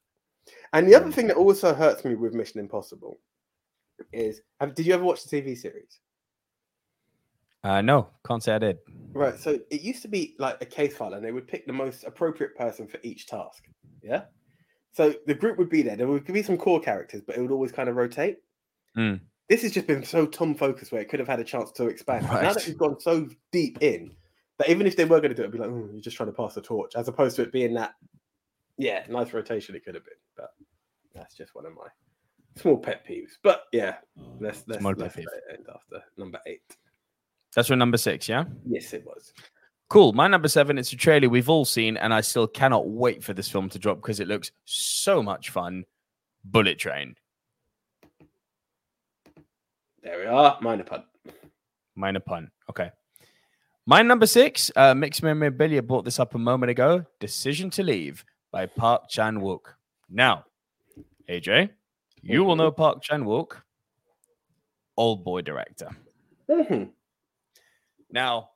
[0.72, 3.18] And the other thing that also hurts me with Mission Impossible
[4.12, 6.00] is, have, did you ever watch the TV series?
[7.64, 8.78] Uh, no, can't say I did.
[9.12, 9.38] Right.
[9.38, 12.04] So it used to be like a case file, and they would pick the most
[12.04, 13.64] appropriate person for each task.
[14.02, 14.22] Yeah.
[14.92, 15.96] So the group would be there.
[15.96, 18.38] There would be some core characters, but it would always kind of rotate.
[18.96, 19.20] Mm.
[19.48, 21.86] This has just been so Tom focused where it could have had a chance to
[21.88, 22.26] expand.
[22.28, 22.66] But Now that Right.
[22.66, 24.14] we've gone so deep in,
[24.58, 26.16] that even if they were going to do it, it'd be like, oh, you're just
[26.16, 27.94] trying to pass the torch, as opposed to it being that,
[28.76, 30.14] yeah, nice rotation it could have been.
[30.36, 30.50] But
[31.14, 31.86] that's just one of my
[32.56, 33.38] small pet peeves.
[33.42, 33.96] But yeah,
[34.40, 35.26] let's let's, Small let's peeve.
[35.32, 36.76] let it end after number eight.
[37.54, 38.44] That's your number six, yeah?
[38.68, 39.32] Yes, it was.
[39.88, 40.12] Cool.
[40.12, 43.32] My number seven, it's a trailer we've all seen, and I still cannot wait for
[43.32, 45.84] this film to drop because it looks so much fun.
[46.44, 47.16] Bullet Train.
[50.02, 50.58] There we are.
[50.60, 51.04] Minor pun.
[51.96, 52.50] Minor pun.
[52.70, 52.90] Okay.
[53.86, 57.04] My number six, uh, Mixed Memorabilia brought this up a moment ago.
[57.20, 59.60] Decision to Leave by Park Chan Wook.
[60.10, 60.44] Now,
[61.28, 61.70] AJ,
[62.22, 63.62] you will know Park Chan Wook,
[64.98, 65.90] Oldboy director.
[66.48, 66.90] Mhm.
[68.10, 68.50] Now,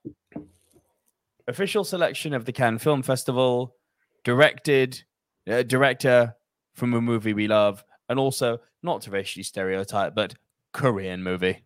[1.49, 3.77] official selection of the Cannes Film Festival,
[4.25, 5.03] directed,
[5.49, 6.37] uh, director
[6.75, 10.35] from a movie we love, and also not to racially stereotype, but
[10.74, 11.64] Korean movie.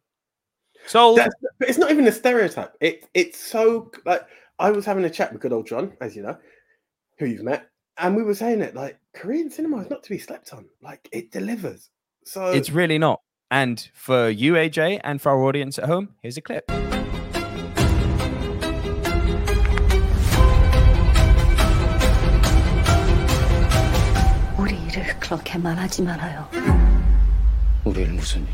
[0.88, 1.18] Sold.
[1.20, 2.74] That's, but it's not even a stereotype.
[2.80, 4.24] It it's so like
[4.60, 6.38] I was having a chat with good old John, as you know,
[7.20, 10.18] who you've met, and we were saying it like Korean cinema is not to be
[10.18, 10.66] slept on.
[10.82, 11.90] Like it delivers.
[12.26, 13.22] So It's really not.
[13.52, 16.72] And for you, AJ, and for our audience at home, here's a clip.
[24.58, 26.48] 우리 일을 그렇게 말하지 말아요.
[27.84, 28.54] 우리 일 무슨 일이?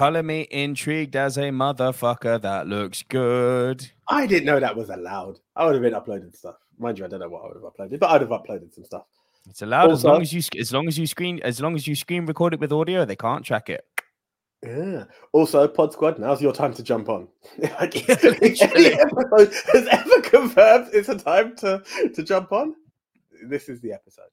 [0.00, 2.40] Color me intrigued as a motherfucker.
[2.40, 3.90] That looks good.
[4.08, 5.40] I didn't know that was allowed.
[5.54, 6.54] I would have been uploading stuff.
[6.78, 8.86] Mind you, I don't know what I would have uploaded, but I'd have uploaded some
[8.86, 9.04] stuff.
[9.50, 11.94] It's allowed as long as you as long as you screen as long as you
[11.94, 13.04] screen record it with audio.
[13.04, 13.84] They can't track it.
[14.64, 15.04] Yeah.
[15.32, 17.28] Also, Pod Squad, now's your time to jump on.
[17.58, 18.92] like, Yeah, if literally.
[18.94, 21.82] any episode has ever confirmed it's a time to,
[22.14, 22.74] to jump on,
[23.44, 24.30] this is the episode.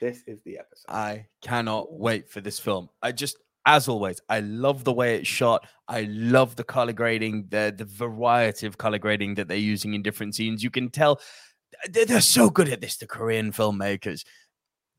[0.00, 0.86] This is the episode.
[0.88, 2.88] I cannot wait for this film.
[3.02, 3.36] I just,
[3.66, 5.66] as always, I love the way it's shot.
[5.88, 10.02] I love the color grading, the the variety of color grading that they're using in
[10.02, 10.62] different scenes.
[10.62, 11.20] You can tell
[11.90, 12.96] they're, they're so good at this.
[12.96, 14.24] The Korean filmmakers,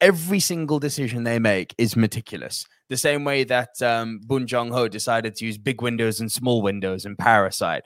[0.02, 2.66] every single decision they make is meticulous.
[2.90, 6.62] The same way that um, Bong Joon Ho decided to use big windows and small
[6.62, 7.84] windows in Parasite.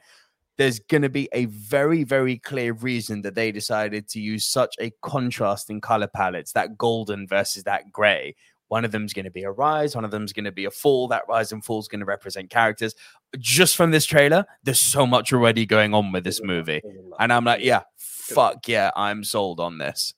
[0.57, 4.75] There's going to be a very, very clear reason that they decided to use such
[4.79, 8.35] a contrast in color palettes, that golden versus that gray.
[8.69, 10.71] One of them's going to be a rise, one of them's going to be a
[10.71, 11.07] fall.
[11.07, 12.95] That rise and fall is going to represent characters.
[13.37, 16.81] Just from this trailer, there's so much already going on with this movie.
[17.19, 20.13] And I'm like, yeah, fuck yeah, I'm sold on this.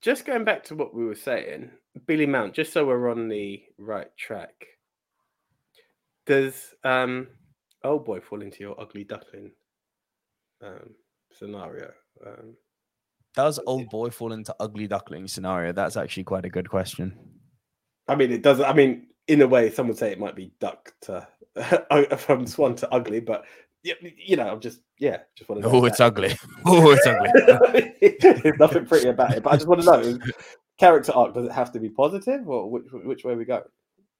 [0.00, 1.70] just going back to what we were saying,
[2.06, 4.66] Billy Mount, just so we're on the right track,
[6.26, 7.28] does um
[7.82, 9.50] oh boy fall into your ugly duckling
[10.62, 10.94] um
[11.32, 11.90] scenario?
[12.26, 12.56] Um
[13.34, 15.72] Does Oldboy fall into ugly duckling scenario?
[15.72, 17.16] That's actually quite a good question.
[18.06, 20.52] I mean it does I mean in a way some would say it might be
[20.60, 21.26] duck to
[21.90, 23.44] uh, from swan to ugly, but
[23.82, 25.68] you know, I'm just yeah, just want to.
[25.68, 26.36] Oh, it's ugly.
[26.64, 27.94] Oh, it's ugly.
[28.42, 30.18] There's nothing pretty about it, but I just want to know: is
[30.78, 33.62] character arc does it have to be positive, or which which way we go?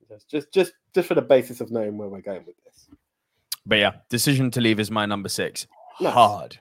[0.09, 2.89] Just just just just for the basis of knowing where we're going with this.
[3.65, 5.67] But yeah, decision to leave is my number six.
[5.99, 6.13] Nice.
[6.13, 6.59] Hard.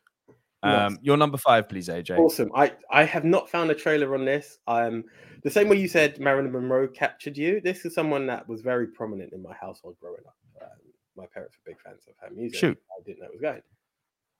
[0.64, 0.98] Um, Nice.
[1.04, 2.18] your number five, please, AJ.
[2.18, 2.50] Awesome.
[2.56, 4.60] I I have not found a trailer on this.
[4.68, 5.04] Um,
[5.44, 7.60] the same way you said Marilyn Monroe captured you.
[7.62, 10.36] This is someone that was very prominent in my household growing up.
[10.62, 10.70] Um,
[11.18, 12.60] my parents were big fans of her music.
[12.60, 12.78] Shoot.
[12.98, 13.62] I didn't know it was going.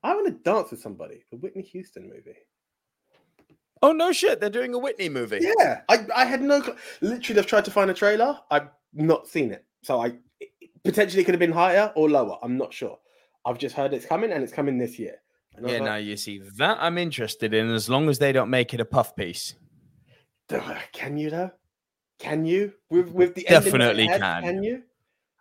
[0.04, 1.24] I want to dance with somebody.
[1.32, 2.38] The Whitney Houston movie.
[3.82, 4.40] Oh no, shit!
[4.40, 5.40] They're doing a Whitney movie.
[5.60, 6.62] Yeah, I, I had no.
[6.62, 8.40] cl- Literally, I've tried to find a trailer.
[8.50, 10.14] I've not seen it, so I
[10.86, 12.38] potentially it could have been higher or lower.
[12.42, 12.98] I'm not sure.
[13.46, 15.16] I've just heard it's coming, and it's coming this year.
[15.58, 15.84] Was Yeah, uh-huh.
[15.84, 18.80] like, now you see that I'm interested in as long as they don't make it
[18.80, 19.56] a puff piece.
[20.92, 21.52] Can you though?
[22.20, 24.44] Can you with with the ending that it Definitely had, can.
[24.44, 24.84] Can you?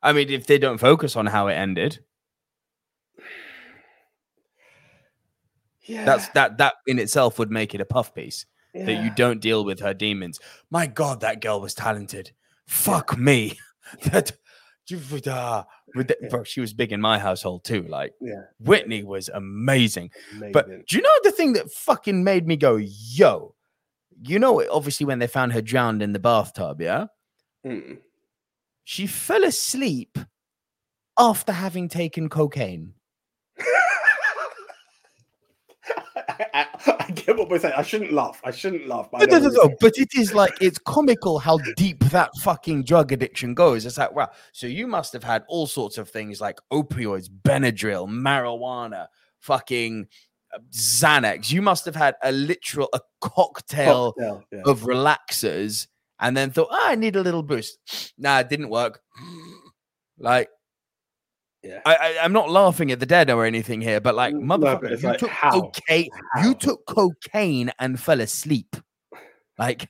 [0.03, 2.01] I mean, if they don't focus on how it ended,
[5.85, 8.47] Yeah, that's that that in itself would make it a puff piece.
[8.75, 10.41] That you don't deal with her demons.
[10.71, 12.33] My God, that girl was talented.
[12.67, 13.59] Fuck me.
[14.05, 14.33] That
[15.29, 15.63] uh,
[16.31, 17.83] bro, she was big in my household too.
[17.83, 20.11] Like Yeah, Whitney was amazing.
[20.33, 20.53] amazing.
[20.53, 23.55] But do you know the thing that fucking made me go, yo?
[24.25, 27.07] You know, obviously when they found her drowned in the bathtub, yeah,
[27.67, 27.99] Mm.
[28.85, 30.19] she fell asleep
[31.19, 32.95] after having taken cocaine.
[37.25, 37.75] Get what we're saying.
[37.77, 38.41] I shouldn't laugh.
[38.45, 39.09] I shouldn't laugh.
[39.11, 42.85] But, No, no, no, no, but it is like it's comical how deep that fucking
[42.85, 43.87] drug addiction goes.
[43.87, 48.09] It's like, wow, so you must have had all sorts of things like opioids, Benadryl,
[48.09, 49.07] marijuana,
[49.41, 50.07] fucking
[50.55, 51.51] uh, Xanax.
[51.51, 54.63] You must have had a literal a cocktail Cocktail, yeah.
[54.65, 55.87] of relaxers
[56.23, 57.79] and then thought, oh, I need a little boost.
[58.17, 59.01] Nah, it didn't work.
[60.19, 60.49] Like,
[61.63, 61.81] Yeah.
[61.87, 64.59] I, I, I'm not laughing at the dead or anything here, but like, mm, no,
[64.59, 65.61] but motherfucker, it's you like, took how?
[65.61, 66.49] cocaine, How?
[66.49, 68.77] you took cocaine and fell asleep.
[69.59, 69.89] Like,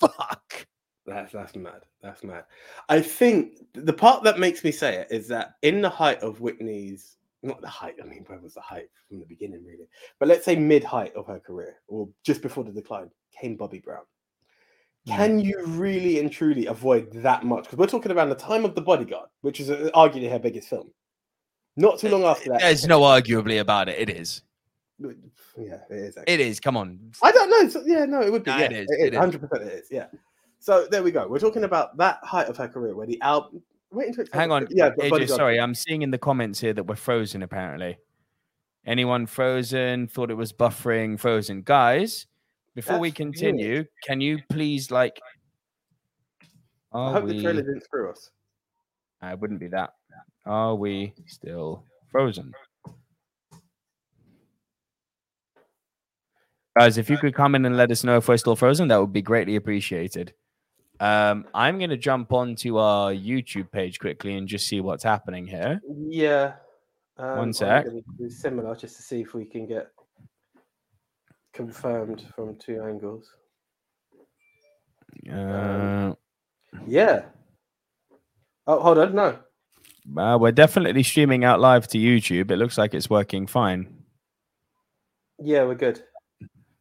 [0.00, 0.66] fuck.
[1.06, 1.82] That's that's mad.
[2.02, 2.44] That's mad.
[2.88, 6.40] I think the part that makes me say it is that in the height of
[6.40, 7.96] Whitney's, not the height.
[8.02, 9.88] I mean, where was the height from the beginning, really?
[10.18, 13.80] But let's say mid height of her career, or just before the decline, came Bobby
[13.80, 14.04] Brown.
[15.06, 17.64] Can you really and truly avoid that much?
[17.64, 20.68] Because we're talking around the time of The Bodyguard, which is uh, arguably her biggest
[20.68, 20.90] film.
[21.76, 22.60] Not too long after that.
[22.60, 23.98] There's no arguably about it.
[23.98, 24.42] It is.
[25.56, 26.16] Yeah, it is.
[26.16, 26.34] Actually.
[26.34, 26.58] It is.
[26.58, 26.98] Come on.
[27.22, 27.68] I don't know.
[27.68, 28.50] So, yeah, no, it would be.
[28.50, 29.18] Nah, yeah, it is, It it is.
[29.20, 29.86] Hundred percent, it is.
[29.88, 30.06] Yeah.
[30.58, 31.28] So there we go.
[31.28, 33.62] We're talking about that height of her career, where the album.
[33.92, 34.66] Waiting to Hang on.
[34.70, 35.60] Yeah, AJ, sorry.
[35.60, 37.98] I'm seeing in the comments here that we're frozen, apparently.
[38.84, 40.08] Anyone frozen?
[40.08, 41.62] Thought it was buffering frozen.
[41.62, 42.26] Guys,
[42.74, 45.20] before we That's continue, can you please, like.
[46.92, 48.30] I hope the trailer didn't screw us.
[49.20, 49.94] I wouldn't be that.
[50.46, 52.52] Are we still frozen?
[56.76, 59.00] Guys, if you could come in and let us know if we're still frozen, that
[59.00, 60.34] would be greatly appreciated.
[61.00, 65.46] Um, I'm going to jump onto our YouTube page quickly and just see what's happening
[65.46, 65.80] here.
[66.08, 66.54] Yeah.
[67.16, 67.86] Um, One sec.
[68.28, 69.90] similar, just to see if we can get
[71.54, 73.30] confirmed from two angles.
[75.32, 76.12] Uh,
[76.86, 77.22] Yeah.
[78.66, 79.14] Oh, hold on.
[79.14, 79.38] No.
[80.20, 82.50] uh, we're definitely streaming out live to YouTube.
[82.50, 84.02] It looks like it's working fine.
[85.42, 86.02] Yeah, we're good.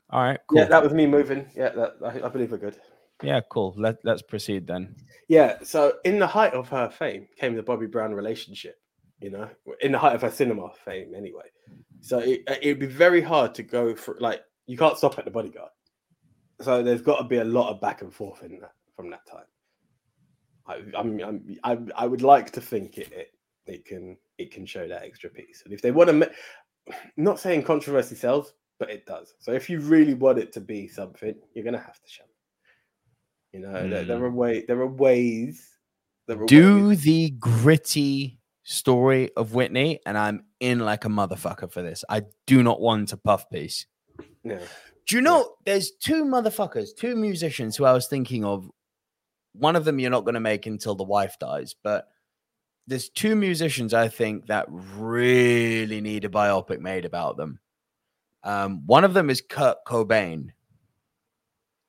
[0.09, 0.59] All right, cool.
[0.59, 1.47] Yeah, that was me moving.
[1.55, 2.77] Yeah, that, I, I believe we're good.
[3.23, 3.73] Yeah, cool.
[3.77, 4.95] Let, let's proceed then.
[5.27, 8.75] Yeah, so in the height of her fame came the Bobby Brown relationship,
[9.19, 9.49] you know,
[9.81, 11.45] in the height of her cinema fame anyway.
[12.01, 15.31] So it, it'd be very hard to go for like you can't stop at the
[15.31, 15.71] bodyguard.
[16.61, 19.25] So there's got to be a lot of back and forth in that from that
[19.25, 19.45] time.
[20.65, 23.27] I, I'm, I'm, I, I would like to think it, it
[23.65, 25.61] it can it can show that extra piece.
[25.65, 29.33] And if they want to, ma- not saying controversy sells, but it does.
[29.39, 32.23] So if you really want it to be something, you're gonna have to show.
[32.23, 33.57] it.
[33.57, 34.23] You know, there, there hmm.
[34.23, 35.69] are way there are ways.
[36.27, 37.01] There are do ways.
[37.01, 42.03] the gritty story of Whitney, and I'm in like a motherfucker for this.
[42.09, 43.85] I do not want a puff piece.
[44.43, 44.59] Yeah.
[45.07, 48.69] Do you know there's two motherfuckers, two musicians who I was thinking of.
[49.53, 52.07] One of them you're not going to make until the wife dies, but
[52.87, 57.59] there's two musicians I think that really need a biopic made about them.
[58.43, 60.49] Um, one of them is Kurt Cobain.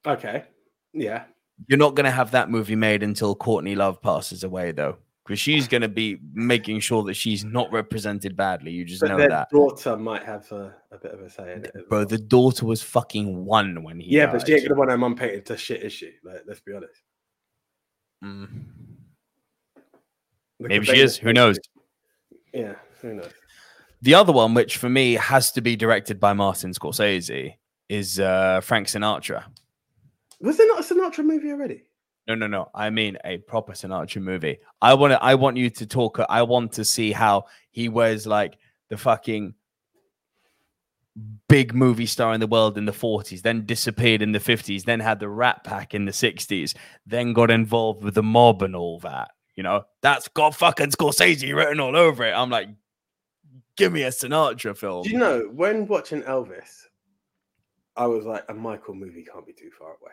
[0.07, 0.45] Okay.
[0.93, 1.25] Yeah.
[1.67, 5.41] You're not going to have that movie made until Courtney Love passes away, though, because
[5.41, 8.73] she's going to be making sure that she's not represented badly.
[8.73, 11.65] You just But know that, daughter might have a, a bit of a say in
[11.65, 11.73] it.
[11.89, 11.99] bro.
[11.99, 12.07] well.
[12.07, 14.33] The daughter was fucking one when he yeah, died.
[14.33, 16.13] but she ain't gonna want her mum painted to shit, is she?
[16.23, 17.01] Like, let's be honest.
[18.23, 18.49] Mm.
[20.61, 21.17] Maybe she is.
[21.17, 21.59] Who knows?
[22.53, 23.33] Yeah, who knows?
[24.03, 27.55] The other one, which for me has to be directed by Martin Scorsese,
[27.89, 29.45] is uh, Frank Sinatra.
[30.41, 31.83] Was there not a Sinatra movie already?
[32.27, 32.71] No, no, no.
[32.75, 34.59] I mean a proper Sinatra movie.
[34.81, 35.23] I want to.
[35.23, 36.19] I want you to talk.
[36.29, 38.57] I want to see how he was like
[38.89, 39.55] the fucking
[41.49, 45.01] big movie star in the world in the 40s, then disappeared in the 50s, then
[45.01, 46.75] had the Rat Pack in the 60s,
[47.07, 49.31] then got involved with the mob and all that.
[49.55, 52.33] You know, that's got fucking Scorsese written all over it.
[52.33, 52.69] I'm like,
[53.77, 55.05] give me a Sinatra film.
[55.05, 56.87] Do you know when watching Elvis,
[57.97, 60.13] I was like, a Michael movie can't be too far away.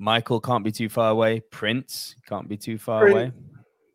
[0.00, 1.40] Michael can't be too far away.
[1.40, 3.32] Prince can't be too far Prince, away.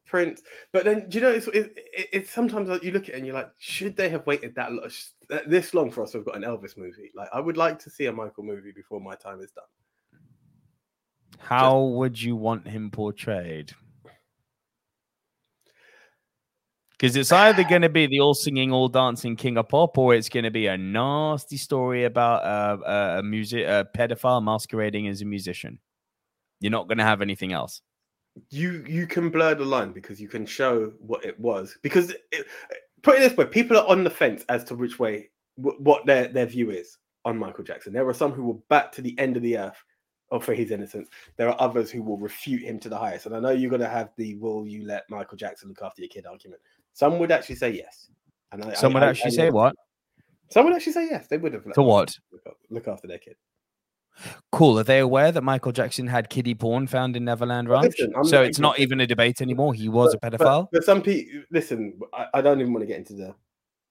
[0.05, 0.41] Prince,
[0.71, 3.15] but then do you know it's, it, it, it's sometimes like you look at it
[3.15, 4.87] and you're like, should they have waited that lo-
[5.47, 7.11] this long for us to have got an Elvis movie?
[7.15, 9.63] Like, I would like to see a Michael movie before my time is done.
[11.39, 13.73] How would you want him portrayed?
[16.91, 20.13] Because it's either going to be the all singing, all dancing king of pop, or
[20.13, 25.07] it's going to be a nasty story about uh, a, a music a pedophile masquerading
[25.07, 25.79] as a musician.
[26.59, 27.81] You're not going to have anything else.
[28.49, 31.77] You you can blur the line because you can show what it was.
[31.81, 32.45] Because it,
[33.01, 36.05] put it this way, people are on the fence as to which way wh- what
[36.05, 37.93] their their view is on Michael Jackson.
[37.93, 39.81] There are some who will back to the end of the earth
[40.31, 41.07] or for his innocence.
[41.37, 43.25] There are others who will refute him to the highest.
[43.25, 46.01] And I know you're going to have the "Will you let Michael Jackson look after
[46.01, 46.61] your kid?" argument.
[46.93, 48.09] Some would actually say yes.
[48.51, 49.75] And I, Some would I- I- actually I- say what?
[50.51, 51.27] Some would actually say yes.
[51.27, 51.65] They would have.
[51.65, 52.13] let To what?
[52.31, 53.35] Look, look after their kid.
[54.51, 54.79] Cool.
[54.79, 57.95] Are they aware that Michael Jackson had kiddie porn found in Neverland Ranch?
[57.99, 59.73] listen, so it's not even a debate anymore.
[59.73, 60.67] He was a pedophile.
[60.71, 61.99] But some people listen.
[62.13, 63.35] I, I don't even want to get into the.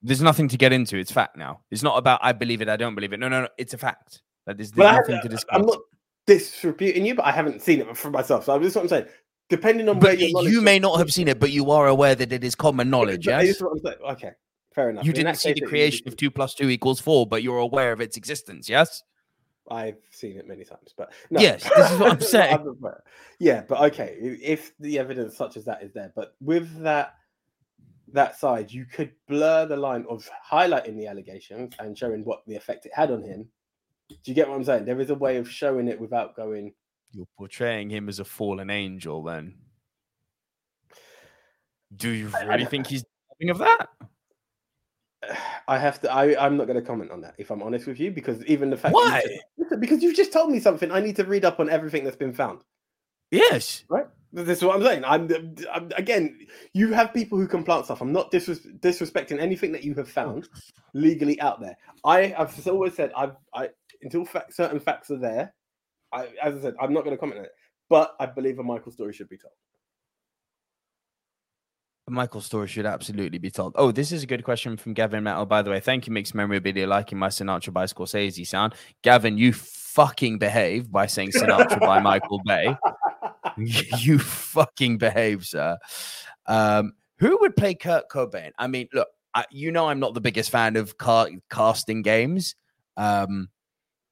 [0.01, 0.97] There's nothing to get into.
[0.97, 1.61] It's fact now.
[1.71, 3.19] It's not about I believe it, I don't believe it.
[3.19, 3.47] No, no, no.
[3.57, 4.21] It's a fact.
[4.45, 5.49] That there's, I, nothing to discuss.
[5.51, 5.79] I'm not
[6.27, 8.45] disreputing you, but I haven't seen it for myself.
[8.45, 9.05] So this is what I'm saying.
[9.49, 12.15] Depending on where But your you may not have seen it, but you are aware
[12.15, 13.27] that it is common knowledge.
[13.27, 13.43] Yes.
[13.43, 13.61] is.
[13.61, 14.31] Okay,
[14.73, 15.05] fair enough.
[15.05, 17.91] You In didn't see the creation of two plus two equals four, but you're aware
[17.91, 18.67] of its existence.
[18.67, 19.03] Yes.
[19.69, 21.39] I've seen it many times, but no.
[21.39, 22.75] Yes, this is what I'm saying.
[23.39, 27.15] Yeah, but okay, if the evidence such as that is there, but with that
[28.13, 32.55] that side, you could blur the line of highlighting the allegations and showing what the
[32.55, 33.47] effect it had on him.
[34.09, 34.85] Do you get what I'm saying?
[34.85, 36.73] There is a way of showing it without going.
[37.11, 39.23] You're portraying him as a fallen angel.
[39.23, 39.55] Then,
[41.95, 43.89] do you really think he's deserving of that?
[45.67, 46.11] I have to.
[46.11, 48.69] I, I'm not going to comment on that if I'm honest with you, because even
[48.69, 49.23] the fact Why?
[49.57, 50.91] you just- because you've just told me something.
[50.91, 52.61] I need to read up on everything that's been found.
[53.31, 53.83] Yes.
[53.89, 54.05] Right.
[54.31, 55.03] This is what I'm saying.
[55.05, 55.29] I'm,
[55.73, 56.39] I'm again.
[56.73, 58.01] You have people who can plant stuff.
[58.01, 60.49] I'm not disres- disrespecting anything that you have found
[60.93, 61.77] legally out there.
[62.03, 63.69] I have always said I've I
[64.01, 65.53] until fact, certain facts are there.
[66.11, 67.51] I, as I said, I'm not going to comment on it.
[67.89, 69.53] But I believe a Michael story should be told.
[72.07, 73.73] Michael's story should absolutely be told.
[73.77, 75.79] Oh, this is a good question from Gavin Metal, by the way.
[75.79, 78.75] Thank you, Mixed Memorabilia, liking my Sinatra by Scorsese sound.
[79.01, 82.75] Gavin, you fucking behave by saying Sinatra by Michael Bay.
[83.57, 85.77] you fucking behave, sir.
[86.45, 88.51] Um, who would play Kurt Cobain?
[88.57, 92.55] I mean, look, I, you know I'm not the biggest fan of car- casting games.
[92.97, 93.49] Um,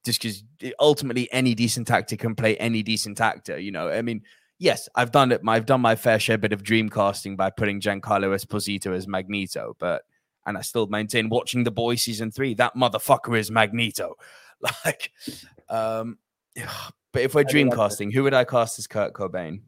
[0.04, 0.44] just because
[0.80, 3.58] ultimately any decent actor can play any decent actor.
[3.58, 4.24] You know, I mean,
[4.64, 5.42] yes, I've done it.
[5.46, 9.76] I've done my fair share bit of dream casting by putting Giancarlo Esposito as Magneto,
[9.78, 10.04] but
[10.46, 14.16] and I still maintain watching The Boy season three, that motherfucker is Magneto.
[14.86, 15.12] Like,
[15.68, 16.18] um,
[17.12, 19.60] but if we're I dream like casting, who would I cast as Kurt Cobain?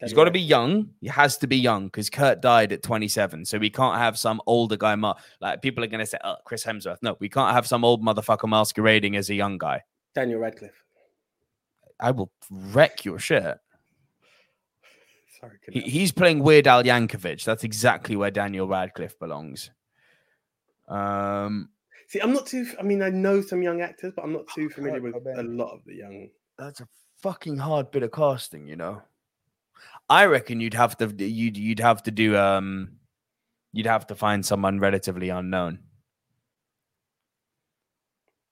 [0.00, 0.88] He's got to be young.
[1.02, 3.44] He has to be young because Kurt died at 27.
[3.44, 4.94] So we can't have some older guy.
[4.94, 7.02] Ma- like people are going to say, oh, Chris Hemsworth.
[7.02, 9.82] No, we can't have some old motherfucker masquerading as a young guy.
[10.14, 10.82] Daniel Radcliffe.
[12.00, 13.58] I will wreck your shit.
[15.42, 17.44] Sorry, He, he's playing Weird Al Yankovic.
[17.44, 19.70] That's exactly where Daniel Radcliffe belongs.
[20.88, 21.70] Um,
[22.06, 22.66] See, I'm not too.
[22.78, 25.72] I mean, I know some young actors, but I'm not too familiar with a lot
[25.72, 26.28] of the young.
[26.58, 26.88] that's a
[27.22, 29.02] fucking hard bit of casting, you know.
[30.08, 32.98] I reckon you'd have to you'd you'd have to do um
[33.72, 35.78] you'd have to find someone relatively unknown.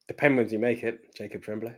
[0.09, 1.75] Depend when you make it, Jacob Tremblay.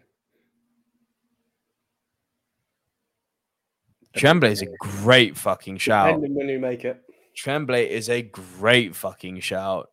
[4.14, 6.14] Tremblay is a great fucking shout.
[6.14, 7.00] Depending when you make it.
[7.36, 9.90] Tremblay is a great fucking shout.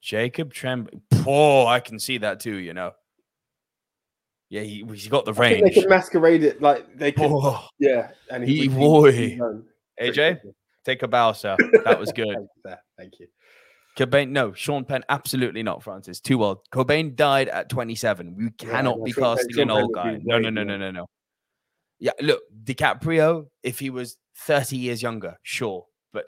[0.00, 1.00] Jacob Tremblay.
[1.26, 2.92] Oh, I can see that too, you know.
[4.48, 5.62] Yeah, he, he's got the range.
[5.62, 7.30] they can masquerade it like they can.
[7.32, 9.38] Oh, Yeah, and He- be- boy.
[10.00, 10.40] AJ,
[10.84, 11.56] take a bow, sir.
[11.84, 12.26] That was good.
[12.34, 12.78] Thank you, sir.
[12.96, 13.26] Thank you.
[13.98, 16.20] Cobain, no, Sean Penn, absolutely not, Francis.
[16.20, 16.58] Too old.
[16.72, 18.34] Cobain died at 27.
[18.36, 20.18] We cannot no, be Sean casting an old guy.
[20.22, 21.06] No, no, no, no, no, no.
[22.00, 25.86] Yeah, look, DiCaprio, if he was 30 years younger, sure.
[26.12, 26.26] But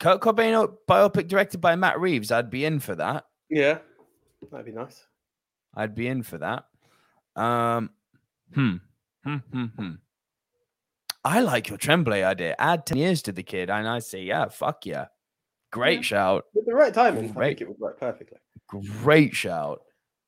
[0.00, 2.32] Kurt Cobain biopic directed by Matt Reeves.
[2.32, 3.24] I'd be in for that.
[3.50, 3.78] Yeah,
[4.50, 5.04] that'd be nice.
[5.74, 6.64] I'd be in for that.
[7.36, 7.90] Um,
[8.54, 8.76] hmm.
[9.24, 9.90] Hmm, hmm, hmm.
[11.24, 12.54] I like your Tremblay idea.
[12.58, 13.68] Add 10 years to the kid.
[13.68, 15.06] And I say, yeah, fuck yeah.
[15.70, 16.02] Great Yeah.
[16.02, 16.44] shout.
[16.54, 17.48] With the right timing, I Great.
[17.58, 18.38] think it would work perfectly.
[19.02, 19.82] Great shout.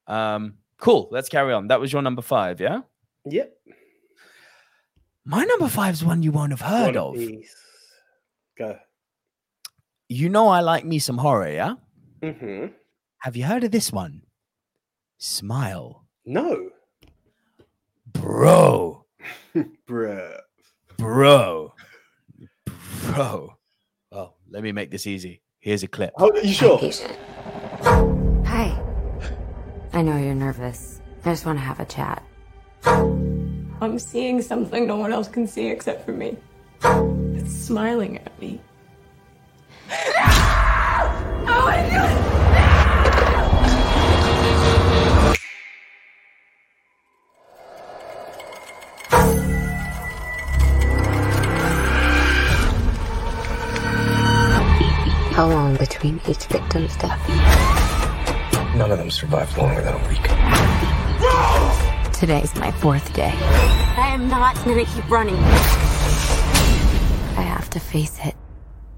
[0.06, 1.08] Um, cool.
[1.10, 1.68] Let's carry on.
[1.68, 2.80] That was your number five, yeah?
[3.26, 3.52] Yep.
[5.24, 7.14] My number five is one you won't have heard One of.
[7.14, 7.54] piece.
[8.58, 8.76] Go.
[10.08, 11.74] You know I like me some horror, yeah?
[12.22, 12.66] Mm-hmm.
[13.20, 14.22] Have you heard of this one?
[15.18, 16.06] Smile.
[16.24, 16.70] No.
[18.12, 19.04] Bro.
[19.88, 20.38] Bruh.
[20.96, 21.74] Bro.
[23.04, 23.56] Bro.
[24.12, 25.42] Oh, let me make this easy.
[25.60, 26.12] Here's a clip.
[26.18, 26.78] Oh, you sure?
[28.46, 28.82] Hi.
[29.92, 31.00] I know you're nervous.
[31.24, 32.22] I just want to have a chat.
[32.84, 36.36] I'm seeing something no one else can see except for me.
[36.82, 38.60] It's smiling at me.
[39.92, 42.16] Oh my god!
[55.32, 57.18] How long between each victim's death?
[58.76, 60.89] None of them survived longer than a week.
[62.20, 63.32] Today's my fourth day.
[63.34, 65.36] I am not gonna keep running.
[67.34, 68.34] I have to face it.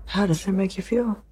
[0.07, 1.23] How does it make you feel?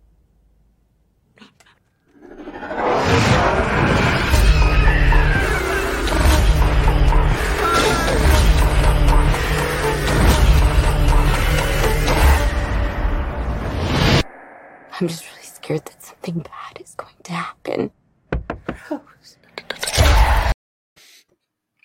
[15.00, 17.90] I'm just really scared that something bad is going to happen.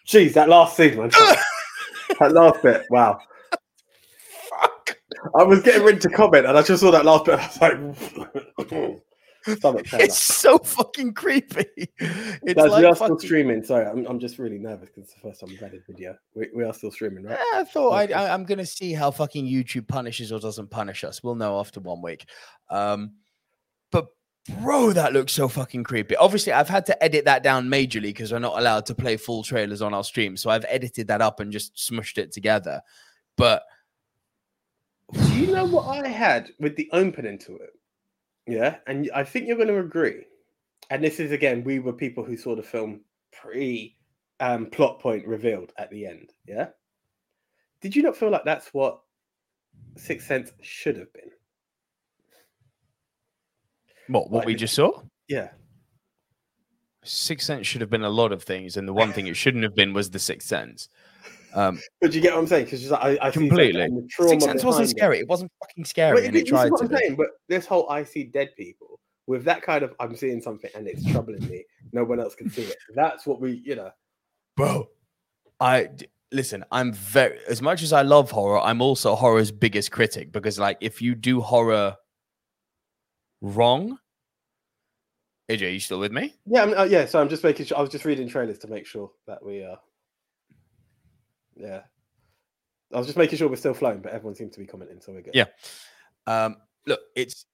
[0.05, 1.09] Jeez, that last scene, man.
[2.19, 3.19] that last bit, wow.
[4.49, 4.97] Fuck.
[5.37, 7.39] I was getting ready to comment, and I just saw that last bit.
[7.39, 9.01] I was like.
[9.47, 11.65] It's so fucking creepy.
[11.77, 13.63] It's Guys, like we are still streaming.
[13.63, 16.15] Sorry, I'm, I'm just really nervous because it's the first time we've had a video.
[16.33, 17.37] We, we are still streaming, right?
[17.37, 18.13] Yeah, I thought Okay.
[18.13, 21.21] I, I'm going to see how fucking YouTube punishes or doesn't punish us.
[21.21, 22.25] We'll know after one week.
[22.69, 23.13] Um,
[23.91, 24.07] but
[24.61, 26.15] bro, that looks so fucking creepy.
[26.15, 29.43] Obviously, I've had to edit that down majorly because we're not allowed to play full
[29.43, 30.37] trailers on our stream.
[30.37, 32.81] So I've edited that up and just smushed it together.
[33.35, 33.63] But
[35.13, 37.71] Do you know what I had with the opening to it?
[38.47, 40.25] Yeah, and I think you're going to agree.
[40.89, 43.01] And this is again, we were people who saw the film
[43.31, 43.95] pre
[44.39, 46.31] um, plot point revealed at the end.
[46.45, 46.67] Yeah.
[47.81, 49.01] Did you not feel like that's what
[49.97, 51.31] Sixth Sense should have been?
[54.07, 55.01] What, what Like we just saw?
[55.27, 55.49] Yeah.
[57.03, 58.77] Sixth Sense should have been a lot of things.
[58.77, 60.89] And the one thing it shouldn't have been was the Sixth Sense.
[61.53, 62.65] Um, But you get what I'm saying?
[62.65, 63.81] Because I, I see something completely.
[63.83, 64.89] and the Sixth Sense wasn't behind it.
[64.97, 65.19] scary.
[65.19, 66.15] It wasn't fucking scary.
[66.17, 67.15] But and it- it this tried what to I'm saying.
[67.15, 70.87] But this whole I see dead people with that kind of I'm seeing something and
[70.87, 71.63] it's troubling me.
[71.93, 72.75] No one else can see it.
[72.95, 73.91] That's what we, you know.
[74.57, 74.87] bro
[75.61, 79.89] i d- listen i'm very as much as i love horror i'm also horror's biggest
[79.89, 81.95] critic because like if you do horror
[83.45, 83.97] wrong
[85.49, 87.05] aj are you still with me Yeah, I'm, uh, yeah.
[87.05, 87.77] So I'm just making sure.
[87.77, 89.79] I was just reading trailers to make sure that we are.
[91.55, 91.81] Yeah,
[92.91, 95.11] I was just making sure we're still flowing, but everyone seems to be commenting, so
[95.13, 95.35] we're good.
[95.35, 95.45] Yeah.
[96.27, 96.57] um
[96.87, 97.45] look it's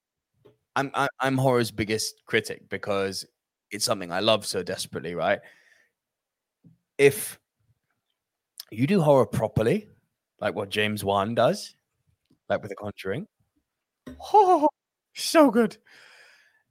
[0.76, 0.90] i'm
[1.20, 3.26] i'm horror's biggest critic because
[3.70, 5.40] it's something i love so desperately right
[6.96, 7.38] if
[8.70, 9.88] you do horror properly
[10.40, 11.76] like what james wan does
[12.48, 13.26] like with the conjuring
[14.32, 14.68] Oh,
[15.14, 15.76] so good.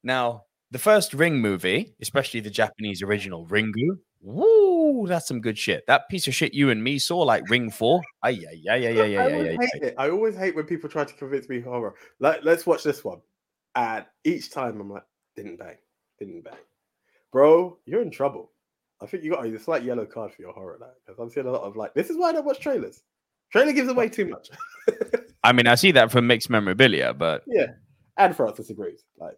[0.03, 5.85] Now, the first Ring movie, especially the Japanese original Ringu, woo, that's some good shit.
[5.87, 8.01] That piece of shit you and me saw, like Ring 4.
[8.23, 9.89] Ay, yeah, yeah, yeah, yeah, yeah, I yeah, always yeah.
[9.97, 11.95] I always hate when people try to convince me horror.
[12.19, 13.21] Like, let's watch this one,
[13.75, 15.05] and each time I'm like,
[15.35, 15.77] didn't bang,
[16.19, 16.53] didn't bang,
[17.31, 17.77] bro.
[17.85, 18.51] You're in trouble.
[19.01, 21.47] I think you got a slight yellow card for your horror now because I'm seeing
[21.47, 21.93] a lot of like.
[21.93, 23.01] This is why I don't watch trailers.
[23.51, 24.49] Trailer gives away too much.
[25.43, 27.67] I mean, I see that from mixed memorabilia, but Yeah,
[28.17, 29.03] and Francis agrees.
[29.17, 29.37] Like,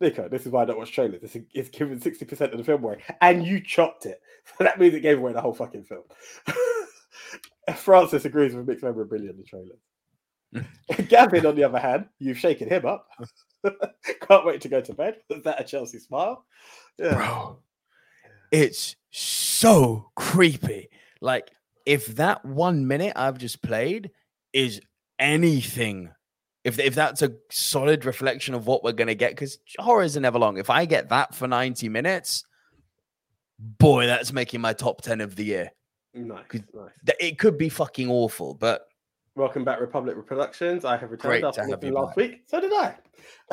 [0.00, 1.20] Nico, this is why I don't watch trailers.
[1.20, 4.94] This is sixty percent of the film away, and you chopped it, so that means
[4.94, 6.04] it gave away the whole fucking film.
[7.76, 9.76] Francis agrees with mixed memorabilia in the trailer.
[11.08, 13.06] Gavin, on the other hand, you've shaken him up.
[14.26, 15.18] Can't wait to go to bed.
[15.28, 16.44] Is that a Chelsea smile?
[16.98, 17.14] Yeah.
[17.14, 17.58] bro,
[18.50, 20.88] it's so creepy.
[21.20, 21.50] Like,
[21.84, 24.10] if that one minute I've just played
[24.52, 24.80] is
[25.18, 26.10] anything,
[26.68, 30.38] if if that's a solid reflection of what we're gonna get, because horrors are never
[30.38, 30.58] long.
[30.58, 32.44] If I get that for 90 minutes,
[33.58, 35.70] boy, that's making my top 10 of the year.
[36.14, 36.90] Nice, nice.
[37.06, 38.82] Th- It could be fucking awful, but
[39.34, 40.84] Welcome back, Republic Productions.
[40.84, 42.16] I have returned Great after to have you last back.
[42.16, 42.40] week.
[42.46, 42.96] So did I.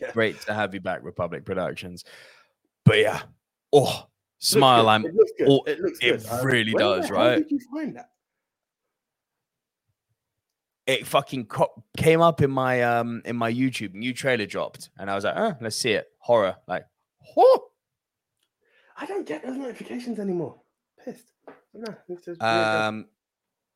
[0.00, 0.10] yeah.
[0.12, 2.04] Great to have you back, Republic Productions.
[2.86, 3.20] But yeah,
[3.70, 4.06] oh,
[4.38, 4.84] smile.
[4.84, 4.88] good.
[4.88, 5.04] I'm.
[5.04, 5.48] It looks good.
[5.50, 6.26] oh, It looks it good.
[6.30, 7.36] Um, really does, right?
[7.36, 8.08] Did you find that?
[10.86, 13.94] It fucking co- came up in my um in my YouTube.
[13.94, 16.08] New trailer dropped, and I was like, oh, let's see it.
[16.18, 16.84] Horror, like,
[17.36, 17.68] oh.
[18.96, 20.60] I don't get those notifications anymore.
[21.04, 21.32] Pissed.
[21.72, 21.86] No,
[22.24, 22.40] just.
[22.40, 23.06] Um,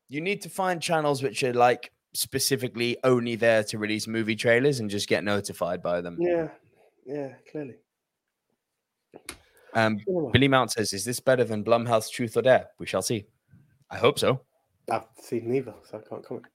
[0.07, 4.79] you need to find channels which are like specifically only there to release movie trailers
[4.79, 6.17] and just get notified by them.
[6.19, 6.47] yeah,
[7.05, 7.75] yeah, clearly.
[9.73, 9.99] Um,
[10.31, 13.25] Billy Mount says, "Is this better than Blumhouse Truth or Dare?" We shall see.
[13.89, 14.41] I hope so.
[14.91, 16.45] I've seen neither, so I can't comment.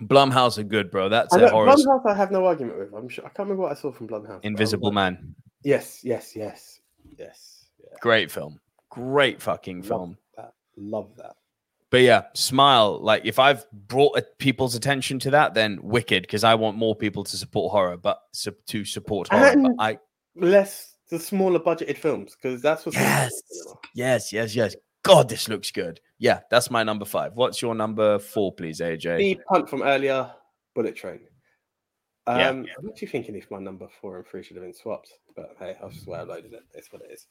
[0.00, 1.08] Blumhouse are good, bro.
[1.08, 1.68] That's I a horror.
[1.72, 2.92] Blumhouse, I have no argument with.
[2.94, 4.26] I'm sure I can't remember what I saw from Blumhouse.
[4.26, 6.80] but I was Invisible Man, Yes, yes, yes,
[7.18, 7.66] yes.
[7.78, 7.96] Yeah.
[8.00, 8.60] great film,
[8.90, 10.18] great fucking Love film.
[10.36, 10.52] that.
[10.76, 11.36] Love that.
[11.90, 12.98] But yeah, Smile.
[13.00, 17.22] Like if I've brought people's attention to that, then wicked because I want more people
[17.24, 18.18] to support horror, but
[18.66, 19.54] to support horror.
[19.56, 19.98] But I
[20.34, 23.32] less the smaller budgeted films because that's what's Yes.
[23.94, 24.74] Yes, yes, yes.
[25.04, 26.00] God, this looks good.
[26.18, 27.32] Yeah, that's my number five.
[27.34, 29.18] What's your number four, please, AJ?
[29.18, 30.30] The punt from earlier,
[30.74, 31.20] Bullet Train.
[32.26, 32.72] Um, Yeah.
[32.78, 35.76] I'm actually thinking if my number four and three should have been swapped, but hey,
[35.82, 36.62] I just I loaded it.
[36.72, 37.26] It's what it is.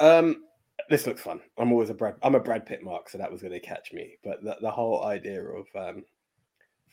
[0.00, 0.44] Um,
[0.90, 1.40] this looks fun.
[1.58, 2.16] I'm always a Brad.
[2.22, 4.16] I'm a Brad Pitt mark, so that was going to catch me.
[4.24, 6.04] But the, the whole idea of um,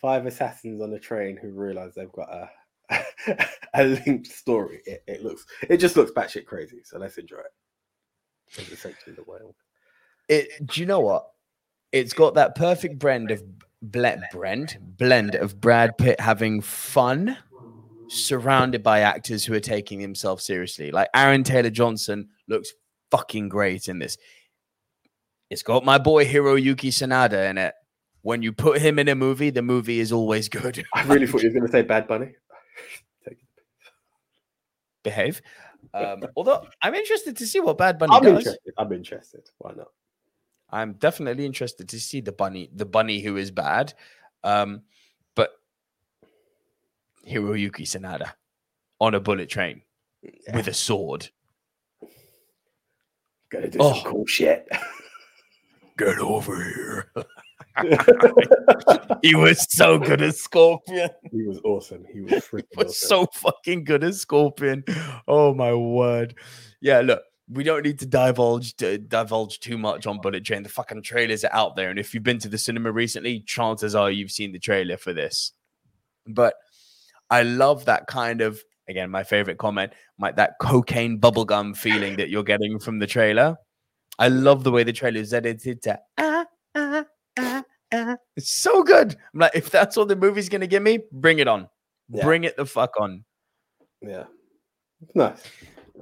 [0.02, 2.50] five assassins on a train who realize they've got a
[3.74, 4.82] a linked story.
[4.86, 5.46] It, it looks.
[5.70, 6.82] It just looks batshit crazy.
[6.84, 7.54] So let's enjoy it.
[8.56, 9.40] That's essentially the way.
[10.30, 11.28] It, do you know what?
[11.92, 13.44] It's got that perfect blend of
[13.82, 17.38] blend, blend, blend of Brad Pitt having fun,
[18.08, 20.92] surrounded by actors who are taking themselves seriously.
[20.92, 22.74] Like Aaron Taylor Johnson looks
[23.12, 24.18] fucking great in this.
[25.50, 27.76] It's got my boy Hiroyuki Sanada in it.
[28.22, 30.84] When you put him in a movie, the movie is always good.
[30.96, 32.32] I really thought you were going to say Bad Bunny.
[35.04, 35.42] behave.
[35.94, 38.40] Um, although I'm interested to see what Bad Bunny I'm does.
[38.40, 38.74] interested.
[38.78, 39.42] I'm interested.
[39.60, 39.90] Why not?
[40.74, 43.94] I'm definitely interested to see the bunny, the bunny who is bad.
[44.44, 44.82] Um,
[45.36, 45.52] but
[47.28, 48.32] Hiroyuki Sanada
[49.00, 49.84] on a bullet train
[50.54, 51.30] with a sword.
[53.50, 53.94] Gotta do Oh.
[53.94, 54.68] some cool shit.
[55.98, 57.12] Get over here.
[59.22, 61.10] he was so good as Scorpion.
[61.32, 62.04] He was awesome.
[62.12, 63.08] He was freaking was awesome.
[63.08, 64.84] so fucking good as Scorpion.
[65.28, 66.34] Oh my word.
[66.82, 67.22] Yeah, look,
[67.54, 70.64] we don't need to divulge to divulge too much on Bullet Train.
[70.64, 73.96] The fucking trailers are out there, and if you've been to the cinema recently, chances
[73.96, 75.54] are you've seen the trailer for this.
[76.28, 76.56] But
[77.30, 82.30] I love that kind of again, my favorite comment, my that cocaine bubblegum feeling that
[82.30, 83.56] you're getting from the trailer.
[84.20, 87.06] I love the way the trailer is edited to ah, ah,
[87.38, 88.16] ah, ah.
[88.36, 89.16] It's so good.
[89.34, 91.70] I'm like, if that's what the movie's gonna give me, bring it on.
[92.10, 92.24] Yeah.
[92.24, 93.24] Bring it the fuck on.
[94.02, 94.26] Yeah.
[95.16, 95.42] Nice.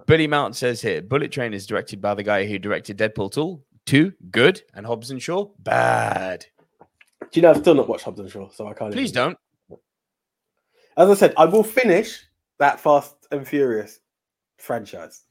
[0.07, 3.61] Billy Mount says here, Bullet Train is directed by the guy who directed Deadpool 2,
[3.85, 6.45] 2 good, and Hobbs and Shaw, bad.
[7.19, 8.93] Do you know I've still not watched Hobbs and Shaw, so I can't.
[8.93, 9.35] Please even-
[9.69, 9.79] don't.
[10.97, 12.19] As I said, I will finish
[12.59, 13.99] that Fast and Furious
[14.57, 15.23] franchise.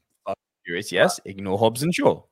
[0.64, 1.20] Furious, yes.
[1.24, 2.22] Ignore Hobbs and Shaw.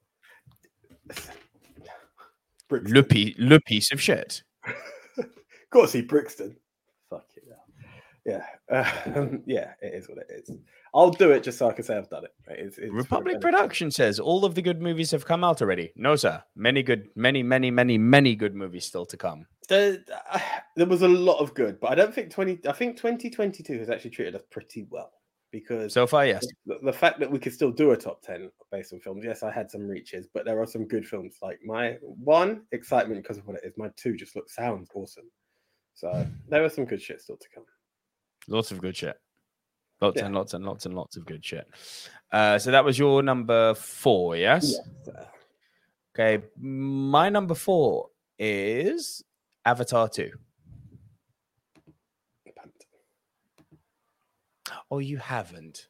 [2.68, 2.94] Brixton.
[2.94, 4.42] Le, pi- le piece of shit.
[5.18, 5.26] of
[5.70, 6.56] course, he Brixton.
[7.08, 7.44] Fuck it.
[8.26, 8.44] Yeah.
[8.70, 8.92] Yeah.
[9.16, 9.72] Um, yeah.
[9.80, 10.50] It is what it is.
[10.94, 12.32] I'll do it just so I can say I've done it.
[12.48, 13.40] It's, it's Republic.
[13.40, 15.92] Production says all of the good movies have come out already.
[15.96, 16.42] No, sir.
[16.56, 19.46] Many good, many, many, many, many good movies still to come.
[19.68, 19.98] There,
[20.32, 20.38] uh,
[20.76, 22.58] there was a lot of good, but I don't think twenty.
[22.68, 25.12] I think twenty twenty two has actually treated us pretty well
[25.50, 26.46] because So far, yes.
[26.66, 29.42] the, the fact that we could still do a top 10 based on films yes
[29.42, 33.38] i had some reaches but there are some good films like my one excitement because
[33.38, 35.24] of what it is my two just look sounds awesome
[35.94, 37.64] so there was some good shit still to come
[38.48, 39.20] Lots of good shit.
[40.00, 40.26] Lots Yeah.
[40.26, 41.66] and lots and lots and lots of good shit.
[42.30, 44.76] Uh, so that was your number four, yes?
[45.06, 45.26] Yes,
[46.18, 46.44] Okay.
[46.58, 49.22] My number four is
[49.64, 50.30] Avatar 2.
[54.90, 55.88] Oh, you haven't.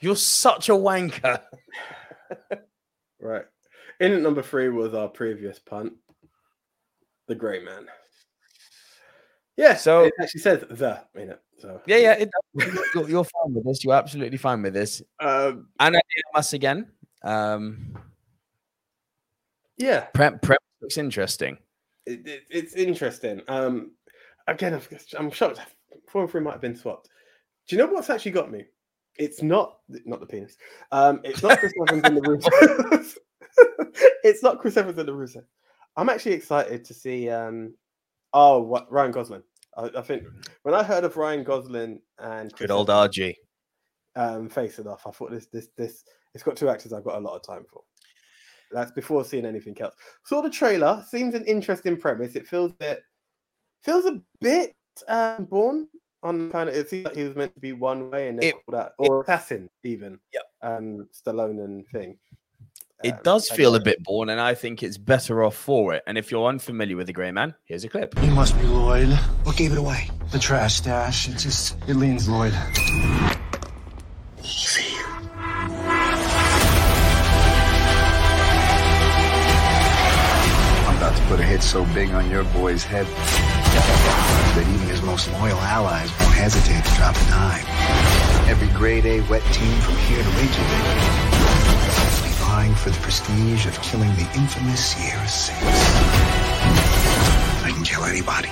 [0.00, 1.40] You're such a wanker.
[3.20, 3.44] right
[4.00, 5.92] in at number three was our previous punt
[7.26, 7.86] the gray man
[9.56, 12.12] yeah So- it actually says the in it so Yeah, yeah.
[12.14, 12.30] It,
[12.94, 13.84] you're, you're fine with this.
[13.84, 15.02] You're absolutely fine with this.
[15.20, 16.00] um Anna
[16.34, 16.90] Mas again.
[17.22, 17.96] Um,
[19.76, 21.58] yeah prep, prep looks interesting.
[22.06, 23.42] it, it- it's interesting.
[23.48, 23.92] Um,
[24.46, 24.82] again, I'm,
[25.18, 25.60] I'm shocked.
[26.08, 27.08] Four and three might have been swapped.
[27.66, 28.64] Do you know what's actually got me?
[29.16, 30.56] It's not not the penis.
[30.92, 33.14] Um, it's not Chris Evans and the Russo.
[34.24, 35.42] it's not Chris Evans and the Russo.
[35.96, 37.28] I'm actually excited to see.
[37.28, 37.74] Um,
[38.32, 39.42] oh, what Ryan Gosling.
[39.78, 40.24] I, I think
[40.64, 43.34] when I heard of Ryan Gosling and Good old RG.
[44.16, 47.16] um, Face It Off, I thought this this this it's got two actors I've got
[47.16, 47.82] a lot of time for.
[48.70, 49.94] That's before seeing anything else.
[50.26, 51.02] Saw the trailer.
[51.08, 52.36] Seems an interesting premise.
[52.36, 53.02] It feels a bit
[53.82, 54.74] feels a bit
[55.08, 55.88] um, Bourne
[56.22, 56.74] on kind of.
[56.74, 59.22] It seems like he was meant to be one way and then It- out or
[59.22, 60.18] assassin even.
[60.34, 60.40] Yeah.
[60.62, 62.18] Um, Stallone and thing.
[63.04, 66.02] It Um, does feel a bit Bourne, and I think it's better off for it.
[66.06, 68.12] And if you're unfamiliar with the Grey Man, here's a clip.
[68.22, 69.08] You must be Lloyd.
[69.44, 70.10] What gave it away?
[70.32, 71.28] The trash stash.
[71.28, 72.52] It just, it leans Lloyd.
[80.86, 85.02] I'm about to put a hit so big on your boy's head that even his
[85.02, 87.66] most loyal allies won't hesitate to drop a dime.
[88.48, 92.27] Every grade A wet team from here to Reykjavik will be
[92.58, 95.58] vying for the prestige of killing the infamous Sierra Six.
[97.62, 98.48] I can kill anybody.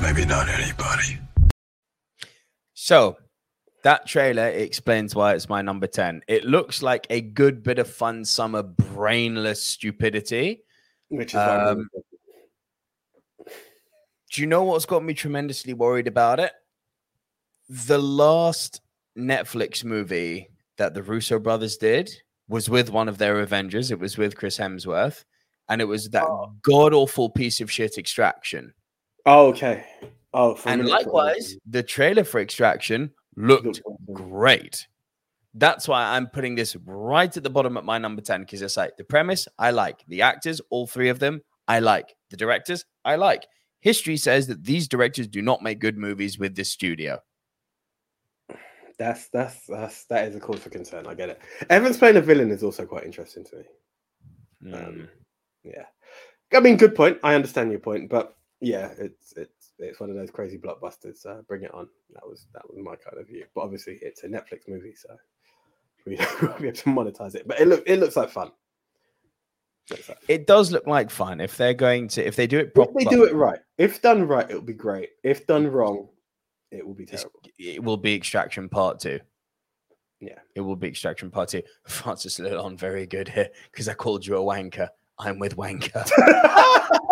[0.00, 1.18] Maybe not anybody.
[2.72, 3.18] So
[3.84, 6.22] that trailer explains why it's my number 10.
[6.26, 10.62] It looks like a good bit of fun summer brainless stupidity.
[11.10, 11.88] Which is Um,
[14.32, 16.52] Do you know what's got me tremendously worried about it?
[17.68, 18.80] The last
[19.18, 22.10] Netflix movie that the Russo brothers did
[22.48, 23.90] was with one of their Avengers.
[23.90, 25.24] It was with Chris Hemsworth,
[25.68, 26.26] and it was that
[26.62, 28.72] god awful piece of shit Extraction.
[29.26, 29.84] Oh, okay.
[30.32, 33.82] Oh, And minute I thought it was- likewise, the trailer for Extraction looked
[34.12, 34.86] great.
[35.54, 38.76] That's why I'm putting this right at the bottom at my number 10 because it's
[38.76, 40.04] like the premise, I like.
[40.06, 42.14] The actors, all three of them, I like.
[42.30, 43.46] The directors, I like.
[43.80, 47.18] History says that these directors do not make good movies with this studio.
[48.98, 51.06] That's that's that's that is a cause for concern.
[51.06, 51.40] I get it.
[51.70, 54.74] Evans playing a villain is also quite interesting to me.
[54.74, 55.08] Um,
[55.64, 55.86] yeah,
[56.52, 57.18] I mean, good point.
[57.22, 61.24] I understand your point, but yeah, it's it's it's one of those crazy blockbusters.
[61.24, 61.88] Uh, bring it on.
[62.12, 63.46] That was that was my kind of view.
[63.54, 65.16] But obviously, it's a Netflix movie, so
[66.06, 67.46] we have to monetize it.
[67.46, 68.50] But it look it looks like fun.
[69.90, 72.68] Looks like- It does look like fun if they're going to, if they do it
[72.68, 73.04] If properly.
[73.04, 75.10] they do it right, if done right, it'll be great.
[75.24, 76.08] If done wrong,
[76.70, 77.32] it will be terrible.
[77.58, 79.18] It will be Extraction Part 2.
[80.20, 80.38] Yeah.
[80.54, 81.62] It will be Extraction Part 2.
[81.86, 84.88] Francis Lalonde, very good here because I called you a wanker.
[85.18, 86.08] I'm with wanker.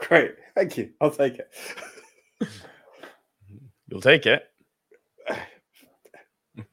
[0.00, 0.90] Great, thank you.
[1.00, 1.48] I'll take it.
[3.92, 4.44] You'll take it.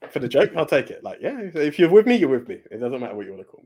[0.09, 1.03] For the joke, I'll take it.
[1.03, 2.59] Like, yeah, if- you're with me, you're with me.
[2.71, 3.61] It doesn't matter what you want to call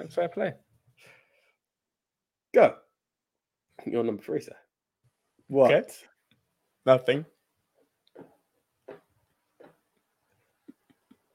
[0.00, 0.08] me.
[0.10, 0.54] Fair play.
[2.52, 2.74] Go.
[3.86, 4.56] You're number three, sir.
[5.46, 5.92] What?
[6.84, 7.24] Nothing.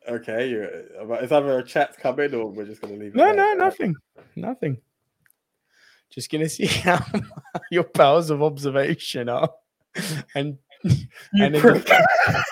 [0.10, 0.68] Okay, you're.
[1.02, 3.18] Uh, is either a chat coming or we're just going to leave it?
[3.18, 3.96] No, no, nothing.
[4.36, 4.78] Nothing.
[6.10, 7.04] Just gonna see how
[7.72, 9.50] your powers of observation are.
[10.36, 10.58] And,
[11.34, 12.44] and in the-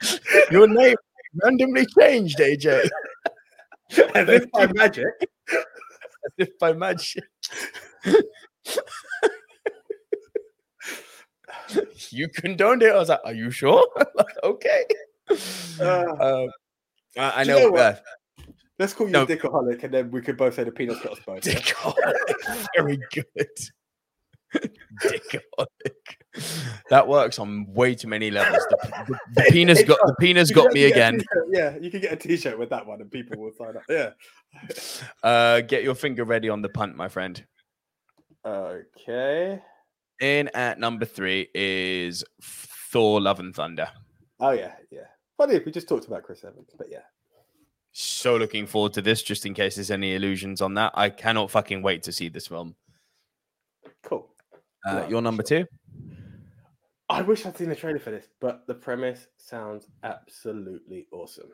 [0.50, 0.96] your name
[1.42, 2.88] randomly changed, AJ.
[4.14, 5.06] As if by magic.
[5.50, 7.24] As if by magic.
[12.10, 12.92] you condoned it.
[12.94, 14.84] I was like, "Are you sure?" Like, okay.
[15.80, 16.48] Um,
[17.16, 17.64] I, I Do you know.
[17.66, 17.80] know what?
[17.80, 17.96] uh,
[18.78, 19.26] Let's call you No.
[19.26, 21.42] Dickaholic, and then we could both say the peanut got us both.
[21.42, 22.66] Dickaholic.
[22.76, 23.48] Very good.
[26.90, 28.64] That works on way too many levels.
[28.70, 31.20] The, the, the penis got the penis got me again.
[31.50, 33.82] Yeah, you can get a t-shirt with that one, and people will sign up.
[33.88, 34.10] Yeah.
[35.22, 37.44] Uh, get your finger ready on the punt, my friend.
[38.46, 39.60] Okay.
[40.20, 43.88] In at number three is Thor: Love and Thunder.
[44.40, 45.06] Oh yeah, yeah.
[45.36, 47.02] Funny, we just talked about Chris Evans, but yeah.
[47.92, 49.22] So looking forward to this.
[49.22, 52.46] Just in case there's any illusions on that, I cannot fucking wait to see this
[52.46, 52.74] film.
[54.02, 54.28] Cool.
[54.86, 55.66] Uh, your number two.
[57.10, 61.48] I wish I'd seen the trailer for this, but the premise sounds absolutely awesome.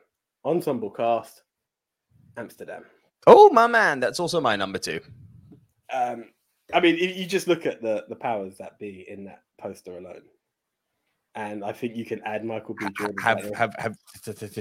[0.45, 1.43] Ensemble cast,
[2.37, 2.85] Amsterdam.
[3.27, 5.01] Oh my man, that's also my number two.
[5.93, 6.27] Um,
[6.73, 10.23] I mean, you just look at the the powers that be in that poster alone,
[11.35, 12.87] and I think you can add Michael B.
[12.99, 13.17] Jordan.
[13.23, 13.97] Have have have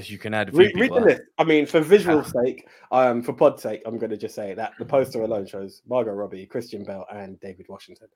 [0.09, 1.21] you can add a few Read, read the list.
[1.37, 4.73] I mean, for visual sake, um, for pod sake, I'm going to just say that
[4.77, 8.07] the poster alone shows Margot Robbie, Christian Bale, and David Washington.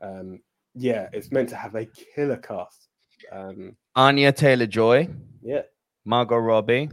[0.00, 0.40] Um,
[0.74, 2.88] yeah, it's meant to have a killer cast.
[3.32, 5.08] Um, Anya Taylor Joy,
[5.42, 5.62] yeah,
[6.04, 6.88] Margot Robbie,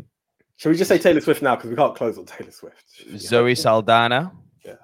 [0.58, 1.56] Shall we just say Taylor Swift now?
[1.56, 2.84] Because we can't close on Taylor Swift?
[3.18, 4.32] Zoe Saldana,
[4.64, 4.76] Yeah.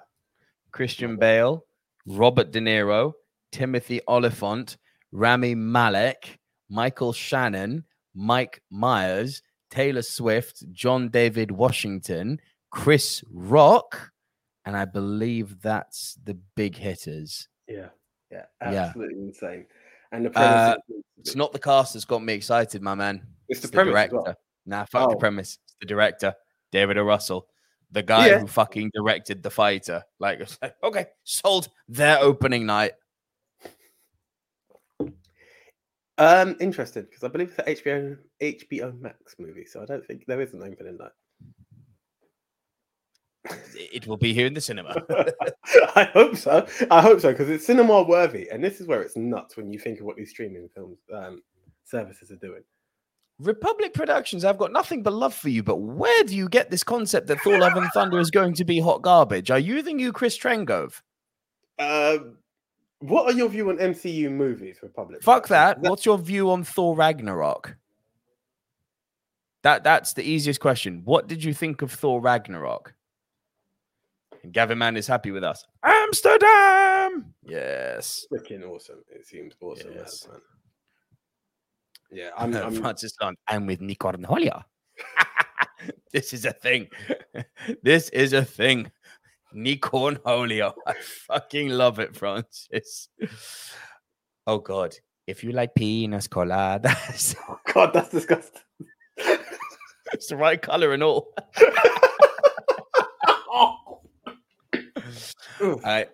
[0.71, 1.65] Christian Bale,
[2.05, 3.13] Robert De Niro,
[3.51, 4.77] Timothy Olyphant,
[5.13, 6.39] Rami Malek,
[6.69, 12.39] Michael Shannon, Mike Myers, Taylor Swift, John David Washington,
[12.69, 14.11] Chris Rock,
[14.65, 17.47] and I believe that's the big hitters.
[17.67, 17.87] Yeah,
[18.31, 18.85] yeah, Yeah.
[18.85, 19.65] absolutely insane.
[20.11, 23.25] And the Uh, premise is- It's not the cast that's got me excited, my man.
[23.49, 24.21] It's the premise as director.
[24.21, 24.35] well.
[24.65, 25.19] Nah, fuck the Oh.
[25.19, 25.57] premise.
[25.63, 26.33] It's the director,
[26.71, 27.03] David O.
[27.03, 27.47] Russell,
[27.91, 28.39] the guy Yeah.
[28.39, 30.03] who fucking directed The Fighter.
[30.19, 32.93] Like, it's like, okay, sold their opening night.
[36.17, 40.25] Um, interested because I believe it's an HBO HBO Max movie, so I don't think
[40.27, 41.11] there is an opening night.
[43.75, 44.95] It will be here in the cinema.
[45.95, 46.67] I hope so.
[46.91, 49.79] I hope so because it's cinema worthy, and this is where it's nuts when you
[49.79, 51.41] think of what these streaming films um,
[51.83, 52.61] services are doing.
[53.39, 56.83] Republic Productions, I've got nothing but love for you, but where do you get this
[56.83, 59.49] concept that Thor Love and Thunder is going to be hot garbage?
[59.49, 61.01] Are you the new Chris Trengove?
[61.79, 62.37] Um,
[62.99, 65.23] what are your view on MCU movies, Republic?
[65.23, 65.77] Fuck that.
[65.77, 65.89] Productions?
[65.89, 67.75] What's your view on Thor Ragnarok?
[69.63, 71.01] That that's the easiest question.
[71.03, 72.93] What did you think of Thor Ragnarok?
[74.43, 75.65] And Gavin Mann is happy with us.
[75.83, 77.33] Amsterdam.
[77.43, 78.25] Yes.
[78.31, 79.03] freaking awesome.
[79.09, 80.27] It seems awesome, Yes.
[80.29, 80.41] man.
[82.11, 82.53] Yeah, I'm.
[82.55, 83.37] I'm Francis Hunt.
[83.47, 84.63] I'm with Nick Cornholia.
[86.11, 86.87] this is a thing.
[87.83, 88.91] this is a thing.
[89.53, 90.73] Nick Cornholio.
[90.87, 90.93] I
[91.27, 93.09] fucking love it, Francis.
[94.47, 94.95] Oh God.
[95.27, 98.61] If you like pinas coladas, oh, God, that's disgusting.
[100.13, 101.33] it's the right color and all.
[105.85, 106.07] I,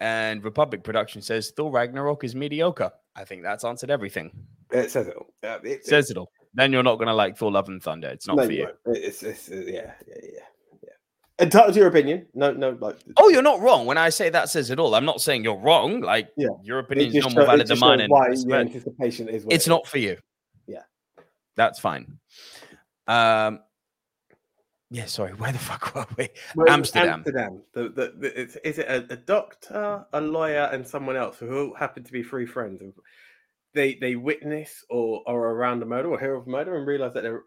[0.00, 2.92] and Republic Production says Thor Ragnarok is mediocre.
[3.14, 4.30] I think that's answered everything.
[4.70, 5.26] It says it all.
[5.42, 6.30] Uh, it, it- Says it all.
[6.54, 8.08] Then you're not going to like Thor Love and Thunder.
[8.08, 8.68] It's not no, for you.
[8.86, 10.40] It's, it's, uh, yeah, yeah, yeah.
[11.38, 12.24] Entitled to your opinion.
[12.32, 12.96] No, no, like.
[13.18, 13.84] Oh, you're not wrong.
[13.84, 16.00] When I say that says it all, I'm not saying you're wrong.
[16.00, 16.48] Like Yeah.
[16.62, 18.00] your opinion is no more valid than mine.
[18.00, 19.44] and why the anticipation is.
[19.50, 19.90] It's it not is.
[19.90, 20.16] for you.
[20.66, 20.82] Yeah.
[21.56, 22.16] That's fine.
[23.06, 23.60] Um
[24.90, 26.28] yeah, sorry, where the fuck were we?
[26.54, 27.24] Well, Amsterdam.
[27.26, 27.62] Amsterdam.
[27.72, 31.70] The, the, the, it's, is it a, a doctor, a lawyer, and someone else who
[31.70, 32.82] all happen to be three friends?
[33.74, 37.22] They they witness or are around a murder or hear of murder and realize that
[37.22, 37.42] they're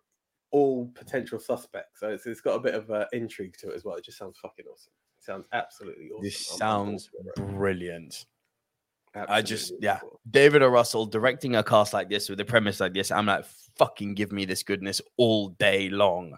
[0.51, 1.99] all potential suspects.
[1.99, 3.95] So it's, it's got a bit of uh, intrigue to it as well.
[3.95, 4.93] It just sounds fucking awesome.
[5.19, 6.23] It sounds absolutely awesome.
[6.23, 8.25] This sounds brilliant.
[9.15, 9.99] I just Absolutely yeah,
[10.29, 10.67] David O.
[10.67, 13.09] Russell directing a cast like this with a premise like this.
[13.09, 13.45] I'm like,
[13.77, 16.37] fucking give me this goodness all day long.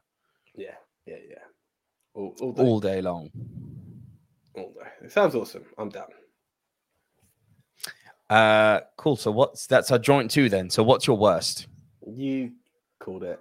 [1.12, 1.36] Yeah, yeah.
[2.14, 3.30] All, all, day, All day long.
[4.56, 4.90] all day.
[5.06, 5.66] It sounds awesome.
[5.78, 6.08] I'm down.
[8.30, 9.18] Uh cool.
[9.18, 10.70] So what's that's our joint two then.
[10.70, 11.68] So what's your worst?
[12.16, 12.52] You
[13.00, 13.40] called it.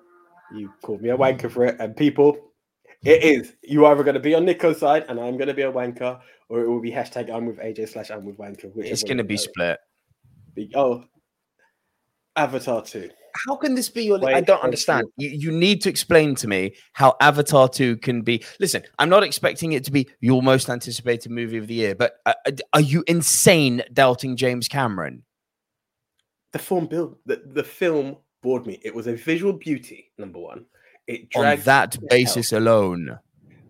[0.52, 1.76] You called me a wanker for it.
[1.78, 2.36] And people,
[3.04, 3.54] it is.
[3.62, 6.18] You either going to be on Nico's side and I'm going to be a wanker,
[6.48, 8.72] or it will be hashtag I'm with AJ slash I'm with wanker.
[8.76, 9.78] It's gonna be split.
[10.54, 11.04] Be- Oh,
[12.34, 13.10] Avatar 2.
[13.46, 14.18] How can this be your?
[14.18, 15.06] I Wait, don't understand.
[15.16, 18.44] You, you need to explain to me how Avatar 2 can be.
[18.58, 22.14] Listen, I'm not expecting it to be your most anticipated movie of the year, but
[22.26, 25.22] uh, uh, are you insane doubting James Cameron?
[26.52, 28.80] The film build, the, the film bored me.
[28.82, 30.66] It was a visual beauty, number one.
[31.06, 32.08] It On dragged that the hell.
[32.10, 33.18] basis alone,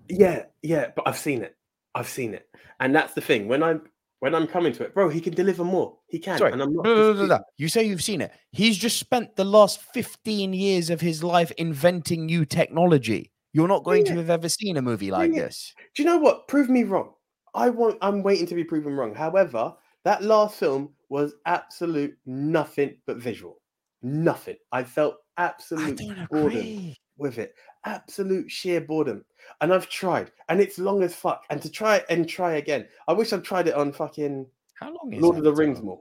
[0.08, 1.56] Yeah, yeah, but I've seen it.
[1.94, 2.48] I've seen it.
[2.78, 3.48] And that's the thing.
[3.48, 3.82] When I'm
[4.20, 5.96] when I'm coming to it, bro, he can deliver more.
[6.08, 6.38] He can.
[6.38, 8.32] sorry, and I'm not no, no, no, you say you've seen it.
[8.52, 13.32] He's just spent the last 15 years of his life inventing new technology.
[13.52, 15.42] You're not going to have ever seen a movie like yeah.
[15.42, 15.74] this.
[15.96, 16.46] Do you know what?
[16.46, 17.12] Prove me wrong.
[17.54, 17.98] I want.
[18.00, 19.14] I'm waiting to be proven wrong.
[19.14, 19.74] However,
[20.04, 23.60] that last film was absolute nothing but visual.
[24.02, 24.56] Nothing.
[24.70, 26.96] I felt I don't boredom agree.
[27.20, 27.54] With it.
[27.84, 29.24] Absolute sheer boredom.
[29.60, 31.44] And I've tried, and it's long as fuck.
[31.50, 32.86] And to try and try again.
[33.08, 36.00] I wish I'd tried it on fucking How long is Lord of the Rings more.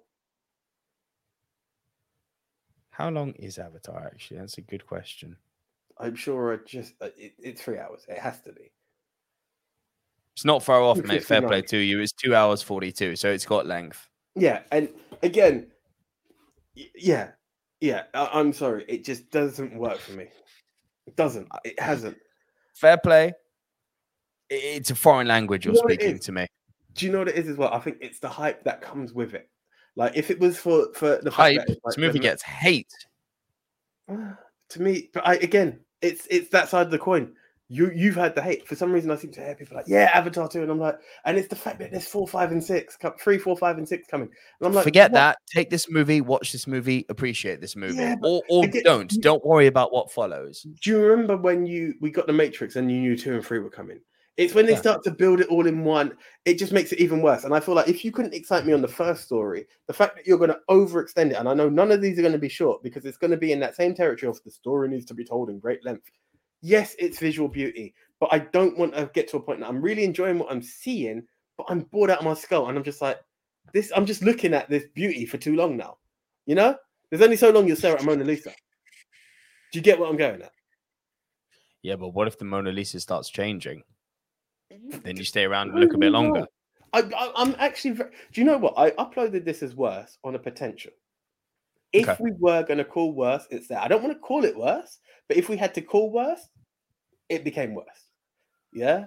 [2.92, 4.08] How long is Avatar?
[4.08, 5.38] Actually, that's a good question.
[5.98, 6.54] I'm sure.
[6.54, 8.06] I just uh, it, it's three hours.
[8.10, 8.72] It has to be.
[10.36, 11.24] It's not far off, mate.
[11.24, 12.00] Fair play to you.
[12.02, 14.10] It's two hours forty-two, so it's got length.
[14.36, 14.90] Yeah, and
[15.24, 15.68] again,
[16.74, 17.32] yeah,
[17.82, 18.04] yeah.
[18.14, 18.86] I'm sorry.
[18.88, 20.28] It just doesn't work for me.
[21.10, 21.48] It doesn't.
[21.66, 22.18] It hasn't.
[22.76, 23.34] Fair play.
[24.48, 26.46] It's a foreign language you're You know speaking to me.
[26.94, 27.74] Do you know what it is as well?
[27.74, 29.50] I think it's the hype that comes with it.
[29.96, 31.58] Like if it was for for the Hype.
[31.58, 32.94] like This movie gets hate.
[34.08, 37.34] to me, but I again, it's it's that side of the coin.
[37.72, 38.68] You you've had the hate.
[38.68, 40.64] For some reason, I seem to hear people like, "Yeah, Avatar 2.
[40.64, 43.56] and I'm like, and it's the fact that there's four, five, and six, three, four,
[43.56, 44.28] five, and six coming,
[44.60, 45.18] and I'm like, Forget what?
[45.18, 45.38] that.
[45.54, 49.22] Take this movie, watch this movie, appreciate this movie, Yeah, or or again- don't.
[49.22, 50.66] Don't worry about what follows.
[50.82, 53.60] Do you remember when you we got the Matrix and you knew two and three
[53.60, 54.00] were coming?
[54.38, 54.80] It's when they Yeah.
[54.80, 56.14] start to build it all in one,
[56.46, 57.44] it just makes it even worse.
[57.44, 60.16] And I feel like if you couldn't excite me on the first story, the fact
[60.16, 62.40] that you're going to overextend it, and I know none of these are going to
[62.40, 65.06] be short because it's going to be in that same territory of the story needs
[65.08, 66.10] to be told in great length.
[66.62, 69.82] Yes, it's visual beauty, but I don't want to get to a point that I'm
[69.82, 71.24] really enjoying what I'm seeing,
[71.58, 73.20] but I'm bored out of my skull, and I'm just like,
[73.74, 73.92] this.
[73.96, 75.98] I'm just looking at this beauty for too long now.
[76.46, 76.76] You know,
[77.10, 78.52] there's only so long you'll stare at Mona Lisa.
[79.72, 80.52] Do you get what I'm going at?
[81.82, 83.84] Yeah, but what if the Mona Lisa starts changing?
[84.74, 85.00] Mm-hmm.
[85.04, 86.46] Then you stay around and look a bit longer.
[86.94, 87.92] I, I, I'm actually.
[87.92, 88.74] Very, do you know what?
[88.78, 90.92] I uploaded this as worse on a potential.
[91.92, 92.18] If Okay.
[92.20, 93.80] we were going to call worse, it's there.
[93.80, 96.48] I don't want to call it worse, but if we had to call worse,
[97.30, 98.10] it became worse.
[98.74, 99.06] Yeah.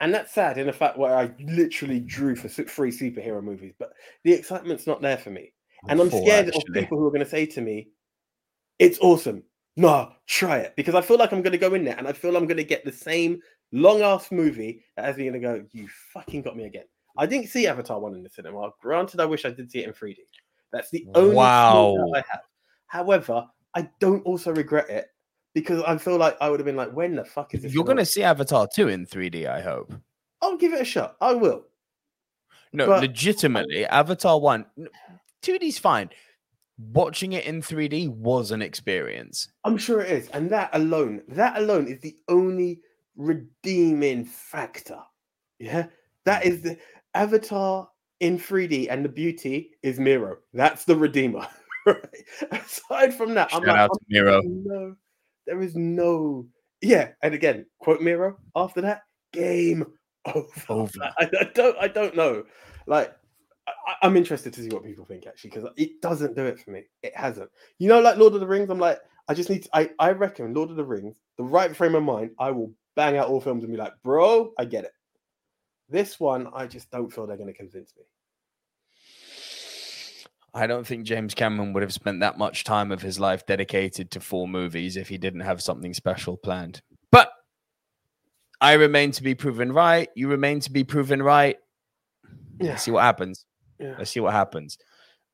[0.00, 3.92] And that's sad in the fact where I literally drew for three superhero movies, but
[4.24, 5.52] the excitement's not there for me.
[5.88, 7.88] And I'm Four, scared of people who are going to say to me,
[8.80, 9.44] it's awesome.
[9.76, 10.74] No, try it.
[10.76, 12.56] Because I feel like I'm going to go in there and I feel I'm going
[12.56, 16.42] to get the same long ass movie that has me going to go, you fucking
[16.42, 16.84] got me again.
[17.16, 18.70] I didn't see Avatar 1 in the cinema.
[18.80, 20.16] Granted, I wish I did see it in 3D.
[20.72, 21.96] That's the only Wow.
[22.14, 22.42] I have.
[22.86, 25.08] However, I don't also regret it
[25.54, 27.74] because I feel like I would have been like, when the fuck is this?
[27.74, 29.92] You're gonna see Avatar 2 in 3D, I hope.
[30.40, 31.16] I'll give it a shot.
[31.20, 31.64] I will.
[32.72, 34.88] No, But- legitimately, Avatar 1, n-
[35.42, 36.10] 2D's fine.
[36.78, 39.48] Watching it in 3D was an experience.
[39.64, 40.28] I'm sure it is.
[40.30, 42.80] And that alone, that alone is the only
[43.14, 44.98] redeeming factor.
[45.58, 45.86] Yeah.
[46.24, 46.48] That hmm.
[46.48, 46.78] is the
[47.14, 47.88] Avatar
[48.22, 50.38] in 3D and the beauty is Miro.
[50.54, 51.46] That's the redeemer.
[51.86, 51.98] right?
[52.52, 54.40] Aside from that, I'm Shout like, out to I'm- Miro.
[54.44, 54.96] No,
[55.46, 56.46] there is no.
[56.80, 57.08] Yeah.
[57.22, 59.84] And again, quote Miro after that, game
[60.34, 60.46] over.
[60.68, 60.90] Over.
[61.18, 62.44] I, I don't I don't know.
[62.86, 63.12] Like
[63.66, 66.70] I, I'm interested to see what people think actually because it doesn't do it for
[66.70, 66.84] me.
[67.02, 67.50] It hasn't.
[67.80, 68.70] You know, like Lord of the Rings.
[68.70, 69.64] I'm like, I just need.
[69.64, 72.72] To, I I reckon Lord of the Rings, the right frame of mind, I will
[72.94, 74.92] bang out all films and be like, bro, I get it.
[75.88, 78.04] This one, I just don't feel they're going to convince me.
[80.54, 84.10] I don't think James Cameron would have spent that much time of his life dedicated
[84.10, 86.82] to four movies if he didn't have something special planned.
[87.10, 87.30] But
[88.60, 90.08] I remain to be proven right.
[90.14, 91.56] You remain to be proven right.
[92.60, 92.70] Yeah.
[92.70, 93.46] Let's see what happens.
[93.78, 93.94] Yeah.
[93.98, 94.76] Let's see what happens.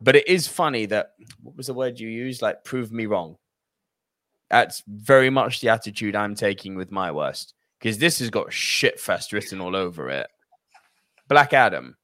[0.01, 1.11] But it is funny that
[1.43, 2.41] what was the word you used?
[2.41, 3.37] Like prove me wrong.
[4.51, 7.55] That's very much the attitude I'm taking with my worst.
[7.79, 10.29] Because this has got shit fest written all over it.
[11.29, 11.97] Black Adam.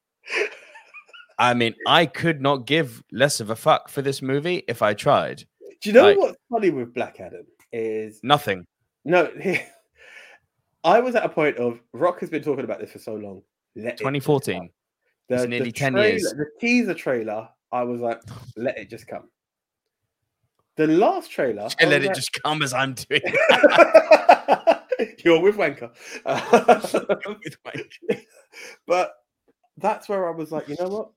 [1.38, 4.94] I mean, I could not give less of a fuck for this movie if I
[4.94, 5.44] tried.
[5.80, 8.66] Do you know Like- what's funny with Black Adam is Nothing.
[9.04, 9.30] no.
[10.84, 13.40] I was at a point of Rock has been talking about this for so long.
[13.74, 14.58] Let it just 2014.
[14.60, 14.68] come.
[15.30, 16.22] It's nearly 10 trailer- years.
[16.36, 18.20] The teaser trailer, I was like,
[18.56, 19.30] let it just come.
[20.76, 23.22] The last trailer, let was it just come as I'm doing.
[25.24, 25.90] You're with Wanker.
[27.40, 27.84] with my-
[28.86, 29.14] but
[29.78, 31.10] that's where I was like, you know what?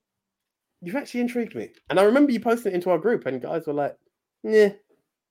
[0.80, 1.70] You've actually intrigued me.
[1.90, 3.96] And I remember you posting it into our group, and guys were like,
[4.42, 4.70] yeah.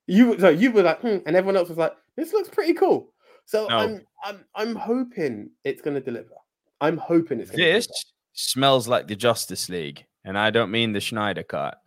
[0.06, 3.12] You so you were like, hmm, and everyone else was like, this looks pretty cool.
[3.44, 3.76] So No.
[3.76, 6.34] I'm I'm I'm hoping it's gonna deliver.
[6.80, 7.98] I'm hoping it's gonna This deliver.
[8.32, 11.78] smells like the Justice League, and I don't mean the Snyder cut.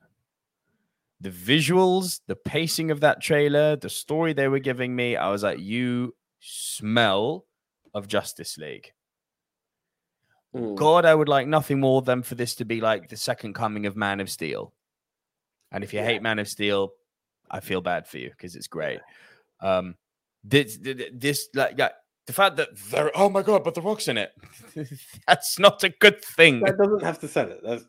[1.19, 5.43] The visuals, the pacing of that trailer, the story they were giving me, I was
[5.43, 7.45] like, you smell
[7.93, 8.91] of Justice League.
[10.55, 10.75] Mm.
[10.75, 13.85] God, I would like nothing more than for this to be like the second coming
[13.85, 14.73] of Man of Steel.
[15.71, 16.91] And if you hate Man of Steel,
[17.49, 18.99] I feel bad for you because it's great.
[19.61, 19.95] Um,
[20.43, 20.77] this,
[21.13, 21.89] this, like, yeah,
[22.25, 24.31] the fact that they're, oh my God, but The Rock's in it.
[25.27, 26.61] That's not a good thing.
[26.61, 27.61] That doesn't have to sell it.
[27.63, 27.85] That's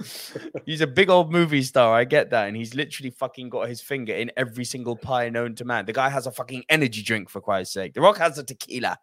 [0.64, 1.94] He's a big old movie star.
[1.94, 2.46] I get that.
[2.46, 5.86] And he's literally fucking got his finger in every single pie known to man.
[5.86, 7.94] The guy has a fucking energy drink, for Christ's sake.
[7.94, 8.98] The Rock has a tequila.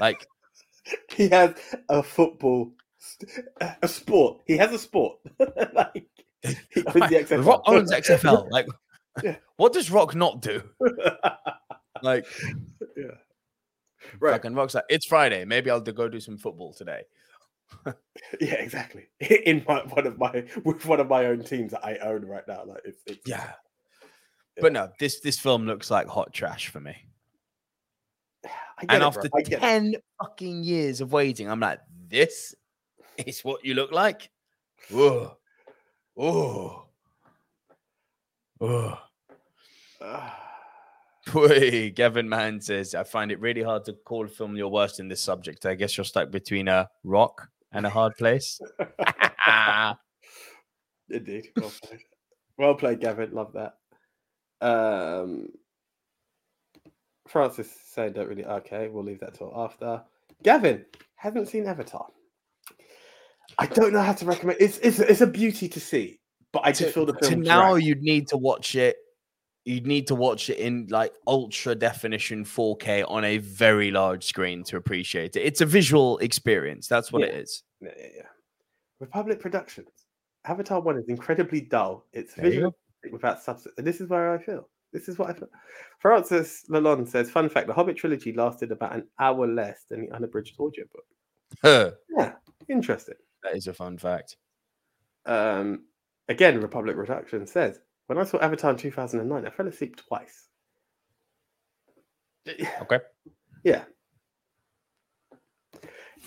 [0.00, 0.26] Like,
[1.10, 1.54] he has
[1.88, 2.72] a football,
[3.82, 4.42] a sport.
[4.46, 5.18] He has a sport.
[5.74, 6.06] like
[6.42, 7.44] he owns the XFL.
[7.44, 8.50] Rock owns XFL.
[8.50, 8.66] Like,
[9.22, 9.36] Yeah.
[9.56, 10.62] what does Rock not do?
[12.02, 12.26] Like,
[12.96, 13.04] yeah.
[14.18, 14.32] Right.
[14.32, 15.44] fucking Rock's like, it's Friday.
[15.44, 17.02] Maybe I'll go do some football today.
[18.40, 19.08] Yeah, exactly.
[19.20, 22.46] In my one of my with one of my own teams that I own right
[22.48, 22.64] now.
[22.66, 23.52] Like it's, it's Yeah.
[24.60, 26.96] But no, this this film looks like hot trash for me.
[28.88, 29.60] And it, after get it.
[29.60, 32.54] 10 fucking years of waiting, I'm like, this
[33.16, 34.30] is what you look like?
[34.90, 35.36] Whoa.
[36.16, 36.86] Oh.
[38.60, 38.98] Oh.
[41.32, 45.00] Boy, Gavin Mann says, I find it really hard to call a film your worst
[45.00, 45.66] in this subject.
[45.66, 48.60] I guess you're stuck between a rock and a hard place.
[51.10, 51.48] Indeed.
[51.56, 52.00] Well played.
[52.58, 53.32] well played, Gavin.
[53.32, 53.74] Love that.
[54.60, 55.48] Um,
[57.30, 58.44] Francis saying don't really.
[58.44, 60.02] Okay, we'll leave that till after.
[60.42, 60.84] Gavin
[61.16, 62.08] haven't seen Avatar.
[63.58, 64.58] I don't know how to recommend.
[64.60, 66.20] It's it's it's a beauty to see,
[66.52, 67.42] but I just feel the film.
[67.42, 68.96] to now you'd need to watch it
[69.66, 74.64] you'd need to watch it in like ultra definition 4k on a very large screen
[74.64, 77.40] to appreciate it it's a visual experience that's what it Yeah.
[77.40, 78.22] is Yeah, yeah, yeah.
[79.00, 79.88] Republic Productions.
[80.44, 82.06] Avatar One is incredibly dull.
[82.12, 82.76] It's There visual
[83.10, 83.74] without substance.
[83.78, 84.68] And this is where I feel.
[84.92, 85.48] This is what I feel.
[86.00, 90.10] Francis Lalonde says, "Fun fact: the Hobbit trilogy lasted about an hour less than the
[90.14, 91.04] unabridged audiobook."
[91.62, 91.92] Huh.
[92.16, 92.32] Yeah,
[92.68, 93.14] interesting.
[93.42, 94.36] that is a fun fact
[95.26, 95.84] Um,
[96.28, 100.48] again, Republic Productions says, "When I saw Avatar in 2009, I fell asleep twice."
[102.82, 102.98] okay
[103.64, 103.84] Yeah.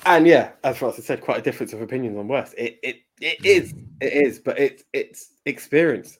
[0.05, 2.53] And yeah, as Francis said, quite a difference of opinions on worst.
[2.57, 6.17] It it it is, it is, but it's it's experience.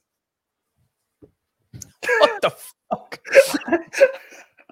[2.44, 2.52] The
[2.91, 3.20] fuck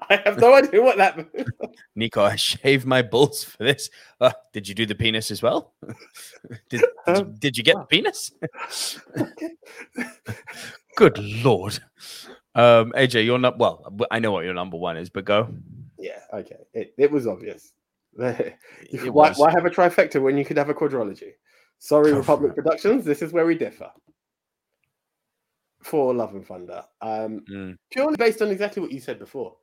[0.09, 1.47] I have no idea what that means.
[1.95, 3.89] nico i shaved my balls for this
[4.19, 5.73] uh, did you do the penis as well
[6.69, 8.31] did, did, you, did you get the penis
[10.97, 11.79] good lord
[12.55, 15.47] um aj you're not well i know what your number one is but go
[16.01, 16.57] Yeah, okay.
[16.73, 17.73] It, it was obvious.
[18.17, 19.37] It why, was.
[19.37, 21.33] why have a trifecta when you could have a quadrology?
[21.77, 22.55] Sorry, Go Republic.
[22.55, 23.05] Productions.
[23.05, 23.91] This is where we differ.
[25.83, 27.75] Thor Love and Thunder, um, Mm.
[27.91, 29.57] purely based on exactly what you said before,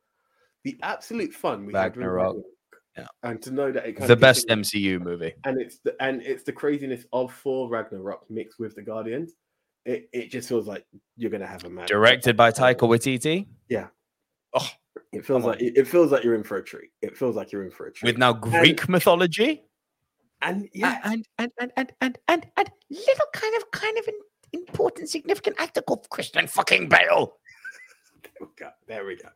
[0.63, 2.25] the absolute fun we had with Ragnarok.
[2.35, 2.45] Ragnarok,
[2.97, 3.05] Yeah.
[3.23, 6.43] and to know that it kind the best mcu movie and it's the and it's
[6.43, 9.33] the craziness of Thor Ragnarok mixed with the Guardians.
[9.85, 10.85] It it just feels like
[11.15, 13.87] you're gonna have a mad directed by taika waititi Yeah.
[14.53, 14.67] Oh,
[15.13, 16.89] It feels like it, feels like you're in for a treat.
[17.01, 18.09] It feels like you're in for a treat.
[18.09, 19.63] with now greek mythology
[20.41, 24.07] and yeah, and and and and and and, and little kind of kind of
[24.53, 27.35] important significant actor called christian fucking bale
[28.23, 28.69] there we go.
[28.87, 29.29] There we go.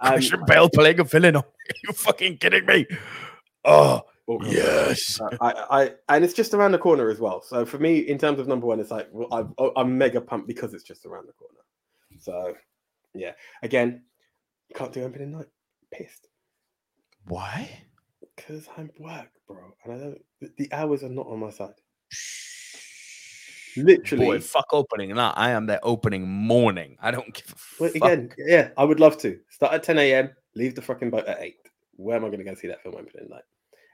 [0.00, 1.44] Um, christian bale playing a villain are
[1.86, 2.86] you fucking kidding me
[3.64, 7.42] oh All yes Uh, I, I, and it's just around the corner as well.
[7.42, 10.20] So for me, in terms of number one, it's like well, I've, oh, I'm mega
[10.20, 11.60] pumped because it's just around the corner.
[12.18, 12.54] So
[13.14, 13.32] yeah,
[13.62, 14.02] again,
[14.74, 15.48] can't do opening night.
[15.92, 16.28] Pissed
[17.26, 17.70] why
[18.36, 20.22] because I'm work, bro, and I don't.
[20.56, 21.74] The hours are not on my side.
[23.76, 27.90] Literally, boy fuck opening that i am there opening morning i don't give a Well,
[27.90, 27.96] fuck.
[28.02, 30.30] again, yeah, I would love to start at 10 a.m.
[30.54, 31.56] Leave the fucking boat at eight.
[31.96, 33.42] Where am I going to go see that film opening night?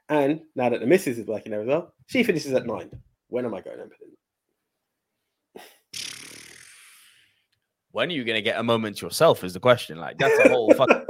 [0.08, 2.90] And now that the missus is working there as well, she finishes at nine.
[3.28, 4.16] When am I going opening?
[7.92, 10.38] when are you going to get a moment to yourself is the question like that's
[10.38, 11.02] a whole fucking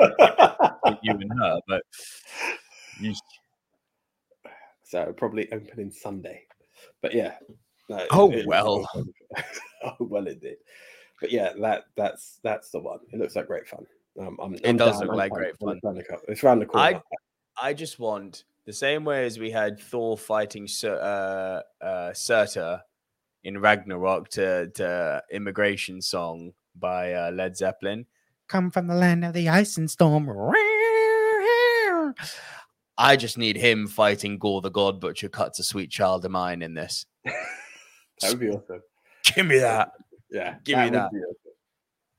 [1.03, 1.83] you and her but
[3.01, 3.13] you,
[4.85, 6.45] So probably opening Sunday.
[7.01, 7.35] But yeah.
[7.91, 8.89] No, Oh, it- well.
[9.85, 10.57] oh well, it did.
[11.21, 13.01] But yeah, that that's that's the one.
[13.13, 13.85] It looks like great fun.
[14.19, 15.39] Um, I'm, It I'm does down, look I'm like down.
[15.39, 15.81] great fun.
[15.83, 17.03] round It's around the corner.
[17.59, 22.81] I I just want the same way as we had Thor fighting uh, uh, Surtur
[23.45, 28.07] in Ragnarok to, to immigration song by uh, Led Zeppelin.
[28.49, 30.29] Come from the land of the ice and storm.
[32.99, 36.63] I just need him fighting Gorr the God Butcher cuts a sweet child of mine
[36.63, 37.07] in this.
[38.21, 38.83] that would be awesome.
[39.35, 39.93] Give me that.
[40.31, 41.07] Yeah, Give me that.
[41.07, 41.23] awesome.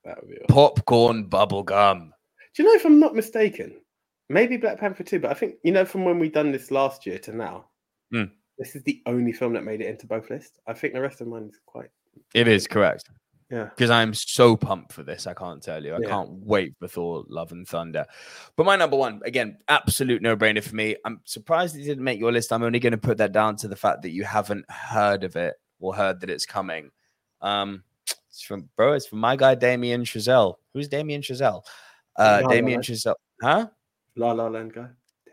[0.06, 0.45] That would be awesome.
[0.49, 2.14] Popcorn bubble gum.
[2.56, 3.80] Do you know if I'm not mistaken?
[4.30, 7.06] Maybe Black Panther 2, but I think you know from when we done this last
[7.06, 7.65] year to now,
[8.11, 8.26] Hmm.
[8.57, 10.60] this is the only film that made it into both lists.
[10.68, 11.90] I think the rest of mine is quite
[12.34, 13.10] It is correct.
[13.49, 13.65] yeah.
[13.65, 15.28] because I'm so pumped for this.
[15.28, 15.94] I can't tell you.
[15.94, 16.07] I Yeah.
[16.10, 18.06] can't wait for Thor: Love and Thunder.
[18.57, 20.95] But my number one, again, absolute no-brainer for me.
[21.06, 22.52] I'm surprised it didn't make your list.
[22.53, 25.36] I'm only going to put that down to the fact that you haven't heard of
[25.36, 26.91] it or heard that it's coming.
[27.41, 27.83] Um,
[28.29, 28.93] it's from bro.
[28.93, 30.55] It's from my guy Damien Chazelle.
[30.73, 31.63] Who's Damien Chazelle?
[32.17, 32.83] Uh, La La Damien Land.
[32.85, 33.15] Chazelle.
[33.41, 33.67] Huh?
[34.15, 34.87] La La Land guy.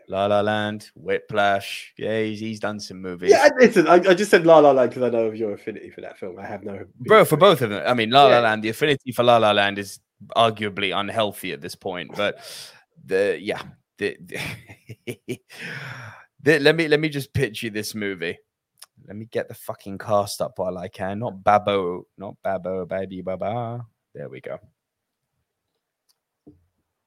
[0.07, 1.93] La La Land, Whiplash.
[1.95, 3.29] Yeah, he's, he's done some movies.
[3.29, 5.53] Yeah, I- listen, I, I just said La La Land because I know of your
[5.53, 6.39] affinity for that film.
[6.39, 9.11] I have no bro for both of them i mean la la land the affinity
[9.11, 9.99] for la la land is
[10.35, 12.39] arguably unhealthy at this point but
[13.05, 13.61] the yeah
[13.97, 14.17] the,
[16.41, 18.37] the- let me let me just pitch you this movie
[19.09, 23.21] let me get the fucking cast up while i can not babo not babo baby
[23.21, 24.57] baba there we go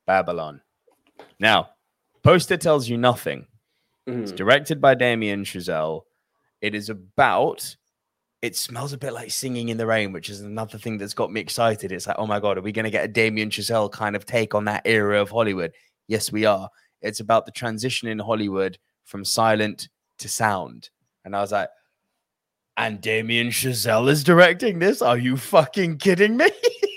[0.07, 0.61] babylon
[1.39, 1.71] now
[2.23, 3.47] poster tells you nothing
[4.09, 4.23] Mm-hmm.
[4.25, 6.03] it's directed by damien chazelle
[6.61, 7.77] it is about
[8.43, 11.31] it smells a bit like singing in the rain, which is another thing that's got
[11.31, 11.93] me excited.
[11.93, 14.27] It's like, oh my god, are we going to get a Damien Chazelle kind of
[14.27, 15.73] take on that era of Hollywood?
[16.09, 16.69] Yes, we are.
[17.03, 19.89] It's about the transition in Hollywood from silent
[20.19, 20.91] to sound,
[21.25, 21.69] and I was like,
[22.77, 25.03] and Damien Chazelle is directing this.
[25.03, 26.49] Are you fucking kidding me?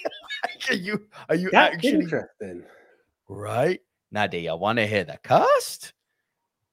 [0.69, 2.63] are you are you That's actually interesting.
[3.27, 3.79] right?
[4.11, 5.93] Nadia, I want to hear the cast.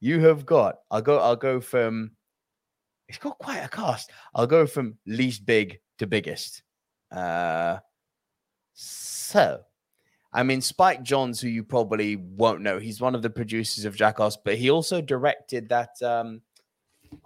[0.00, 0.76] You have got.
[0.90, 1.18] I'll go.
[1.18, 2.12] I'll go from.
[3.08, 4.10] It's got quite a cast.
[4.34, 6.62] I'll go from least big to biggest.
[7.10, 7.78] Uh,
[8.72, 9.60] so,
[10.32, 13.94] I mean, Spike Jonze, who you probably won't know, he's one of the producers of
[13.96, 15.90] Jackass, but he also directed that.
[16.02, 16.40] Um,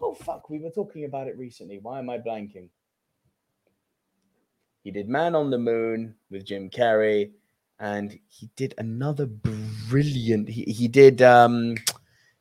[0.01, 1.79] oh fuck, we were talking about it recently.
[1.81, 2.69] Why am I blanking?
[4.83, 7.33] He did Man on the Moon with Jim Carrey,
[7.81, 10.49] and he did another brilliant.
[10.49, 11.23] He he did.
[11.23, 11.77] um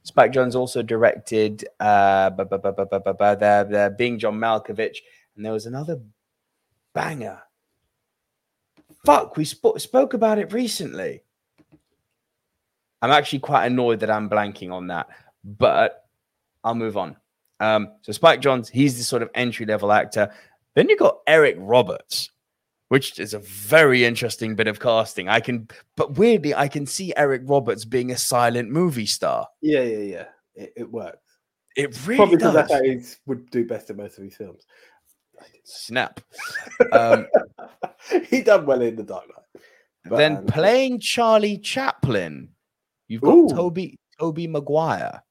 [0.03, 4.19] Spike Jonze also directed uh bu- bu- bu- bu- bu- bu- bu- the, the Being
[4.19, 4.97] John Malkovich,
[5.35, 5.99] and there was another
[6.93, 7.41] banger.
[9.03, 11.23] Fuck, we spo- spoke about it recently.
[13.01, 15.07] I'm actually quite annoyed that I'm blanking on that,
[15.43, 16.05] but
[16.63, 17.17] I'll move on.
[17.59, 20.33] Um, so Spike Jonze, he's the sort of entry level actor.
[20.75, 22.29] Then you got Eric Roberts,
[22.89, 25.29] which is a very interesting bit of casting.
[25.29, 29.47] I can, but weirdly, I can see Eric Roberts being a silent movie star.
[29.61, 30.25] Yeah, yeah, yeah.
[30.55, 31.19] It, it works.
[31.75, 32.81] It really Probably because does.
[32.81, 34.65] he would do best in most of his films.
[35.63, 36.21] Snap.
[36.91, 37.27] Um,
[38.29, 39.63] he done well in the Dark Knight.
[40.05, 42.49] But, then um, playing Charlie Chaplin,
[43.07, 43.49] you've got Ooh.
[43.49, 45.23] Tobey Tobey Maguire.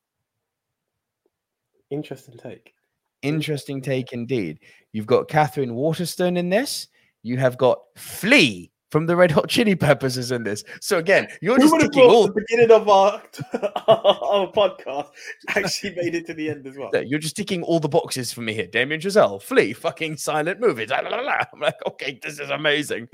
[1.95, 2.75] Interesting take.
[3.23, 4.59] Interesting take indeed.
[4.93, 6.89] You've got Katherine Waterston in this.
[7.23, 10.63] You have got Flea from the Red Hot Chili Peppers is in this.
[10.81, 13.23] So again, you're Who just would have all the beginning of our,
[13.89, 15.09] our podcast
[15.49, 16.91] actually made it to the end as well?
[16.93, 18.67] Yeah, You're just ticking all the boxes for me here.
[18.67, 20.93] Damien Chazelle, Flea, fucking silent movies.
[20.93, 23.09] I'm like, okay, this is amazing.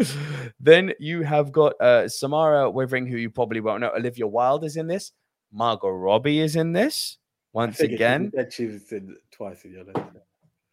[0.58, 3.92] then you have got uh, Samara Weaving, who you probably won't know.
[3.96, 5.12] Olivia Wilde is in this.
[5.52, 7.18] Margot Robbie is in this
[7.52, 9.98] once Figured she again, said she was in twice in your list.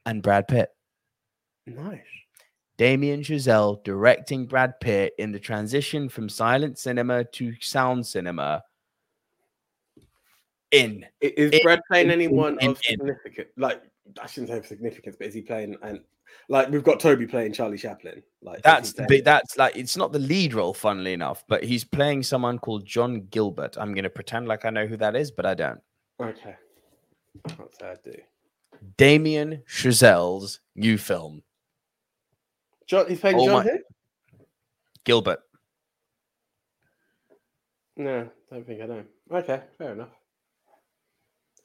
[0.06, 0.70] and Brad Pitt.
[1.66, 2.00] Nice.
[2.78, 8.64] Damien Chazelle directing Brad Pitt in the transition from silent cinema to sound cinema.
[10.72, 12.98] In Is In- Brad playing in- anyone in- of in.
[13.00, 13.48] significant?
[13.58, 13.82] Like,
[14.22, 15.78] I shouldn't say of significance, but is he playing?
[15.82, 16.02] And
[16.50, 18.22] like, we've got Tobey playing Charlie Chaplin.
[18.42, 19.24] Like, That's the big.
[19.24, 23.28] That's like it's not the lead role, funnily enough, but he's playing someone called John
[23.32, 23.78] Gilbert.
[23.80, 25.80] I'm going to pretend like I know who that is, but I don't.
[26.22, 26.56] Okay.
[27.80, 28.14] Say I do.
[28.98, 31.42] Damien Chazelle's new film,
[32.88, 33.80] John, he's playing Oh John my- who?
[35.04, 35.40] Gilbert.
[37.96, 39.04] No, don't think I know.
[39.32, 40.10] Okay, fair enough.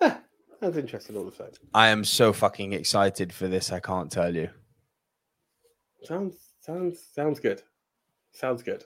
[0.01, 0.21] Ah,
[0.61, 1.49] sounds interesting all the same.
[1.75, 3.71] I am so fucking excited for this.
[3.71, 4.49] I can't tell you.
[6.05, 7.63] Sounds sounds sounds good.
[8.33, 8.85] Sounds good.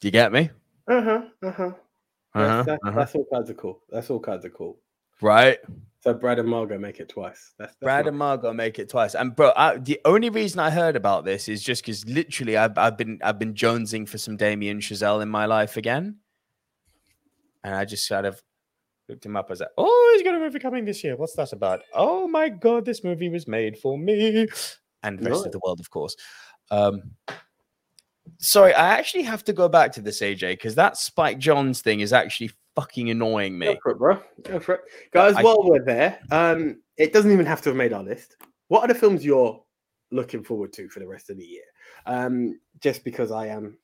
[0.00, 0.50] Do you get me?
[0.88, 1.22] Uh huh.
[1.42, 1.72] Uh huh.
[2.34, 2.98] Uh-huh, That's, that's, uh-huh.
[2.98, 3.80] that's all kinds of cool.
[3.90, 4.78] That's all kinds of cool.
[5.20, 5.58] Right.
[6.00, 7.52] So Brad and Margot make it twice.
[7.58, 8.10] That's, that's Brad nice.
[8.10, 9.14] and Margot make it twice.
[9.16, 12.78] And bro, I, the only reason I heard about this is just because literally I've,
[12.78, 16.18] I've been I've been jonesing for some Damien Chazelle in my life again,
[17.64, 18.40] and I just sort of
[19.08, 19.46] looked him up.
[19.48, 21.16] I was like, "Oh, he's got a movie coming this year.
[21.16, 21.82] What's that about?
[21.92, 24.46] Oh my god, this movie was made for me."
[25.02, 25.46] And the rest Nice.
[25.46, 26.16] of the world, of course.
[26.70, 27.02] Um,
[28.38, 32.00] sorry, I actually have to go back to this AJ because that Spike Jonze thing
[32.00, 33.66] is actually fucking annoying me.
[33.66, 34.18] Go for it, bro.
[34.44, 34.80] Go for it,
[35.10, 35.34] guys.
[35.34, 38.36] I- while we're there, um, it doesn't even have to have made our list.
[38.68, 39.62] What are the films you're
[40.12, 41.64] looking forward to for the rest of the year?
[42.06, 43.76] Um, just because I am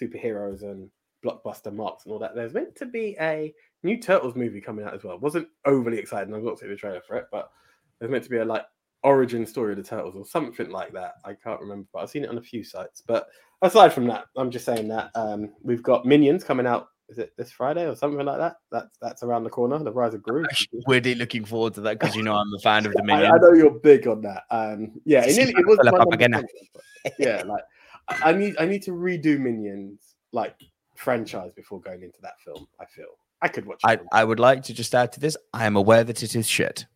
[0.00, 0.90] superheroes and
[1.24, 3.52] blockbuster marks and all that, there's meant to be a
[3.82, 5.18] new Turtles movie coming out as well.
[5.18, 6.32] Wasn't overly excited.
[6.32, 7.50] I've not seen the trailer for it, but
[7.98, 8.64] there's meant to be a like
[9.02, 11.14] origin story of the Turtles or something like that.
[11.24, 13.02] I can't remember, but I've seen it on a few sites.
[13.06, 13.28] But
[13.62, 16.88] aside from that, I'm just saying that um, we've got Minions coming out.
[17.08, 18.56] Is it this Friday or something like that?
[18.72, 19.78] That's that's around the corner.
[19.78, 20.44] The Rise of Gru.
[20.86, 23.32] Weirdly looking forward to that because you know I'm a fan of the I, Minions.
[23.34, 24.42] I know you're big on that.
[24.50, 26.40] Um, yeah, it, nearly, it was la my number papagena.
[26.40, 27.62] 10, but yeah, like
[28.08, 30.56] I need I need to redo Minions like
[30.96, 32.66] franchise before going into that film.
[32.80, 33.06] I feel
[33.40, 33.80] I could watch.
[33.84, 34.00] I.
[34.12, 35.36] I would like to just add to this.
[35.52, 36.86] I am aware that it is shit.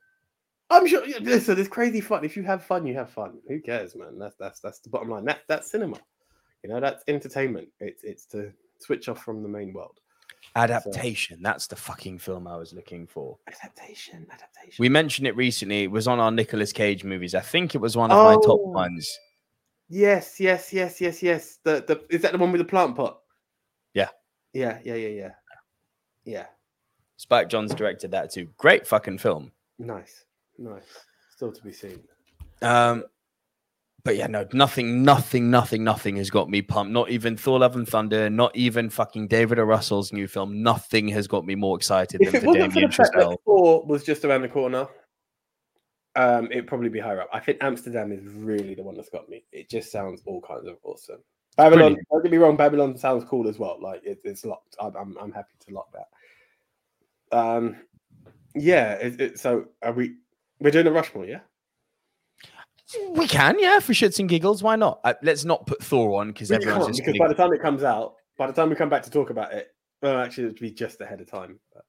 [0.71, 1.05] I'm sure.
[1.21, 2.25] Listen, it's crazy fun.
[2.25, 3.39] If you have fun, you have fun.
[3.49, 4.19] Who cares, man?
[4.19, 5.25] That's that's that's the bottom line.
[5.25, 5.99] That that's cinema.
[6.63, 7.69] You know, that's entertainment.
[7.81, 10.00] It's it's to switch off from the main world.
[10.57, 11.41] Adaptation.
[11.43, 13.39] That's the fucking film I was looking for.
[13.49, 14.27] Adaptation.
[14.33, 14.77] Adaptation.
[14.83, 15.85] We mentioned it recently.
[15.85, 17.35] It was on our Nicolas Cage movies.
[17.35, 18.71] I think it was one of my top Oh.
[18.71, 19.09] ones.
[19.89, 21.59] Yes, yes, yes, yes, yes.
[21.65, 23.21] The the is that the one with the plant pot?
[23.95, 24.09] Yeah.
[24.53, 25.31] Yeah, yeah, yeah, yeah.
[26.25, 26.47] Yeah.
[27.17, 28.49] Spike Jonze directed that too.
[28.57, 29.53] Great fucking film.
[29.79, 30.25] Nice.
[30.59, 30.85] Nice.
[31.35, 32.01] Still to be seen.
[32.63, 33.05] Um,
[34.05, 36.93] but yeah, no, nothing, nothing, nothing, nothing has got me pumped.
[36.93, 39.65] Not even Thor: Love and Thunder, not even fucking David O.
[39.65, 40.63] Russell's new film.
[40.63, 43.11] Nothing has got me more excited If than it for wasn't for the Damien fact
[43.15, 44.89] that Thor was just around the corner,
[46.17, 47.29] um, it'd probably be higher up.
[47.33, 49.45] I think Amsterdam is really the one that's got me.
[49.53, 51.23] It just sounds all kinds of awesome.
[51.57, 52.09] Babylon, Brilliant.
[52.11, 53.79] don't get me wrong, Babylon sounds cool as well.
[53.81, 54.77] Like it, it's locked.
[54.81, 57.37] I'm, I'm, I'm happy to lock that.
[57.37, 57.77] Um,
[58.55, 58.93] yeah.
[58.95, 60.17] It, it, so are we?
[60.61, 61.41] We're doing a Rushmore, yeah.
[63.11, 64.63] We can, yeah, for shits and giggles.
[64.63, 65.01] Why not?
[65.05, 67.83] Uh, let's not put Thor on because everyone's just because by the time it comes
[67.83, 69.69] out, by the time we come back to talk about it,
[70.03, 71.61] well, actually, it'd be just ahead of time.
[71.73, 71.85] But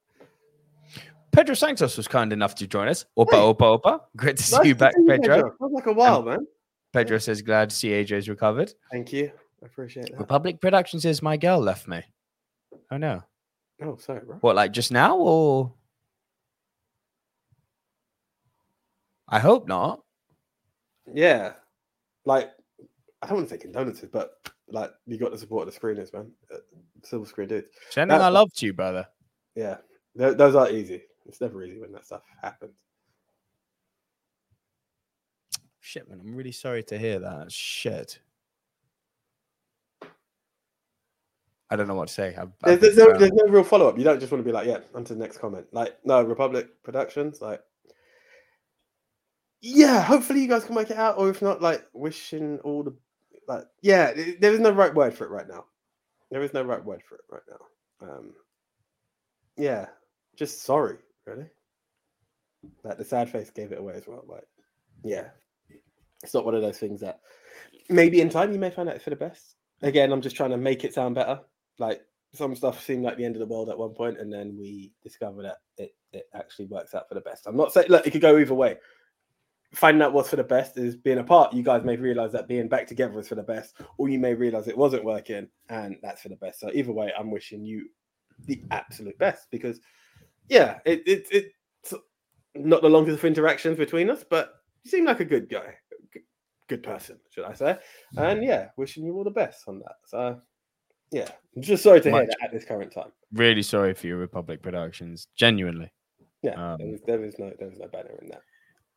[1.32, 3.06] Pedro Santos was kind enough to join us.
[3.18, 4.00] Opa, opa, opa.
[4.16, 5.34] Great to see Nice you to back, see you, Pedro.
[5.36, 5.54] Pedro.
[5.58, 6.46] Feels like a while, And man.
[6.92, 8.74] Pedro says, glad to see AJ's recovered.
[8.90, 9.32] Thank you.
[9.62, 10.18] I appreciate that.
[10.18, 12.02] Republic Productions says, my girl left me.
[12.90, 13.22] Oh, no.
[13.82, 14.36] Oh, sorry, bro.
[14.42, 15.72] What, like just now or?
[19.26, 20.02] I hope not.
[21.12, 21.54] Yeah,
[22.24, 22.50] like
[23.22, 24.36] I don't want to say condolences, but
[24.68, 26.30] like you got the support of the screeners, man.
[26.52, 26.58] Uh,
[27.02, 27.68] Silver screen dudes.
[27.90, 29.06] Sending That's our like- love you, brother.
[29.54, 29.78] Yeah,
[30.14, 31.02] tho- those are easy.
[31.26, 32.74] It's never easy when that stuff happens.
[35.80, 36.20] Shit, man.
[36.22, 37.50] I'm really sorry to hear that.
[37.52, 38.20] Shit.
[41.70, 42.34] I don't know what to say.
[42.38, 43.96] I've, There's, I've there's no there's no real follow up.
[43.98, 45.66] You don't just want to be like, yeah, on to the next comment.
[45.72, 47.62] Like, no, Republic Productions, like,
[49.62, 52.94] yeah, hopefully you guys can make it out, or if not, like, wishing all the
[53.48, 55.64] like, yeah, there is no right word for it right now.
[56.30, 58.08] There is no right word for it right now.
[58.08, 58.32] Um,
[59.56, 59.86] yeah,
[60.36, 61.46] just sorry, really.
[62.84, 64.24] Like the sad face gave it away as well.
[64.26, 64.46] Like,
[65.04, 65.28] yeah,
[66.22, 67.20] it's not one of those things that
[67.88, 69.56] maybe in time you may find out for the best.
[69.82, 71.40] Again, I'm just trying to make it sound better.
[71.78, 72.02] Like
[72.34, 74.92] some stuff seemed like the end of the world at one point, and then we
[75.02, 77.46] discover that it, it actually works out for the best.
[77.46, 78.76] I'm not saying look, it could go either way.
[79.74, 81.54] Finding out what's for the best is being apart.
[81.54, 84.34] You guys may realize that being back together is for the best, or you may
[84.34, 86.60] realize it wasn't working and that's for the best.
[86.60, 87.88] So either way, I'm wishing you
[88.44, 89.80] the absolute best because
[90.48, 91.94] yeah, it, it it's
[92.54, 94.52] not the longest of interactions between us, but
[94.84, 95.74] you seem like a good guy,
[96.68, 97.78] good person, should I say?
[98.16, 99.96] And yeah, wishing you all the best on that.
[100.06, 100.40] So
[101.10, 103.12] yeah, I'm just sorry to hear that at this current time.
[103.32, 105.28] Really sorry for your Republic Productions.
[105.36, 105.90] Genuinely.
[106.42, 108.42] Yeah, Um, there, is, there is no there is no banner in that.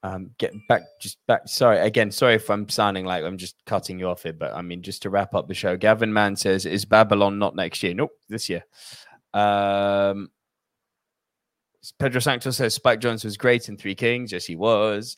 [0.06, 1.48] Um, get back, just back.
[1.48, 2.12] Sorry again.
[2.12, 5.02] Sorry if I'm sounding like I'm just cutting you off here, but I mean, just
[5.02, 7.96] to wrap up the show, Gavin Mann says, "Is Babylon not next year?
[7.96, 8.64] Nope, this year."
[9.34, 10.30] Um,
[11.98, 14.32] Pedro Santos says Spike Jonze was great in Three Kings.
[14.32, 15.18] Yes, he was.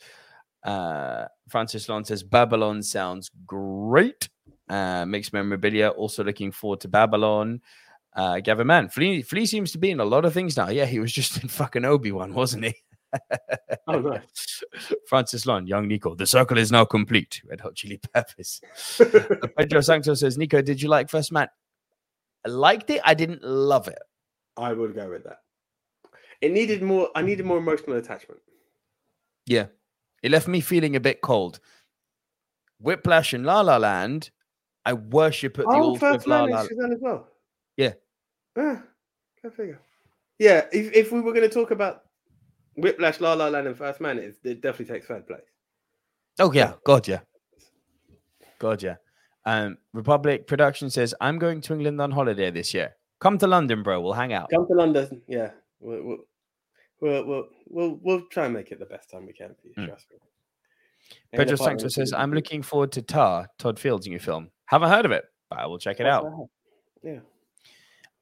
[0.64, 4.30] Uh, Francis Lalonde says Babylon sounds great.
[4.69, 5.89] Uh, mixed memorabilia.
[5.89, 7.59] Also looking forward to Babylon.
[8.15, 10.69] Uh, Gavin Mann, Flea, Flea seems to be in a lot of things now.
[10.69, 12.76] Yeah, he was just in fucking Obi Wan, wasn't he?
[13.89, 14.19] Oh.
[15.07, 16.14] Francis Lalonde, young Nico.
[16.14, 17.41] The circle is now complete.
[17.49, 18.60] Red Hot Chili Peppers.
[18.99, 21.48] Uh, Pedro Santos says, Nico, did you like First Man?
[22.45, 23.02] I liked it.
[23.06, 23.99] I didn't love it.
[24.57, 25.39] I would go with that.
[26.41, 27.10] It needed more.
[27.15, 28.41] I needed more emotional attachment.
[29.45, 29.68] Yeah.
[30.22, 31.60] It left me feeling a bit cold.
[32.80, 34.31] Whiplash and La La Land,
[34.85, 37.27] I worship at the Oh, altar of La La Chazelle as well.
[37.77, 37.94] Yeah.
[38.56, 38.81] Yeah,
[39.44, 39.80] go figure.
[40.39, 42.03] Yeah, if, if we were going to talk about
[42.78, 45.41] Whiplash, La La Land, and First Man, it, it definitely takes third place.
[46.40, 47.20] Oh yeah, God yeah,
[48.60, 48.95] God yeah.
[49.45, 52.95] Um, Republic Production says I'm going to England on holiday this year.
[53.20, 53.99] Come to London, bro.
[54.02, 54.49] We'll hang out.
[54.54, 55.22] Come to London.
[55.28, 56.18] Yeah, we'll we'll
[57.02, 59.74] we'll, we'll, we'll, we'll try and make it the best time we can for you.
[59.78, 59.88] Mm.
[59.88, 60.18] Trust me.
[61.34, 64.20] Pedro a part of Santos it says I'm looking forward to Tar, Todd Field's new
[64.20, 64.52] film.
[64.66, 66.26] Haven't heard of it, but I will check it out.
[67.04, 67.20] Yeah.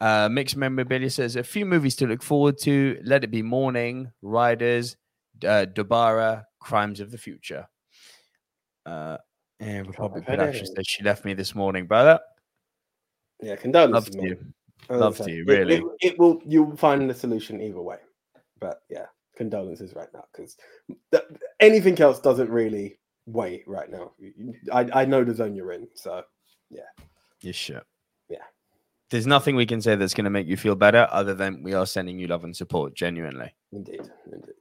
[0.01, 2.99] Uh, Mixed Memorabilia says a few movies to look forward to.
[3.03, 4.97] Let It Be Morning, Riders,
[5.43, 7.67] uh, Dobara, Crimes of the Future.
[8.85, 9.17] Uh,
[9.59, 12.19] and Republic Productions says she left me this morning, brother.
[13.41, 14.15] Yeah, Love condolences.
[14.15, 14.25] man.
[14.25, 14.53] you.
[14.89, 15.75] Love to you, really.
[15.75, 16.41] It, it will.
[16.45, 17.97] You'll find the solution either way.
[18.59, 19.05] But yeah,
[19.35, 20.57] condolences right now because
[21.59, 24.11] anything else doesn't really weigh right now.
[24.71, 26.23] I I know the zone you're in, so
[26.69, 26.81] yeah.
[27.41, 27.83] You shit.
[29.11, 31.73] There's nothing we can say that's going to make you feel better other than we
[31.73, 33.53] are sending you love and support, genuinely.
[33.71, 34.01] Indeed,
[34.31, 34.53] indeed.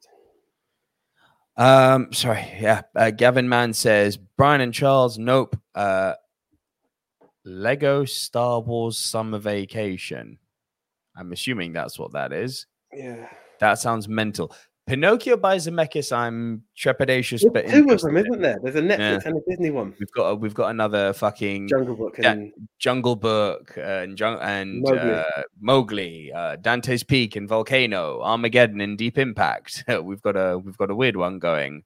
[1.57, 2.83] Um, sorry, yeah.
[2.95, 5.57] Uh, Gavin Mann says Brian and Charles, nope.
[5.75, 6.15] Uh,
[7.45, 10.39] Lego Star Wars Summer Vacation.
[11.17, 12.67] I'm assuming that's what that is.
[12.93, 13.29] Yeah.
[13.61, 14.55] That sounds mental.
[14.87, 16.13] Pinocchio by Zemeckis.
[16.15, 18.59] I'm trepidatious, There's but two of them, isn't there?
[18.63, 19.21] There's a Netflix Yeah.
[19.25, 19.95] and a Disney one.
[19.99, 24.83] We've got a, we've got another fucking Jungle Book Da- and Jungle Book and and
[24.83, 25.11] Mowgli.
[25.11, 25.25] uh,
[25.59, 29.85] Mowgli, uh, Dante's Peak and Volcano, Armageddon and Deep Impact.
[30.03, 31.85] we've got a we've got a weird one going.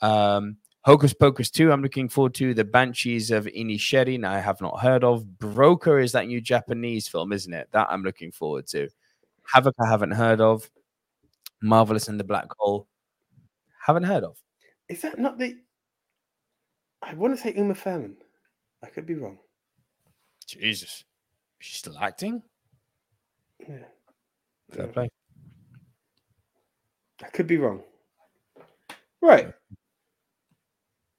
[0.00, 2.54] Um, Hocus Pocus 2, I'm looking forward to.
[2.54, 5.36] The Banshees of Inisherin, I have not heard of.
[5.40, 7.66] Broker is that new Japanese film, isn't it?
[7.72, 8.88] That I'm looking forward to.
[9.52, 10.70] Havoc, I haven't heard of.
[11.62, 12.88] Marvelous in the Black Hole,
[13.84, 14.36] haven't heard of.
[14.88, 15.56] Is that not the?
[17.02, 18.16] I want to say Uma Thurman.
[18.82, 19.38] I could be wrong.
[20.46, 21.04] Jesus.
[21.58, 22.42] She's still acting?
[23.60, 23.84] Yeah.
[24.72, 25.08] Fair play.
[27.22, 27.82] I could be wrong.
[29.22, 29.52] Right.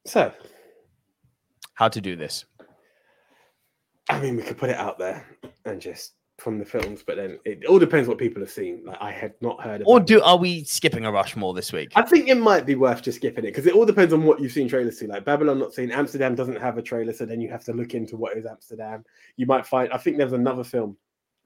[0.06, 0.32] So,
[1.74, 2.46] How to do this?
[4.10, 5.26] I mean, we could put it out there
[5.66, 8.84] and just from the films, but then it all depends what people have seen.
[8.86, 9.88] Like, I had not heard of.
[9.88, 11.92] Or do are we skipping a Rushmore this week?
[11.96, 14.40] I think it might be worth just skipping it because it all depends on what
[14.40, 15.08] you've seen trailers to.
[15.08, 15.92] Like Babylon, not seen.
[15.92, 19.04] Amsterdam doesn't have a trailer, so then you have to look into what is Amsterdam.
[19.36, 19.92] You might find.
[19.92, 20.96] I think there's another film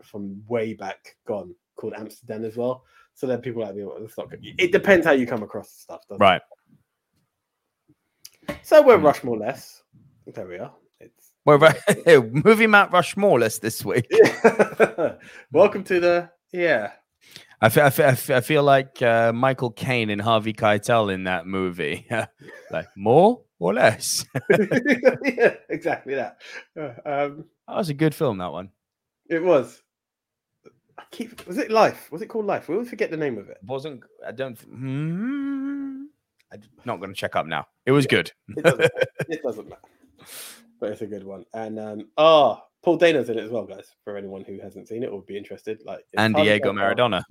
[0.04, 2.84] from way back gone called Amsterdam as well.
[3.14, 4.44] So then people like, well, it's not good.
[4.44, 6.02] It depends how you come across the stuff.
[6.08, 6.26] doesn't it?
[6.26, 6.42] Right.
[8.64, 9.06] So we're hmm.
[9.06, 9.84] Rushmore less.
[10.28, 10.72] There we are.
[11.46, 11.76] Right.
[12.46, 14.08] movie Mount Rushmore list this week.
[15.52, 16.92] welcome to the yeah.
[17.62, 21.46] I feel, I feel, I feel, like uh, Michael Caine and Harvey Keitel in that
[21.46, 22.08] movie.
[22.72, 24.26] like more or less.
[24.50, 26.38] yeah, exactly that.
[26.80, 28.40] Uh, Um, That was a good film.
[28.40, 28.70] That one
[29.32, 29.82] it was.
[30.98, 31.48] I keep.
[31.48, 32.12] Was it Life?
[32.12, 32.68] Was it called Life?
[32.68, 33.58] We always forget the name of it.
[33.64, 34.04] wasn't.
[34.28, 34.60] I don't.
[34.60, 36.04] Hmm,
[36.52, 37.66] I'm not going to check up now.
[37.86, 38.32] It was good.
[38.50, 39.06] It doesn't, matter.
[39.30, 39.82] it doesn't matter.
[40.82, 41.46] But it's a good one.
[41.54, 43.94] And um, oh, Paul Dano's in it as well, guys.
[44.04, 47.24] For anyone who hasn't seen it or would be interested, like and Diego Maradona.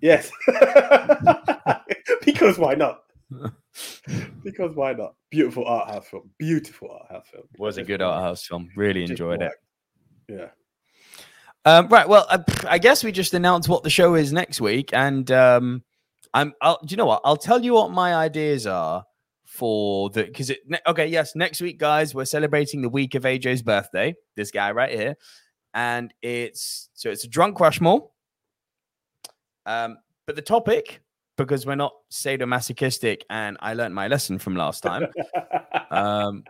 [0.00, 0.30] Yes,
[2.24, 3.02] because why not?
[4.42, 5.14] because why not?
[5.30, 6.30] Beautiful art house film.
[6.38, 7.44] Beautiful art house film.
[7.58, 8.70] Was a good art house film.
[8.74, 9.52] Really enjoyed it.
[10.28, 10.48] Yeah.
[11.66, 12.08] Um, right.
[12.08, 15.82] Well, I, I guess we just announced what the show is next week, and um,
[16.32, 16.54] I'm.
[16.62, 17.20] I'll, do you know what?
[17.24, 19.04] I'll tell you what my ideas are
[19.54, 20.58] for the because it.
[20.86, 24.14] Okay, yes, next week, guys, we're celebrating the week of AJ's birthday.
[24.34, 25.16] This guy right here,
[25.72, 28.10] and it's so it's a drunk Rushmore.
[29.64, 31.02] Um, but the topic,
[31.36, 35.06] because we're not sadomasochistic, and I learned my lesson from last time.
[35.90, 36.42] um,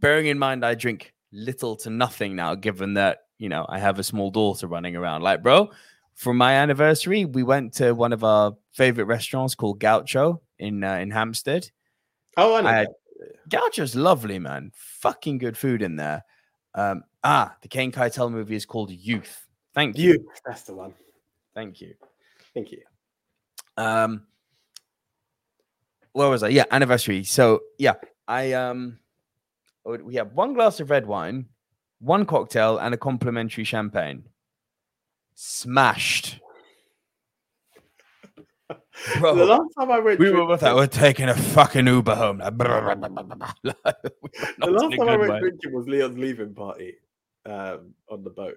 [0.00, 3.98] bearing in mind, I drink little to nothing now, given that you know I have
[3.98, 5.22] a small daughter running around.
[5.22, 5.70] Like, bro,
[6.14, 10.94] for my anniversary, we went to one of our favorite restaurants called Gaucho in uh,
[10.94, 11.70] in Hampstead.
[12.36, 12.68] Oh, I know.
[12.68, 12.88] Had-
[13.48, 14.70] Gaucho's lovely, man.
[14.74, 16.24] Fucking good food in there.
[16.74, 19.46] Um, ah, the Caine Keitel movie is called Youth.
[19.74, 20.12] Thank you.
[20.12, 20.28] you.
[20.44, 20.94] That's the one.
[21.54, 21.94] Thank you.
[22.54, 22.82] Thank you.
[23.76, 24.26] Um,
[26.12, 26.48] where was I?
[26.48, 27.24] Yeah, anniversary.
[27.24, 27.94] So yeah,
[28.26, 28.98] I um,
[29.84, 31.46] oh, we have one glass of red wine,
[32.00, 34.24] one cocktail, and a complimentary champagne.
[35.34, 36.40] Smashed.
[39.18, 40.74] Bro, the last time I went, we were drinking- with that.
[40.74, 42.38] We're taking a fucking Uber home.
[42.38, 42.76] Like, the
[44.60, 46.96] last time I went drinking was Leon's leaving party
[47.46, 48.56] um, on the boat.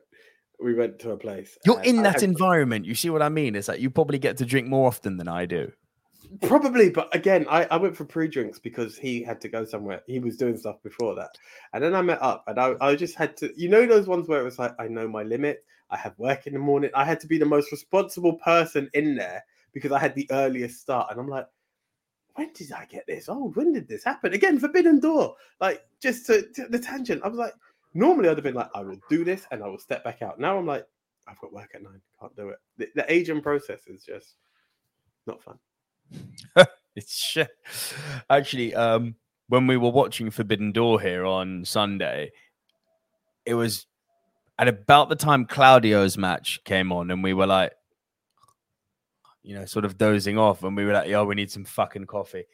[0.62, 1.58] We went to a place.
[1.66, 2.86] You're in I that environment.
[2.86, 3.56] You see what I mean?
[3.56, 5.72] It's like you probably get to drink more often than I do.
[6.44, 10.02] Probably, but again, I, I went for pre drinks because he had to go somewhere.
[10.08, 11.32] He was doing stuff before that.
[11.74, 14.28] And then I met up and I, I just had to, you know, those ones
[14.28, 15.66] where it was like, I know my limit.
[15.90, 16.90] I have work in the morning.
[16.96, 19.44] I had to be the most responsible person in there
[19.74, 21.12] because I had the earliest start.
[21.12, 21.48] And I'm like,
[22.36, 23.26] when did I get this?
[23.28, 24.34] Oh, when did this happen?
[24.34, 25.36] Again, Forbidden Door.
[25.60, 27.22] Like, just to, to the tangent.
[27.24, 27.54] I was like,
[27.94, 30.40] normally I'd have been like, I will do this and I will step back out.
[30.40, 30.86] Now I'm like,
[31.28, 32.02] I've got work at nine.
[32.20, 32.60] Can't do it.
[32.78, 34.36] The, the aging process is just
[35.28, 35.60] not fun.
[36.96, 37.50] it's shit.
[38.30, 39.16] Actually, um,
[39.48, 42.32] when we were watching Forbidden Door here on Sunday,
[43.46, 43.86] it was
[44.60, 47.74] at about the time Claudio's match came on, and we were like,
[49.44, 52.06] you know, sort of dozing off, and we were like, "Yo, we need some fucking
[52.06, 52.46] coffee."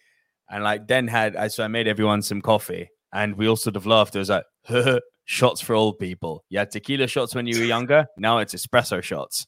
[0.49, 3.75] And like Den had, I so I made everyone some coffee, and we all sort
[3.75, 4.15] of laughed.
[4.15, 4.45] It was like
[5.25, 6.43] shots for old people.
[6.49, 8.07] You had tequila shots when you were younger.
[8.17, 9.45] Now it's espresso shots.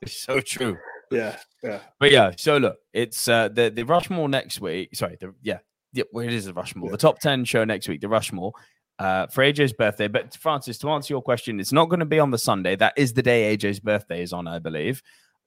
[0.00, 0.78] it's so true.
[1.10, 1.80] Yeah, yeah.
[1.98, 4.94] But yeah, so look, it's uh, the the Rushmore next week.
[4.94, 5.58] Sorry, the yeah,
[5.92, 6.90] yeah, well, it is the Rushmore.
[6.90, 8.52] The top ten show next week, the Rushmore,
[9.00, 10.06] uh, for AJ's birthday.
[10.06, 12.76] But Francis, to answer your question, it's not going to be on the Sunday.
[12.76, 15.02] That is the day AJ's birthday is on, I believe.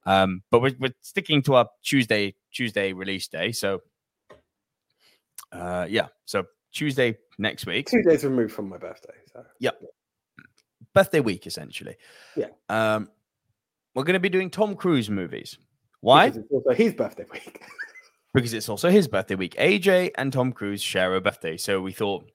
[0.06, 3.52] Um, but we're, we're sticking to our Tuesday Tuesday release day.
[3.52, 3.82] So,
[5.52, 7.88] uh, yeah, so Tuesday next week.
[7.88, 9.14] Two days removed from my birthday.
[9.32, 9.80] So Yep.
[10.92, 11.96] Birthday week, essentially.
[12.36, 12.48] Yeah.
[12.68, 13.08] Um,
[13.94, 15.58] we're going to be doing Tom Cruise movies.
[16.00, 16.28] Why?
[16.28, 17.62] Because it's also his birthday week.
[18.34, 19.54] because it's also his birthday week.
[19.54, 21.56] AJ and Tom Cruise share a birthday.
[21.56, 22.30] So we thought,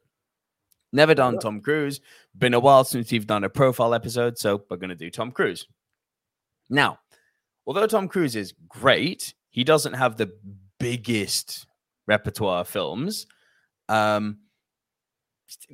[0.92, 2.02] never done Tom Cruise.
[2.38, 4.38] Been a while since we've done a profile episode.
[4.38, 5.68] So we're going to do Tom Cruise.
[6.70, 7.00] Now,
[7.70, 10.32] although Tom Cruise is great, he doesn't have the
[10.80, 11.68] biggest
[12.08, 13.28] repertoire films.
[13.88, 14.40] Um,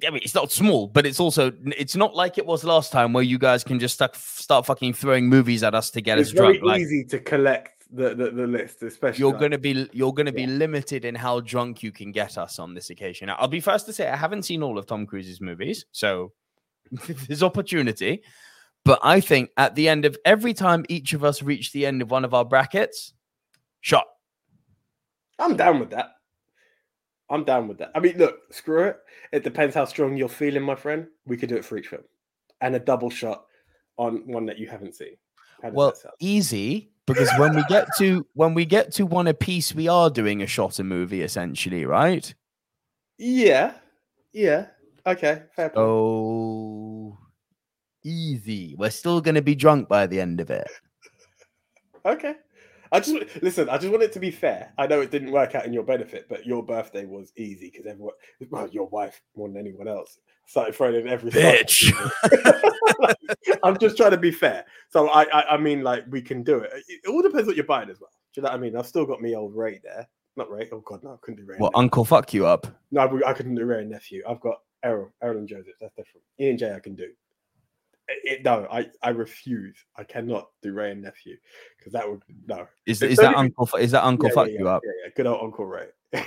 [0.06, 3.14] I mean, it's not small, but it's also it's not like it was last time
[3.14, 6.32] where you guys can just start, start fucking throwing movies at us to get It's
[6.32, 6.66] us very drunk.
[6.66, 9.20] Like, easy to collect the, the, the list, especially.
[9.20, 12.60] you're like- gonna be you're gonna be limited in how drunk you can get us
[12.60, 13.28] on this occasion.
[13.28, 16.34] Now, I'll be first to say I haven't seen all of Tom Cruise's movies, so
[17.08, 18.22] there's opportunity.
[18.86, 22.02] But I think at the end of every time each of us reach the end
[22.02, 23.14] of one of our brackets,
[23.82, 24.06] shot.
[25.40, 26.12] I'm down with that.
[27.30, 27.92] I'm down with that.
[27.96, 28.98] I mean, look, screw it.
[29.32, 31.08] It depends how strong you're feeling, my friend.
[31.26, 32.04] We could do it for each film,
[32.62, 33.46] and a double shot
[33.98, 35.18] on one that you haven't seen.
[35.64, 39.88] Well, easy because when we get to when we get to one a piece, we
[39.88, 42.34] are doing a shot a movie essentially, right?
[43.18, 43.74] Yeah,
[44.32, 44.68] yeah.
[45.08, 45.78] Okay, fair point.
[45.88, 46.95] Oh,
[48.06, 48.76] easy.
[48.78, 50.68] We're still gonna be drunk by the end of it.
[52.06, 52.36] Okay.
[52.92, 53.68] I just listen.
[53.68, 54.72] I just want it to be fair.
[54.78, 57.88] I know it didn't work out in your benefit, but your birthday was easy because
[57.88, 58.14] everyone,
[58.52, 61.92] well, your wife more than anyone else, started throwing in every Bitch.
[63.64, 64.66] I'm just trying to be fair.
[64.92, 66.72] So I, I, I mean, like we can do it.
[66.88, 68.12] It it all depends what you're buying as well.
[68.34, 68.78] Do you know what I mean?
[68.78, 70.08] I've still got me old Ray there.
[70.38, 70.70] Not Ray.
[70.72, 71.58] Oh God, no, I couldn't do Ray.
[71.60, 72.68] Well, Uncle fuck you up.
[72.92, 74.22] No, I- I couldn't do Wray and nephew.
[74.30, 75.74] I've got Errol, Errol and Joseph.
[75.82, 76.24] That's different.
[76.40, 77.08] E and J, I can do.
[78.08, 79.78] It, no, I, I refuse.
[79.98, 81.38] I cannot do Wray and nephew
[81.78, 82.68] because that would no.
[82.86, 84.84] Is is that Uncle is that Uncle Yeah, fuck yeah, you yeah, up?
[84.84, 85.88] Yeah, good old Uncle Ray.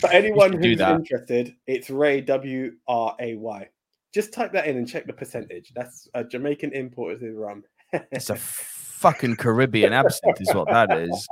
[0.00, 3.68] For anyone who's interested, it's Wray W R A Y.
[4.12, 5.72] Just type that in and check the percentage.
[5.74, 7.64] That's a Jamaican import of rum.
[8.10, 11.28] It's a fucking Caribbean absinthe, is what that is.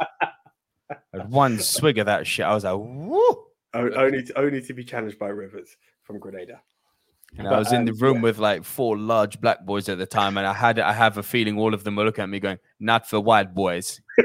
[1.29, 2.47] One swig of that shit.
[2.47, 3.45] I was like, woo!
[3.75, 6.61] Only to, only to be challenged by Rivers from Grenada.
[7.39, 10.07] And I was in the um, room with like four large black boys at the
[10.07, 12.41] time, and I had I have a feeling all of them were looking at me
[12.41, 14.01] going, "Not for white boys."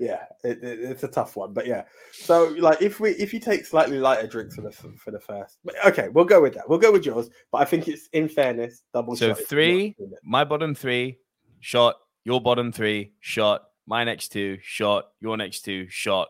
[0.00, 1.84] yeah, it, it- it's a tough one, but yeah.
[2.12, 5.58] So, like, if we if you take slightly lighter drinks for the for the first,
[5.86, 6.68] okay, we'll go with that.
[6.68, 9.16] We'll go with yours, but I think it's in fairness double.
[9.16, 9.66] So shot if you're not
[9.96, 11.18] three, my bottom three,
[11.60, 11.96] shot.
[12.24, 13.62] Your bottom three, shot.
[13.86, 15.06] My next two, shot.
[15.20, 16.28] Your next two, shot.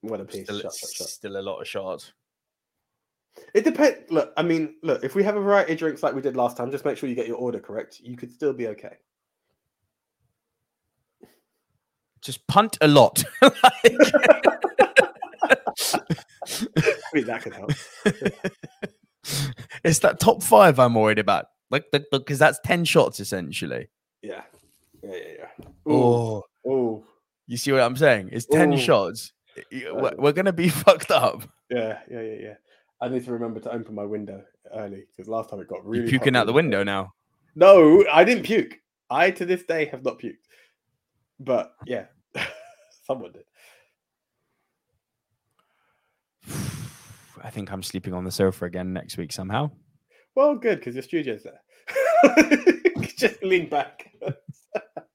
[0.00, 0.44] What a piece.
[0.44, 1.08] Still, Shot, shot, shot.
[1.08, 2.12] still a lot of shots.
[3.54, 4.10] It depends.
[4.10, 6.56] Look, I mean, look, if we have a variety of drinks like we did last
[6.56, 8.00] time, just make sure you get your order correct.
[8.00, 8.96] You could still be okay.
[12.20, 13.22] Just punt a lot.
[13.42, 13.50] I
[17.14, 17.70] mean, that could help.
[19.84, 21.46] it's that top five I'm worried about.
[21.70, 23.88] Like, because that's 10 shots essentially.
[24.22, 24.42] Yeah.
[25.02, 25.66] Yeah, yeah, yeah.
[25.86, 27.04] Oh, oh.
[27.46, 28.30] You see what I'm saying?
[28.32, 28.78] It's 10 Ooh.
[28.78, 29.32] shots.
[29.72, 31.42] We're, we're going to be fucked up.
[31.70, 32.54] Yeah, yeah, yeah, yeah.
[33.00, 34.42] I need to remember to open my window
[34.74, 37.12] early because last time it got really You're puking out the window now.
[37.54, 38.78] No, I didn't puke.
[39.10, 40.34] I to this day have not puked.
[41.40, 42.06] But yeah,
[43.06, 43.44] someone did.
[47.42, 49.70] I think I'm sleeping on the sofa again next week somehow.
[50.34, 51.60] Well, good because your studio's there.
[53.16, 54.10] Just lean back.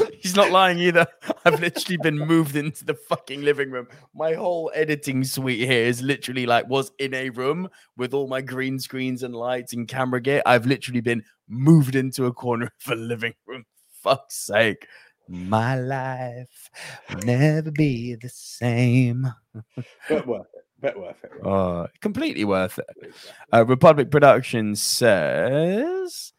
[0.20, 1.06] He's not lying either.
[1.44, 3.88] I've literally been moved into the fucking living room.
[4.14, 8.40] My whole editing suite here is literally like was in a room with all my
[8.40, 10.42] green screens and lights and camera gear.
[10.46, 13.64] I've literally been moved into a corner of a living room.
[14.02, 14.86] Fuck's sake.
[15.28, 16.70] My life
[17.08, 19.32] will never be the same.
[20.08, 20.62] but worth it.
[20.80, 21.30] Bet worth it.
[21.40, 21.46] right?
[21.46, 23.14] Oh, completely worth it.
[23.52, 26.32] Uh, Republic Productions says,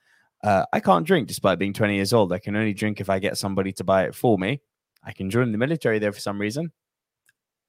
[0.44, 2.32] uh, I can't drink despite being 20 years old.
[2.34, 4.62] I can only drink if I get somebody to buy it for me.
[5.04, 6.72] I can join the military there for some reason.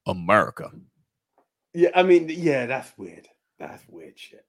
[0.07, 0.71] America.
[1.73, 3.27] Yeah, I mean, yeah, that's weird.
[3.59, 4.45] That's weird shit.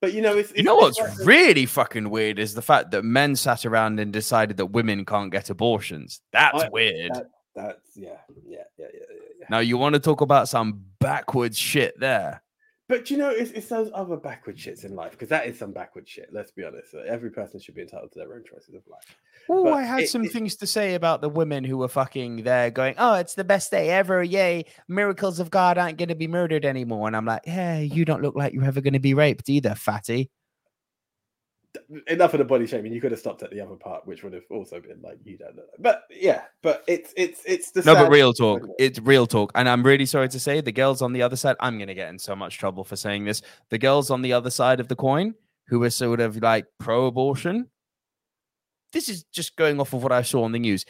[0.00, 3.02] But you know, it's, You know what's like- really fucking weird is the fact that
[3.02, 6.20] men sat around and decided that women can't get abortions.
[6.32, 7.14] That's I- weird.
[7.14, 9.46] that- that's yeah, yeah, yeah, yeah, yeah, yeah.
[9.48, 12.42] Now, you want to talk about some backwards shit there.
[12.88, 15.72] But you know, it's, it's those other backward shits in life because that is some
[15.72, 16.28] backward shit.
[16.32, 16.94] Let's be honest.
[16.94, 19.16] Every person should be entitled to their own choices of life.
[19.48, 22.44] Oh, I had it- some it- things to say about the women who were fucking
[22.44, 24.22] there going, Oh, it's the best day ever.
[24.22, 24.66] Yay.
[24.88, 27.08] Miracles of God aren't going to be murdered anymore.
[27.08, 29.74] And I'm like, Yeah, you don't look like you're ever going to be raped either,
[29.74, 30.30] fatty.
[32.08, 32.92] Enough of the body shaming.
[32.92, 35.38] You could have stopped at the other part, which would have also been like you
[35.38, 35.62] don't know.
[35.78, 38.62] But yeah, but it's it's it's the No, but real talk.
[38.78, 39.52] It's real talk.
[39.54, 41.94] And I'm really sorry to say the girls on the other side, I'm going to
[41.94, 43.42] get in so much trouble for saying this.
[43.70, 45.34] The girls on the other side of the coin
[45.68, 47.68] who are sort of like pro abortion,
[48.92, 50.84] this is just going off of what I saw on the news.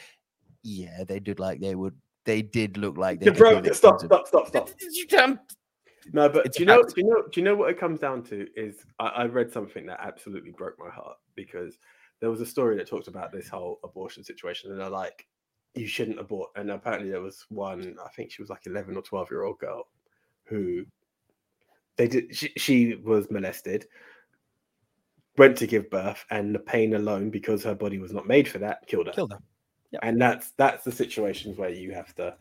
[0.63, 1.95] Yeah, they did like they would,
[2.25, 4.69] they did look like they Yeah, could bro, be stop, stop, stop, stop.
[6.13, 6.81] No, but It's do you know?
[6.83, 6.95] fact.
[6.95, 7.23] Do you know?
[7.31, 8.47] Do you know what it comes down to?
[8.55, 11.77] Is I, I read something that absolutely broke my heart because
[12.19, 15.27] there was a story that talked about this whole abortion situation, and they're like,
[15.77, 16.49] you shouldn't abort.
[16.55, 19.59] And apparently there was one, I think she was like 11 or 12 year old
[19.59, 19.87] girl
[20.45, 20.85] who
[21.97, 23.85] they did, she, she was molested,
[25.37, 28.59] went to give birth, and the pain alone, because her body was not made for
[28.59, 29.13] that, killed her.
[29.13, 29.39] Killed her.
[30.01, 32.35] And that's that's the situations where you have to,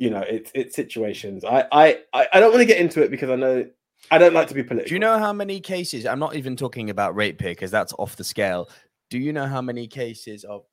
[0.00, 1.44] you know, it's it's situations.
[1.44, 1.98] I I
[2.32, 3.66] I don't want to get into it because I know
[4.10, 4.88] I don't like to be political.
[4.88, 6.06] Do you know how many cases?
[6.06, 8.70] I'm not even talking about rape here because that's off the scale.
[9.10, 10.64] Do you know how many cases of?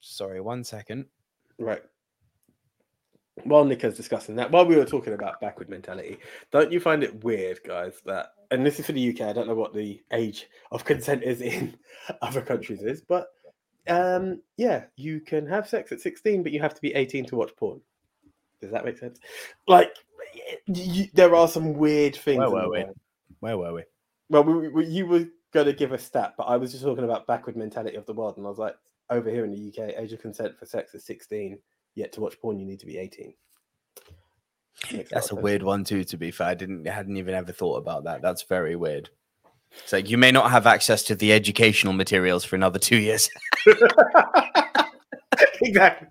[0.00, 1.06] Sorry, one second.
[1.56, 1.82] Right.
[3.44, 6.18] While Nico's discussing that, while we were talking about backward mentality,
[6.50, 9.46] don't you find it weird, guys, that and this is for the UK, I don't
[9.46, 11.76] know what the age of consent is in
[12.22, 13.28] other countries is, but
[13.88, 17.36] um yeah, you can have sex at 16, but you have to be 18 to
[17.36, 17.80] watch porn.
[18.60, 19.20] Does that make sense?
[19.66, 19.90] Like
[20.66, 22.38] you, there are some weird things.
[22.38, 22.84] Where were we?
[22.84, 22.96] world.
[23.40, 23.82] Where were we?
[24.30, 27.04] Well, we, we, you were going to give a stat, but I was just talking
[27.04, 28.76] about backward mentality of the world, and I was like,
[29.10, 31.58] over here in the UK, age of consent for sex is 16,
[31.94, 33.32] yet to watch porn you need to be 18.
[34.92, 35.42] Makes That's a sense.
[35.42, 36.04] weird one too.
[36.04, 38.22] To be fair, I didn't I hadn't even ever thought about that.
[38.22, 39.10] That's very weird.
[39.82, 43.30] It's like you may not have access to the educational materials for another two years.
[45.62, 46.08] exactly.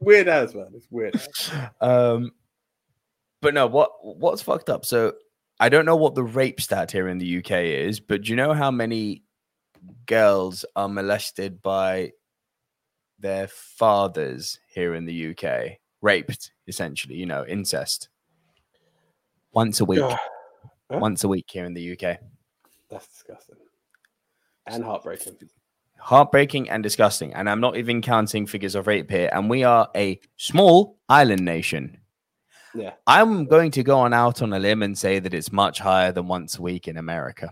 [0.00, 0.68] weird as man.
[0.74, 1.20] It's weird.
[1.80, 2.32] um,
[3.42, 4.84] but no, what what's fucked up?
[4.84, 5.12] So
[5.60, 8.36] I don't know what the rape stat here in the UK is, but do you
[8.36, 9.22] know how many
[10.06, 12.12] girls are molested by
[13.18, 15.78] their fathers here in the UK?
[16.02, 18.08] Raped, essentially, you know, incest.
[19.52, 20.04] Once a week.
[20.90, 20.98] Huh?
[20.98, 22.18] Once a week here in the UK.
[22.88, 23.56] That's disgusting
[24.66, 25.36] and heartbreaking.
[25.98, 27.34] Heartbreaking and disgusting.
[27.34, 29.30] And I'm not even counting figures of rape here.
[29.32, 31.98] And we are a small island nation.
[32.74, 32.92] Yeah.
[33.06, 36.12] I'm going to go on out on a limb and say that it's much higher
[36.12, 37.50] than once a week in America.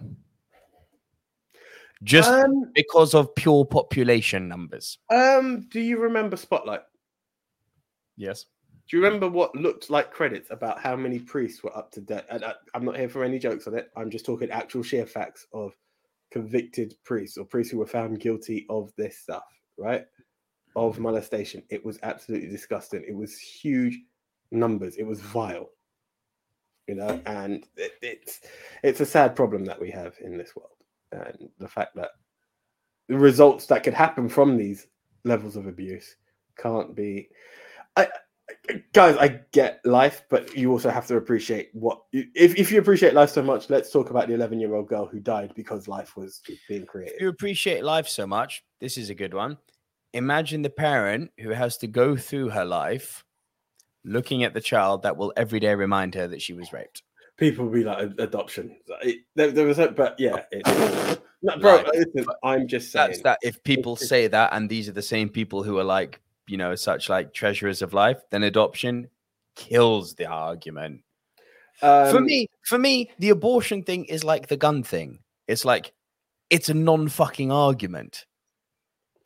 [2.03, 4.99] Just Um, because of pure population numbers.
[5.11, 6.83] Um, do you remember Spotlight?
[8.17, 8.45] Yes.
[8.89, 12.25] Do you remember what looked like credits about how many priests were up to date?
[12.31, 13.91] And I, I'm not here for any jokes on it.
[13.97, 15.73] I'm just talking actual sheer facts of
[16.31, 19.45] convicted priests or priests who were found guilty of this stuff,
[19.79, 20.05] right?
[20.77, 21.05] Of mm-hmm.
[21.05, 21.63] molestation.
[21.71, 23.05] It was absolutely disgusting.
[23.07, 23.99] It was huge
[24.51, 24.97] numbers.
[24.97, 25.71] It was vile,
[26.87, 28.41] you know, and it, it's
[28.83, 30.77] it's a sad problem that we have in this world,
[31.13, 32.11] and the fact that
[33.09, 34.87] the results that could happen from these
[35.25, 36.17] levels of abuse
[36.59, 37.29] can't be.
[37.97, 38.09] I,
[38.93, 43.15] guys, I get life, but you also have to appreciate what if if you appreciate
[43.15, 43.71] life so much.
[43.71, 47.15] Let's talk about the 11 year old girl who died because life was being created.
[47.17, 49.59] If you appreciate life so much, this is a good one.
[50.13, 53.25] Imagine the parent who has to go through her life
[54.05, 57.03] looking at the child that will every day remind her that she was raped.
[57.37, 58.77] People will be like adoption.
[59.03, 61.11] It, there, there was, a, but yeah, oh.
[61.11, 61.77] it, no, bro.
[61.77, 63.09] Like, listen, I'm just saying.
[63.09, 63.39] That's that.
[63.43, 66.75] If people say that, and these are the same people who are like, you know,
[66.75, 69.09] such like treasurers of life, then adoption
[69.57, 71.03] kills the argument.
[71.81, 75.21] for Um, me, for me, the abortion thing is like the gun thing.
[75.49, 75.93] It's like
[76.51, 78.27] it's a non-fucking argument.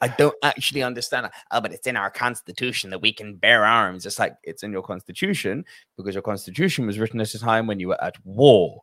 [0.00, 1.28] I don't actually understand.
[1.50, 4.06] Oh, but it's in our constitution that we can bear arms.
[4.06, 5.64] It's like it's in your constitution
[5.96, 8.82] because your constitution was written at a time when you were at war.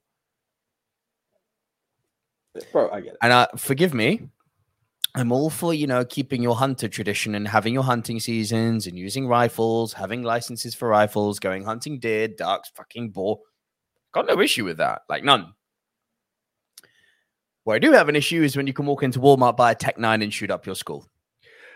[2.72, 3.20] bro, I get it.
[3.22, 4.28] And uh, forgive me,
[5.18, 8.98] I'm all for you know keeping your hunter tradition and having your hunting seasons and
[9.00, 13.40] using rifles, having licenses for rifles, going hunting deer, ducks, fucking boar.
[14.14, 15.54] Got no issue with that, like none.
[17.64, 19.76] Where I do have an issue is when you can walk into Walmart, buy a
[19.76, 21.08] Tech Nine, and shoot up your school.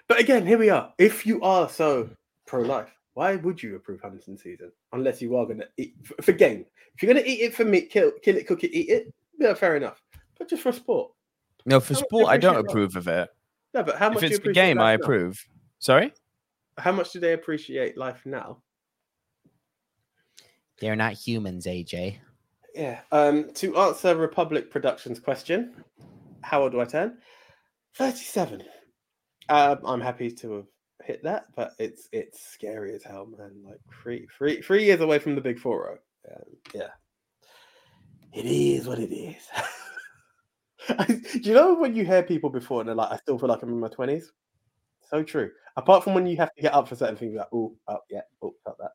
[0.09, 0.93] But again, here we are.
[0.98, 2.09] If you are so
[2.45, 6.22] pro life, why would you approve hunting season unless you are going to eat for,
[6.22, 6.66] for game?
[6.93, 9.14] If you're going to eat it for meat, kill, kill it, cook it, eat it.
[9.40, 10.01] Yeah, fair enough.
[10.38, 11.11] But just for sport.
[11.66, 12.72] No, for How much do sport, I don't appreciate that?
[12.72, 13.30] approve of it.
[13.74, 15.04] No, but how much If do you it's for appreciate game, life I now?
[15.04, 15.48] approve.
[15.80, 16.14] Sorry,
[16.78, 18.62] How much do they appreciate life now?
[20.80, 22.18] they're not humans, AJ.
[22.74, 23.02] Yeah.
[23.12, 25.84] Um, to answer Republic Productions question,
[26.42, 27.18] how old do I turn?
[27.96, 28.64] 37.
[29.50, 30.66] Um, I'm happy to have
[31.04, 33.52] hit that, but it's it's scary as hell, man.
[33.66, 36.00] Like three three three years away from the big four.
[36.32, 36.90] Um, yeah.
[38.32, 39.36] It is what it is.
[41.08, 43.61] do you know when you hear people before and they're like, I still feel like
[43.61, 44.32] I'm in my twenties?
[45.09, 45.51] So true.
[45.76, 48.22] Apart from when you have to get up for certain things, like, oh, oh, yeah,
[48.42, 48.92] oh, felt that.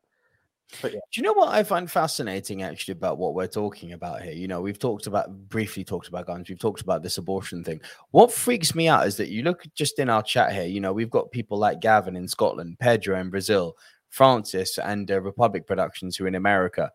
[0.81, 0.99] But yeah.
[1.11, 4.33] Do you know what I find fascinating actually about what we're talking about here?
[4.33, 7.81] You know, we've talked about briefly talked about guns, we've talked about this abortion thing.
[8.11, 10.93] What freaks me out is that you look just in our chat here, you know,
[10.93, 13.77] we've got people like Gavin in Scotland, Pedro in Brazil,
[14.09, 16.91] Francis and uh, Republic Productions who are in America.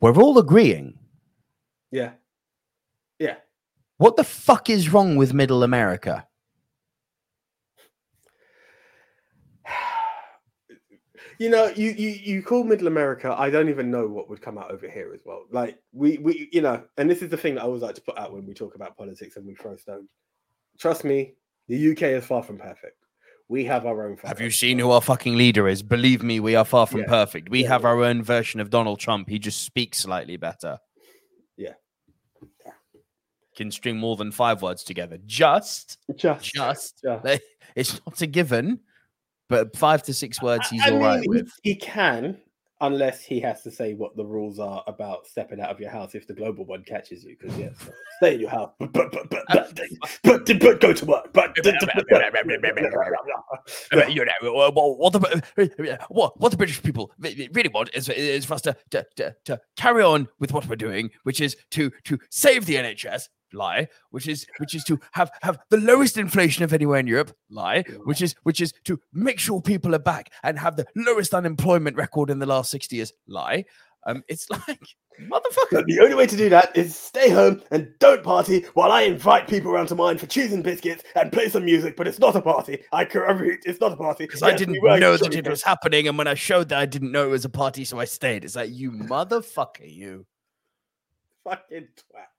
[0.00, 0.98] We're all agreeing.
[1.90, 2.12] Yeah.
[3.18, 3.36] Yeah.
[3.98, 6.26] What the fuck is wrong with middle America?
[11.38, 13.34] you know, you, you you call Middle America.
[13.36, 15.44] I don't even know what would come out over here as well.
[15.50, 18.02] Like we we you know, and this is the thing that I always like to
[18.02, 20.10] put out when we talk about politics and we throw stones.
[20.78, 21.34] Trust me,
[21.68, 22.96] the UK is far from perfect.
[23.48, 24.18] We have our own.
[24.24, 25.82] Have you seen who our fucking leader is?
[25.82, 27.06] Believe me, we are far from yeah.
[27.06, 27.48] perfect.
[27.48, 27.68] We yeah.
[27.68, 29.28] have our own version of Donald Trump.
[29.28, 30.78] He just speaks slightly better.
[33.56, 33.62] Yeah.
[33.62, 35.18] Can string more than five words together.
[35.26, 37.02] Just, just, just.
[37.02, 37.42] just.
[37.74, 38.80] It's not a given,
[39.48, 41.52] but five to six words he's I all right mean, with.
[41.62, 42.38] He, can,
[42.80, 46.14] unless he has to say what the rules are about stepping out of your house
[46.14, 47.36] if the global one catches you.
[47.38, 47.74] Because yes,
[48.16, 49.74] stay in your house, but but but but but,
[50.22, 51.32] but, but go to work.
[51.32, 51.56] But
[54.08, 58.54] you know, what, what the what, what the British people really want is, is for
[58.54, 62.18] us to, to, to, to carry on with what we're doing, which is to to
[62.30, 63.28] save the NHS.
[63.52, 67.34] Lie, which is which is to have have the lowest inflation of anywhere in Europe.
[67.50, 71.34] Lie, which is which is to make sure people are back and have the lowest
[71.34, 73.12] unemployment record in the last sixty years.
[73.26, 73.64] Lie.
[74.06, 74.80] Um, it's like
[75.20, 75.72] motherfucker.
[75.72, 79.02] But the only way to do that is stay home and don't party while I
[79.02, 81.96] invite people around to mine for cheese and biscuits and play some music.
[81.96, 82.82] But it's not a party.
[82.92, 83.64] I correct.
[83.66, 86.28] It's not a party because I didn't we know that it was happening, and when
[86.28, 88.44] I showed that I didn't know it was a party, so I stayed.
[88.44, 90.26] It's like you motherfucker, you.
[91.44, 92.35] fucking twat.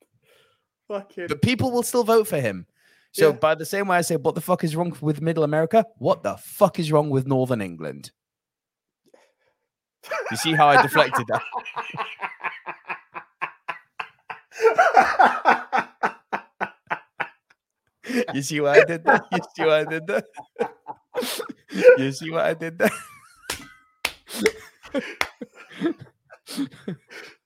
[0.87, 1.27] Fucking.
[1.27, 2.65] But people will still vote for him.
[3.11, 3.35] So Yeah.
[3.35, 5.85] by the same way I say, what the fuck is wrong with Middle America?
[5.97, 8.11] What the fuck is wrong with Northern England?
[10.31, 11.41] You see how I deflected that?
[18.33, 19.21] You see what I did there?
[19.31, 20.23] You see what I did there?
[21.97, 22.89] You see what I did there?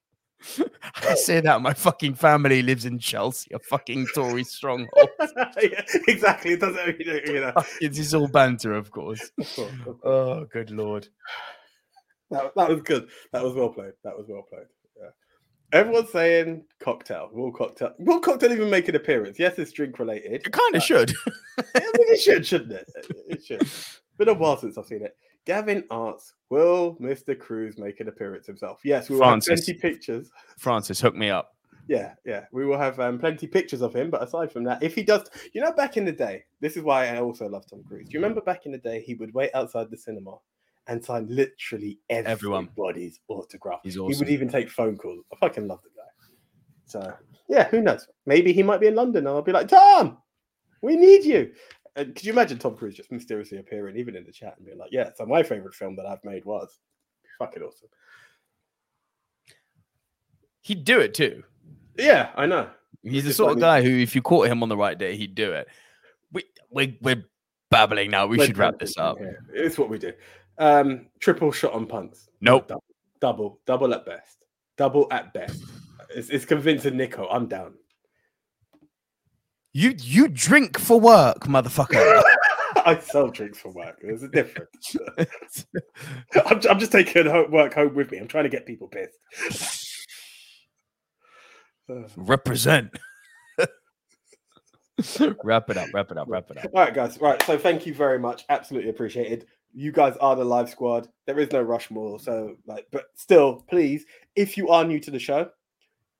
[0.95, 5.09] I say that my fucking family lives in Chelsea, a fucking Tory stronghold.
[5.61, 6.53] yeah, exactly.
[6.53, 6.99] It doesn't.
[6.99, 7.53] You know, you know.
[7.79, 9.31] It's is all banter, of course.
[10.03, 11.07] Oh, good lord.
[12.29, 13.09] That, that was good.
[13.33, 13.93] That was well played.
[14.03, 14.67] That was well played.
[14.97, 15.79] Yeah.
[15.79, 17.29] Everyone's saying cocktail.
[17.31, 17.93] Will cocktail?
[17.99, 19.37] Will cocktail even make an appearance?
[19.37, 20.33] Yes, it's drink related.
[20.33, 21.13] It kind of uh, should.
[21.57, 22.91] I think it should, shouldn't it?
[23.27, 23.67] It should.
[24.17, 25.15] Been a while since I've seen it.
[25.45, 27.37] Gavin asks, "Will Mr.
[27.37, 30.29] Cruise make an appearance himself?" Yes, we will have plenty pictures.
[30.57, 31.55] Francis, hook me up.
[31.87, 34.09] Yeah, yeah, we will have um, plenty pictures of him.
[34.09, 36.83] But aside from that, if he does, you know, back in the day, this is
[36.83, 38.07] why I also love Tom Cruise.
[38.07, 40.37] Do you remember back in the day, he would wait outside the cinema
[40.87, 42.69] and sign literally Everyone.
[42.69, 43.79] everybody's autograph.
[43.83, 45.23] He's He would even take phone calls.
[45.33, 46.01] I fucking love the guy.
[46.85, 47.13] So
[47.49, 48.07] yeah, who knows?
[48.25, 50.17] Maybe he might be in London, and I'll be like, Tom,
[50.81, 51.51] we need you.
[51.95, 54.77] And could you imagine Tom Cruise just mysteriously appearing, even in the chat, and being
[54.77, 56.79] like, "Yeah, so my favorite film that I've made was
[57.37, 57.89] fucking awesome."
[60.61, 61.43] He'd do it too.
[61.97, 62.69] Yeah, I know.
[63.03, 65.35] He's the sort of guy who, if you caught him on the right day, he'd
[65.35, 65.67] do it.
[66.31, 67.25] We we we're
[67.69, 68.27] babbling now.
[68.27, 69.17] We We're should wrap this up.
[69.53, 70.13] It's what we do.
[70.57, 72.29] Um, triple shot on punts.
[72.39, 72.67] Nope.
[72.67, 72.83] Double,
[73.19, 74.45] double, double at best.
[74.77, 75.63] Double at best.
[76.13, 77.27] It's, it's convincing Nico.
[77.29, 77.73] I'm down.
[79.73, 82.21] You you drink for work, motherfucker.
[82.85, 83.99] I sell drinks for work.
[84.01, 84.95] There's a difference.
[86.45, 88.17] I'm, I'm just taking work home with me.
[88.17, 89.17] I'm trying to get people pissed.
[92.15, 92.91] Represent.
[95.43, 95.87] wrap it up.
[95.93, 96.27] Wrap it up.
[96.27, 96.65] Wrap it up.
[96.73, 97.19] All right, guys.
[97.19, 97.41] Right.
[97.43, 98.43] So thank you very much.
[98.49, 99.45] Absolutely appreciated.
[99.73, 101.07] You guys are the live squad.
[101.27, 102.19] There is no Rushmore.
[102.19, 105.49] So, like, but still, please, if you are new to the show,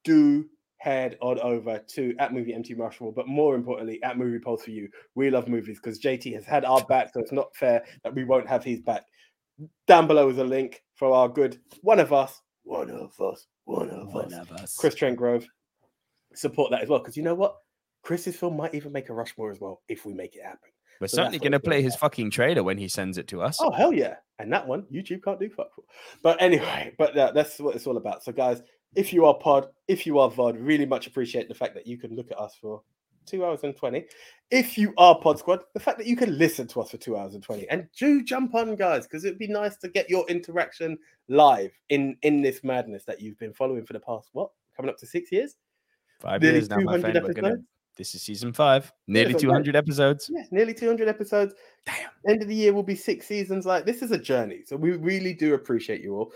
[0.04, 0.46] do
[0.82, 4.72] head on over to at movie MT Rushmore, but more importantly, at Movie Pulse for
[4.72, 4.90] you.
[5.14, 8.24] We love movies because JT has had our back, so it's not fair that we
[8.24, 9.04] won't have his back.
[9.86, 13.92] Down below is a link for our good one of us, one of us, one
[13.92, 14.76] of One us, of us.
[14.76, 15.46] Chris Trent Grove.
[16.34, 17.58] Support that as well because you know what?
[18.02, 20.70] Chris's film might even make a Rushmore as well if we make it happen.
[21.00, 23.58] We're So certainly going to play his fucking trailer when he sends it to us.
[23.60, 24.16] Oh hell yeah!
[24.40, 25.84] And that one YouTube can't do fuck for.
[26.24, 28.24] But anyway, but uh, that's what it's all about.
[28.24, 28.64] So guys,
[28.96, 31.98] if you are pod, if you are VOD, really much appreciate the fact that you
[31.98, 32.82] can look at us for
[33.26, 34.06] two hours and twenty.
[34.50, 37.18] If you are Pod Squad, the fact that you can listen to us for two
[37.18, 40.28] hours and twenty, and do jump on, guys, because it'd be nice to get your
[40.28, 40.98] interaction
[41.30, 44.98] live in in this madness that you've been following for the past what coming up
[44.98, 45.56] to six years.
[46.20, 47.28] Five nearly years now, my 200 friend.
[47.28, 47.68] We're gonna, episodes?
[47.98, 48.92] this is season five.
[49.08, 50.30] Nearly that's 200 I'm episodes.
[50.34, 51.54] Yes, nearly 200 episodes.
[51.86, 52.10] Damn.
[52.28, 53.66] End of the year will be six seasons.
[53.66, 54.62] Like, this is a journey.
[54.68, 56.34] So, we really do appreciate you all.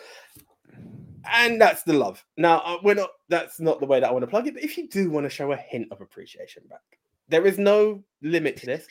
[1.32, 2.24] And that's the love.
[2.38, 4.54] Now, uh, we're not, that's not the way that I want to plug it.
[4.54, 8.04] But if you do want to show a hint of appreciation back, there is no
[8.22, 8.88] limit to this.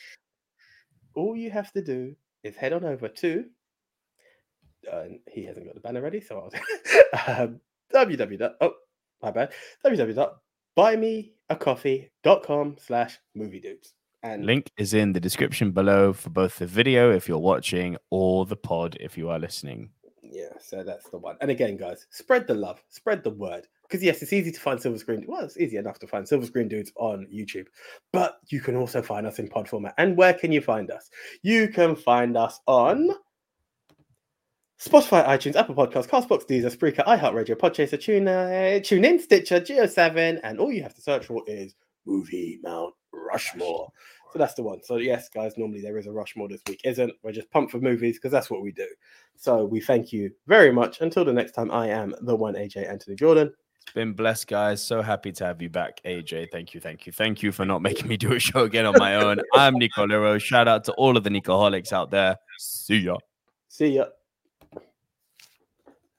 [1.15, 3.45] All you have to do is head on over to,
[4.91, 6.21] uh, he hasn't got the banner ready.
[6.21, 6.51] So, I'll
[7.43, 7.59] um,
[7.93, 8.53] www.
[8.61, 8.73] Oh,
[9.21, 9.51] my bad.
[9.85, 17.11] www.buymeacoffee.com slash movie dudes And Link is in the description below for both the video
[17.11, 19.89] if you're watching or the pod if you are listening.
[20.31, 21.37] Yeah, so that's the one.
[21.41, 23.67] And again, guys, spread the love, spread the word.
[23.83, 25.25] Because yes, it's easy to find Silver Screen.
[25.27, 27.67] Well, it's easy enough to find Silver Screen Dudes on YouTube,
[28.11, 29.93] but you can also find us in pod format.
[29.97, 31.09] And where can you find us?
[31.43, 33.11] You can find us on
[34.79, 40.59] Spotify, iTunes, Apple Podcasts, Castbox, Deezer, Spreaker, iHeartRadio, Podchaser, Tune, uh, TuneIn, Stitcher, Geo7, and
[40.59, 43.91] all you have to search for is Movie Mount Rushmore.
[44.35, 44.83] So that's the one.
[44.83, 46.81] So yes, guys, normally there is a Rushmore this week.
[46.83, 48.85] Isn't we're just pumped for movies because that's what we do.
[49.37, 50.99] So we thank you very much.
[50.99, 53.53] Until the next time, I am the one AJ Anthony Jordan.
[53.81, 54.85] It's been blessed, guys.
[54.85, 56.51] So happy to have you back, AJ.
[56.51, 58.95] Thank you, thank you, thank you for not making me do a show again on
[58.97, 59.39] my own.
[59.53, 60.37] I'm Nico Lero.
[60.37, 62.35] Shout out to all of the Nicoholics out there.
[62.59, 63.15] See ya.
[63.69, 64.07] See ya.